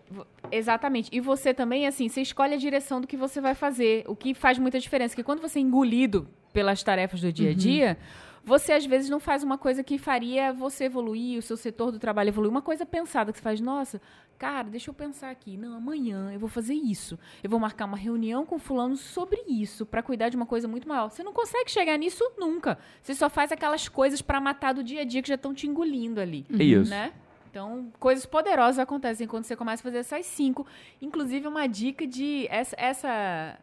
Exatamente. 0.51 1.09
E 1.11 1.19
você 1.19 1.53
também, 1.53 1.87
assim, 1.87 2.09
você 2.09 2.21
escolhe 2.21 2.53
a 2.53 2.57
direção 2.57 2.99
do 2.99 3.07
que 3.07 3.15
você 3.15 3.39
vai 3.39 3.55
fazer. 3.55 4.03
O 4.07 4.15
que 4.15 4.33
faz 4.33 4.57
muita 4.57 4.79
diferença. 4.79 5.15
Que 5.15 5.23
quando 5.23 5.41
você 5.41 5.59
é 5.59 5.61
engolido 5.61 6.27
pelas 6.53 6.83
tarefas 6.83 7.21
do 7.21 7.31
dia 7.31 7.51
a 7.51 7.53
dia, 7.53 7.97
você 8.43 8.73
às 8.73 8.85
vezes 8.85 9.09
não 9.09 9.19
faz 9.19 9.43
uma 9.43 9.57
coisa 9.57 9.83
que 9.83 9.97
faria 9.97 10.51
você 10.51 10.85
evoluir, 10.85 11.37
o 11.37 11.41
seu 11.41 11.55
setor 11.55 11.91
do 11.91 11.99
trabalho 11.99 12.29
evoluir. 12.29 12.49
Uma 12.51 12.61
coisa 12.61 12.85
pensada 12.85 13.31
que 13.31 13.37
você 13.37 13.43
faz, 13.43 13.61
nossa, 13.61 14.01
cara, 14.37 14.67
deixa 14.69 14.89
eu 14.89 14.93
pensar 14.93 15.29
aqui. 15.29 15.55
Não, 15.57 15.75
amanhã 15.75 16.31
eu 16.33 16.39
vou 16.39 16.49
fazer 16.49 16.73
isso. 16.73 17.19
Eu 17.43 17.49
vou 17.49 17.59
marcar 17.59 17.85
uma 17.85 17.97
reunião 17.97 18.45
com 18.45 18.57
fulano 18.57 18.97
sobre 18.97 19.41
isso, 19.47 19.85
pra 19.85 20.01
cuidar 20.01 20.29
de 20.29 20.35
uma 20.35 20.45
coisa 20.47 20.67
muito 20.67 20.87
maior. 20.87 21.09
Você 21.11 21.23
não 21.23 21.33
consegue 21.33 21.69
chegar 21.69 21.97
nisso 21.97 22.23
nunca. 22.37 22.79
Você 23.01 23.13
só 23.13 23.29
faz 23.29 23.51
aquelas 23.51 23.87
coisas 23.87 24.21
pra 24.21 24.41
matar 24.41 24.73
do 24.73 24.83
dia 24.83 25.01
a 25.01 25.05
dia 25.05 25.21
que 25.21 25.29
já 25.29 25.35
estão 25.35 25.53
te 25.53 25.67
engolindo 25.67 26.19
ali 26.19 26.45
É 26.57 26.63
isso. 26.63 26.89
né? 26.89 27.13
Então, 27.49 27.91
coisas 27.99 28.25
poderosas 28.25 28.79
acontecem 28.79 29.27
quando 29.27 29.43
você 29.43 29.57
começa 29.57 29.81
a 29.81 29.83
fazer 29.83 29.97
essas 29.97 30.25
cinco. 30.25 30.65
Inclusive, 31.01 31.45
uma 31.47 31.67
dica 31.67 32.07
de. 32.07 32.47
Essa, 32.49 32.75
essa, 32.79 33.59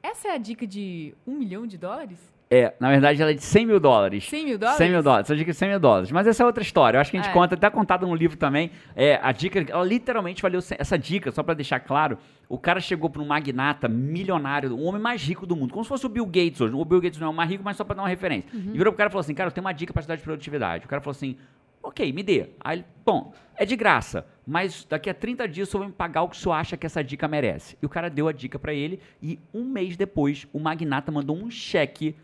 essa 0.00 0.28
é 0.28 0.30
a 0.30 0.38
dica 0.38 0.64
de 0.64 1.12
um 1.26 1.34
milhão 1.36 1.66
de 1.66 1.76
dólares? 1.76 2.29
É, 2.52 2.74
na 2.80 2.90
verdade, 2.90 3.22
ela 3.22 3.30
é 3.30 3.34
de 3.34 3.44
100 3.44 3.64
mil 3.64 3.78
dólares. 3.78 4.28
100 4.28 4.44
mil 4.44 4.58
dólares? 4.58 4.78
100 4.78 4.90
mil 4.90 5.02
dólares, 5.04 5.26
essa 5.30 5.36
dica 5.36 5.52
é 5.52 5.54
100 5.54 5.68
mil 5.68 5.78
dólares. 5.78 6.10
Mas 6.10 6.26
essa 6.26 6.42
é 6.42 6.46
outra 6.46 6.64
história. 6.64 6.96
Eu 6.96 7.00
acho 7.00 7.08
que 7.08 7.16
a 7.16 7.22
gente 7.22 7.30
É. 7.30 7.32
conta, 7.32 7.56
tá 7.56 7.70
contado 7.70 8.04
no 8.08 8.14
livro 8.14 8.36
também. 8.36 8.72
É, 8.96 9.20
a 9.22 9.30
dica, 9.30 9.64
ela 9.68 9.84
literalmente 9.84 10.42
valeu. 10.42 10.60
100 10.60 10.76
Essa 10.80 10.98
dica, 10.98 11.30
só 11.30 11.44
pra 11.44 11.54
deixar 11.54 11.78
claro, 11.78 12.18
o 12.48 12.58
cara 12.58 12.80
chegou 12.80 13.08
pra 13.08 13.22
um 13.22 13.26
magnata 13.26 13.86
milionário, 13.88 14.74
o 14.74 14.82
homem 14.82 15.00
mais 15.00 15.22
rico 15.22 15.46
do 15.46 15.54
mundo, 15.54 15.72
como 15.72 15.84
se 15.84 15.88
fosse 15.88 16.04
o 16.04 16.08
Bill 16.08 16.26
Gates 16.26 16.60
hoje. 16.60 16.74
O 16.74 16.84
Bill 16.84 17.00
Gates 17.00 17.20
não 17.20 17.28
é 17.28 17.30
o 17.30 17.34
mais 17.34 17.48
rico, 17.48 17.62
mas 17.62 17.76
só 17.76 17.84
pra 17.84 17.94
dar 17.94 18.02
uma 18.02 18.08
referência. 18.08 18.50
E 18.52 18.58
virou 18.76 18.92
pro 18.92 18.98
cara 18.98 19.08
e 19.08 19.12
falou 19.12 19.20
assim: 19.20 19.34
Cara, 19.34 19.46
eu 19.48 19.52
tenho 19.52 19.64
uma 19.64 19.72
dica 19.72 19.92
pra 19.92 20.02
te 20.02 20.08
dar 20.08 20.16
de 20.16 20.22
produtividade. 20.22 20.86
O 20.86 20.88
cara 20.88 21.00
falou 21.00 21.12
assim: 21.12 21.36
Ok, 21.80 22.12
me 22.12 22.24
dê. 22.24 22.48
Aí 22.60 22.78
ele, 22.78 22.84
bom, 23.06 23.32
é 23.56 23.64
de 23.64 23.76
graça, 23.76 24.26
mas 24.44 24.84
daqui 24.90 25.08
a 25.08 25.14
30 25.14 25.46
dias 25.46 25.68
o 25.68 25.70
senhor 25.70 25.82
vai 25.82 25.88
me 25.90 25.94
pagar 25.94 26.22
o 26.22 26.28
que 26.28 26.34
o 26.36 26.38
senhor 26.38 26.54
acha 26.54 26.76
que 26.76 26.84
essa 26.84 27.02
dica 27.04 27.28
merece. 27.28 27.76
E 27.80 27.86
o 27.86 27.88
cara 27.88 28.10
deu 28.10 28.26
a 28.26 28.32
dica 28.32 28.58
pra 28.58 28.74
ele, 28.74 28.98
e 29.22 29.38
um 29.54 29.62
mês 29.64 29.96
depois, 29.96 30.48
o 30.52 30.58
magnata 30.58 31.12
mandou 31.12 31.36
um 31.36 31.48
cheque 31.48 32.16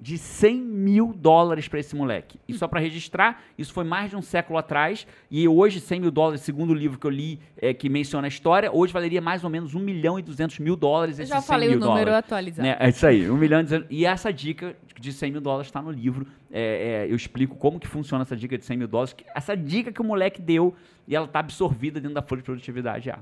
de 0.00 0.16
100 0.16 0.56
mil 0.56 1.12
dólares 1.14 1.68
para 1.68 1.78
esse 1.78 1.94
moleque. 1.94 2.38
E 2.48 2.54
só 2.54 2.66
para 2.66 2.80
registrar, 2.80 3.42
isso 3.58 3.72
foi 3.72 3.84
mais 3.84 4.08
de 4.10 4.16
um 4.16 4.22
século 4.22 4.58
atrás, 4.58 5.06
e 5.30 5.46
hoje 5.46 5.78
100 5.78 6.00
mil 6.00 6.10
dólares, 6.10 6.40
segundo 6.40 6.70
o 6.70 6.74
livro 6.74 6.98
que 6.98 7.06
eu 7.06 7.10
li, 7.10 7.38
é, 7.58 7.74
que 7.74 7.88
menciona 7.90 8.26
a 8.26 8.28
história, 8.28 8.72
hoje 8.72 8.92
valeria 8.92 9.20
mais 9.20 9.44
ou 9.44 9.50
menos 9.50 9.74
1 9.74 9.78
milhão 9.78 10.18
e 10.18 10.22
200 10.22 10.58
mil 10.58 10.74
dólares 10.74 11.18
Eu 11.18 11.24
esses 11.24 11.34
já 11.34 11.40
100 11.42 11.46
falei 11.48 11.68
o 11.68 11.72
mil 11.72 11.80
número 11.80 12.06
dólares. 12.06 12.24
atualizado. 12.24 12.66
Né? 12.66 12.76
É 12.80 12.88
isso 12.88 13.06
aí, 13.06 13.30
1 13.30 13.36
milhão 13.36 13.60
e 13.60 13.62
200 13.64 13.86
E 13.90 14.06
essa 14.06 14.32
dica 14.32 14.74
de 14.98 15.12
100 15.12 15.32
mil 15.32 15.40
dólares 15.40 15.66
está 15.68 15.82
no 15.82 15.90
livro. 15.90 16.26
É, 16.50 17.04
é, 17.06 17.12
eu 17.12 17.14
explico 17.16 17.54
como 17.56 17.78
que 17.78 17.86
funciona 17.86 18.22
essa 18.22 18.36
dica 18.36 18.56
de 18.56 18.64
100 18.64 18.76
mil 18.78 18.88
dólares. 18.88 19.12
que- 19.12 19.24
Essa 19.34 19.54
dica 19.56 19.92
que 19.92 20.00
o 20.00 20.04
moleque 20.04 20.40
deu, 20.40 20.74
e 21.06 21.14
ela 21.14 21.26
está 21.26 21.40
absorvida 21.40 22.00
dentro 22.00 22.14
da 22.14 22.22
folha 22.22 22.40
de 22.40 22.44
produtividade 22.46 23.10
A. 23.10 23.18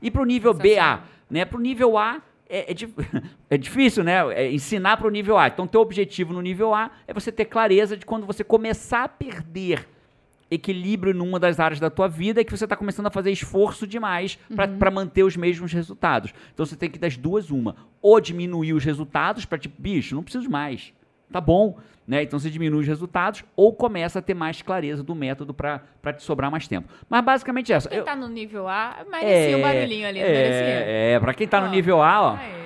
E 0.00 0.10
para 0.10 0.22
o 0.22 0.24
nível 0.24 0.52
BA, 0.54 1.02
né? 1.30 1.44
Para 1.44 1.58
o 1.58 1.60
nível 1.60 1.96
A, 1.98 2.20
é, 2.52 2.70
é, 2.70 2.74
é 3.50 3.58
difícil, 3.58 4.04
né? 4.04 4.18
É 4.34 4.52
ensinar 4.52 4.98
para 4.98 5.06
o 5.06 5.10
nível 5.10 5.38
A. 5.38 5.48
Então, 5.48 5.66
teu 5.66 5.80
objetivo 5.80 6.34
no 6.34 6.42
nível 6.42 6.74
A 6.74 6.90
é 7.06 7.14
você 7.14 7.32
ter 7.32 7.46
clareza 7.46 7.96
de 7.96 8.04
quando 8.04 8.26
você 8.26 8.44
começar 8.44 9.04
a 9.04 9.08
perder 9.08 9.88
equilíbrio 10.54 11.14
numa 11.14 11.40
das 11.40 11.58
áreas 11.58 11.80
da 11.80 11.88
tua 11.88 12.06
vida 12.08 12.42
é 12.42 12.44
que 12.44 12.54
você 12.54 12.64
está 12.64 12.76
começando 12.76 13.06
a 13.06 13.10
fazer 13.10 13.30
esforço 13.30 13.86
demais 13.86 14.38
para 14.54 14.90
manter 14.90 15.22
os 15.22 15.34
mesmos 15.34 15.72
resultados. 15.72 16.34
Então 16.52 16.66
você 16.66 16.76
tem 16.76 16.90
que 16.90 16.98
das 16.98 17.16
duas 17.16 17.50
uma, 17.50 17.74
ou 18.02 18.20
diminuir 18.20 18.74
os 18.74 18.84
resultados 18.84 19.46
para 19.46 19.56
tipo, 19.56 19.80
bicho, 19.80 20.14
não 20.14 20.22
preciso 20.22 20.50
mais. 20.50 20.92
Tá 21.32 21.40
bom, 21.40 21.78
né? 22.06 22.22
Então 22.22 22.38
você 22.38 22.50
diminui 22.50 22.80
os 22.82 22.86
resultados 22.86 23.42
ou 23.56 23.72
começa 23.72 24.18
a 24.18 24.22
ter 24.22 24.34
mais 24.34 24.60
clareza 24.62 25.02
do 25.02 25.14
método 25.14 25.52
para 25.54 25.80
te 26.16 26.22
sobrar 26.22 26.50
mais 26.50 26.68
tempo. 26.68 26.88
Mas 27.08 27.24
basicamente 27.24 27.72
é 27.72 27.76
essa. 27.76 27.88
Quem 27.88 27.98
Eu- 27.98 28.04
tá 28.04 28.14
no 28.14 28.28
nível 28.28 28.68
A, 28.68 28.98
merecia 29.10 29.56
um 29.56 29.62
barulhinho 29.62 30.06
ali, 30.08 30.20
não 30.20 30.26
merecia? 30.26 30.64
é, 30.64 31.12
é, 31.14 31.20
pra 31.20 31.32
quem 31.34 31.48
tá 31.48 31.60
no 31.60 31.66
Ó, 31.68 31.70
nível 31.70 32.02
A, 32.02 32.22
ó. 32.22 32.36
Aê. 32.36 32.62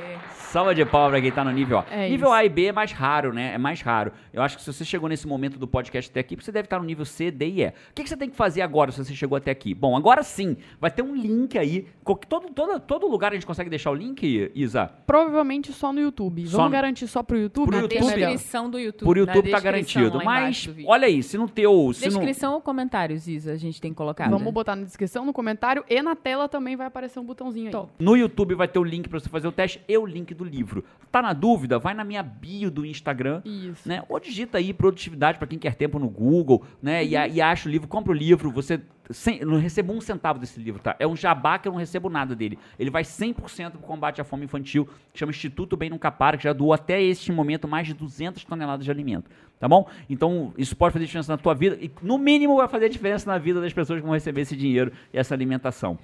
Salva 0.57 0.75
de 0.75 0.87
pau 0.87 1.11
pra 1.11 1.21
quem 1.21 1.31
tá 1.31 1.45
no 1.45 1.51
nível 1.51 1.81
A. 1.81 1.85
É 1.90 2.09
nível 2.09 2.29
isso. 2.29 2.35
A 2.35 2.42
e 2.42 2.49
B 2.49 2.64
é 2.64 2.73
mais 2.73 2.90
raro, 2.90 3.31
né? 3.31 3.53
É 3.53 3.59
mais 3.59 3.83
raro. 3.83 4.11
Eu 4.33 4.40
acho 4.40 4.57
que 4.57 4.62
se 4.62 4.73
você 4.73 4.87
chegou 4.87 5.07
nesse 5.07 5.27
momento 5.27 5.59
do 5.59 5.69
podcast 5.69 6.11
até 6.11 6.21
aqui, 6.21 6.35
você 6.35 6.51
deve 6.51 6.64
estar 6.64 6.79
no 6.79 6.87
nível 6.87 7.05
C, 7.05 7.31
D 7.31 7.47
e 7.47 7.62
E. 7.62 7.69
O 7.69 7.73
que, 7.95 8.03
que 8.03 8.09
você 8.09 8.16
tem 8.16 8.31
que 8.31 8.35
fazer 8.35 8.62
agora 8.62 8.90
se 8.90 9.05
você 9.05 9.14
chegou 9.14 9.37
até 9.37 9.51
aqui? 9.51 9.75
Bom, 9.75 9.95
agora 9.95 10.23
sim, 10.23 10.57
vai 10.81 10.90
ter 10.90 11.03
um 11.03 11.14
link 11.14 11.59
aí. 11.59 11.87
Todo, 12.27 12.49
todo, 12.55 12.81
todo 12.81 13.07
lugar 13.07 13.33
a 13.33 13.35
gente 13.35 13.45
consegue 13.45 13.69
deixar 13.69 13.90
o 13.90 13.95
link, 13.95 14.51
Isa? 14.55 14.90
Provavelmente 15.07 15.75
só 15.75 15.92
no 15.92 16.01
YouTube. 16.01 16.47
Só 16.47 16.57
Vamos 16.57 16.71
no- 16.71 16.73
garantir 16.73 17.07
só 17.07 17.23
pro 17.23 17.37
YouTube? 17.37 17.66
Pro 17.66 17.77
Na 17.77 17.83
YouTube, 17.83 18.01
descrição 18.01 18.71
do 18.71 18.79
YouTube. 18.79 19.05
Por 19.07 19.19
YouTube 19.19 19.51
tá 19.51 19.61
garantido. 19.61 20.25
Mas, 20.25 20.66
olha 20.87 21.07
aí, 21.07 21.23
se 21.23 21.37
no 21.37 21.51
teu. 21.51 21.92
Se 21.92 22.09
Descrição 22.09 22.55
ou 22.55 22.62
comentários, 22.62 23.29
Isa, 23.29 23.53
a 23.53 23.57
gente 23.59 23.79
tem 23.79 23.92
colocado. 23.92 24.31
Vamos 24.31 24.55
botar 24.55 24.75
na 24.75 24.85
descrição, 24.85 25.27
no 25.27 25.35
comentário 25.35 25.85
e 25.87 26.01
na 26.01 26.16
tela 26.16 26.49
também 26.49 26.77
vai 26.77 26.87
aparecer 26.87 27.19
um 27.21 27.25
botãozinho 27.25 27.66
aí. 27.66 27.73
Top. 27.73 27.92
no 27.99 28.16
YouTube 28.16 28.55
vai 28.55 28.66
ter 28.66 28.79
o 28.79 28.85
link 28.85 29.07
pra 29.07 29.21
você 29.21 29.29
fazer 29.29 29.47
o 29.47 29.53
teste 29.53 29.83
e 29.87 29.99
o 29.99 30.07
link 30.07 30.33
do 30.33 30.45
livro. 30.46 30.85
Tá 31.11 31.20
na 31.22 31.32
dúvida? 31.32 31.78
Vai 31.78 31.94
na 31.94 32.04
minha 32.04 32.22
bio 32.22 32.70
do 32.70 32.85
Instagram. 32.85 33.40
Isso. 33.44 33.88
Né? 33.88 34.02
Ou 34.09 34.18
digita 34.20 34.59
aí 34.59 34.72
produtividade 34.72 35.38
para 35.38 35.46
quem 35.46 35.59
quer 35.59 35.74
tempo 35.74 35.98
no 35.98 36.09
Google, 36.09 36.64
né? 36.82 37.04
E, 37.04 37.16
a- 37.16 37.28
e 37.28 37.40
acha 37.40 37.68
o 37.68 37.72
livro, 37.72 37.88
compra 37.88 38.12
o 38.12 38.14
livro, 38.14 38.50
você 38.50 38.80
sem, 39.09 39.38
não 39.44 39.59
recebo 39.59 39.92
um 39.92 40.00
centavo 40.00 40.38
desse 40.40 40.59
livro, 40.59 40.80
tá? 40.82 40.96
É 40.98 41.06
um 41.06 41.14
jabá 41.14 41.59
que 41.59 41.68
eu 41.68 41.72
não 41.72 41.78
recebo 41.78 42.11
nada 42.11 42.35
dele. 42.35 42.59
Ele 42.76 42.90
vai 42.90 43.04
100% 43.04 43.70
pro 43.70 43.78
combate 43.80 44.20
à 44.20 44.24
fome 44.24 44.44
infantil, 44.44 44.85
que 45.12 45.18
chama 45.18 45.30
Instituto 45.30 45.76
Bem 45.76 45.88
Nunca 45.90 46.11
Para, 46.11 46.37
que 46.37 46.42
já 46.42 46.52
doou 46.52 46.72
até 46.72 47.00
este 47.00 47.30
momento 47.30 47.68
mais 47.68 47.87
de 47.87 47.94
200 47.94 48.44
toneladas 48.44 48.85
de 48.85 48.90
alimento, 48.90 49.30
tá 49.61 49.68
bom? 49.68 49.88
Então, 50.11 50.52
isso 50.59 50.74
pode 50.76 50.92
fazer 50.92 51.04
diferença 51.06 51.32
na 51.32 51.38
tua 51.38 51.54
vida 51.54 51.78
e 51.80 51.88
no 52.02 52.18
mínimo 52.18 52.56
vai 52.56 52.66
fazer 52.66 52.88
diferença 52.88 53.30
na 53.30 53.38
vida 53.38 53.61
das 53.61 53.72
pessoas 53.72 54.00
que 54.00 54.04
vão 54.04 54.12
receber 54.14 54.40
esse 54.40 54.56
dinheiro 54.56 54.90
e 55.14 55.18
essa 55.18 55.32
alimentação. 55.35 55.96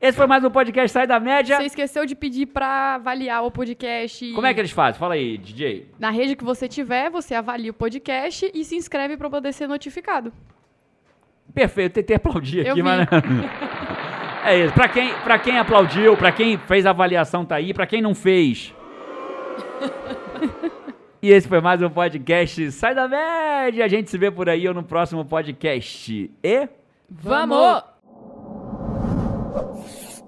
Esse 0.00 0.16
foi 0.16 0.26
mais 0.26 0.42
um 0.42 0.50
podcast 0.50 0.90
Sai 0.90 1.06
da 1.06 1.20
Média. 1.20 1.58
Você 1.58 1.64
esqueceu 1.64 2.06
de 2.06 2.14
pedir 2.14 2.46
pra 2.46 2.94
avaliar 2.94 3.44
o 3.44 3.50
podcast. 3.50 4.32
Como 4.32 4.46
é 4.46 4.54
que 4.54 4.60
eles 4.60 4.70
fazem? 4.70 4.98
Fala 4.98 5.12
aí, 5.12 5.36
DJ. 5.36 5.88
Na 5.98 6.10
rede 6.10 6.34
que 6.34 6.42
você 6.42 6.66
tiver, 6.66 7.10
você 7.10 7.34
avalia 7.34 7.70
o 7.70 7.74
podcast 7.74 8.50
e 8.54 8.64
se 8.64 8.76
inscreve 8.76 9.18
pra 9.18 9.28
poder 9.28 9.52
ser 9.52 9.66
notificado. 9.66 10.32
Perfeito, 11.52 11.92
tentei 11.94 12.16
aplaudir 12.16 12.66
aqui, 12.66 12.82
mas. 12.82 13.06
É 14.42 14.64
isso. 14.64 14.72
Pra 14.72 14.88
quem, 14.88 15.12
pra 15.16 15.38
quem 15.38 15.58
aplaudiu, 15.58 16.16
pra 16.16 16.32
quem 16.32 16.56
fez 16.56 16.86
a 16.86 16.90
avaliação, 16.90 17.44
tá 17.44 17.56
aí. 17.56 17.74
Pra 17.74 17.86
quem 17.86 18.00
não 18.00 18.14
fez. 18.14 18.74
E 21.22 21.30
esse 21.30 21.46
foi 21.46 21.60
mais 21.60 21.82
um 21.82 21.90
podcast 21.90 22.72
Sai 22.72 22.94
da 22.94 23.06
Média. 23.06 23.84
A 23.84 23.88
gente 23.88 24.08
se 24.08 24.16
vê 24.16 24.30
por 24.30 24.48
aí 24.48 24.66
ou 24.66 24.72
no 24.72 24.82
próximo 24.82 25.22
podcast. 25.22 26.30
E. 26.42 26.68
Vamos! 27.10 27.89
Thank 29.52 30.14
you. 30.14 30.19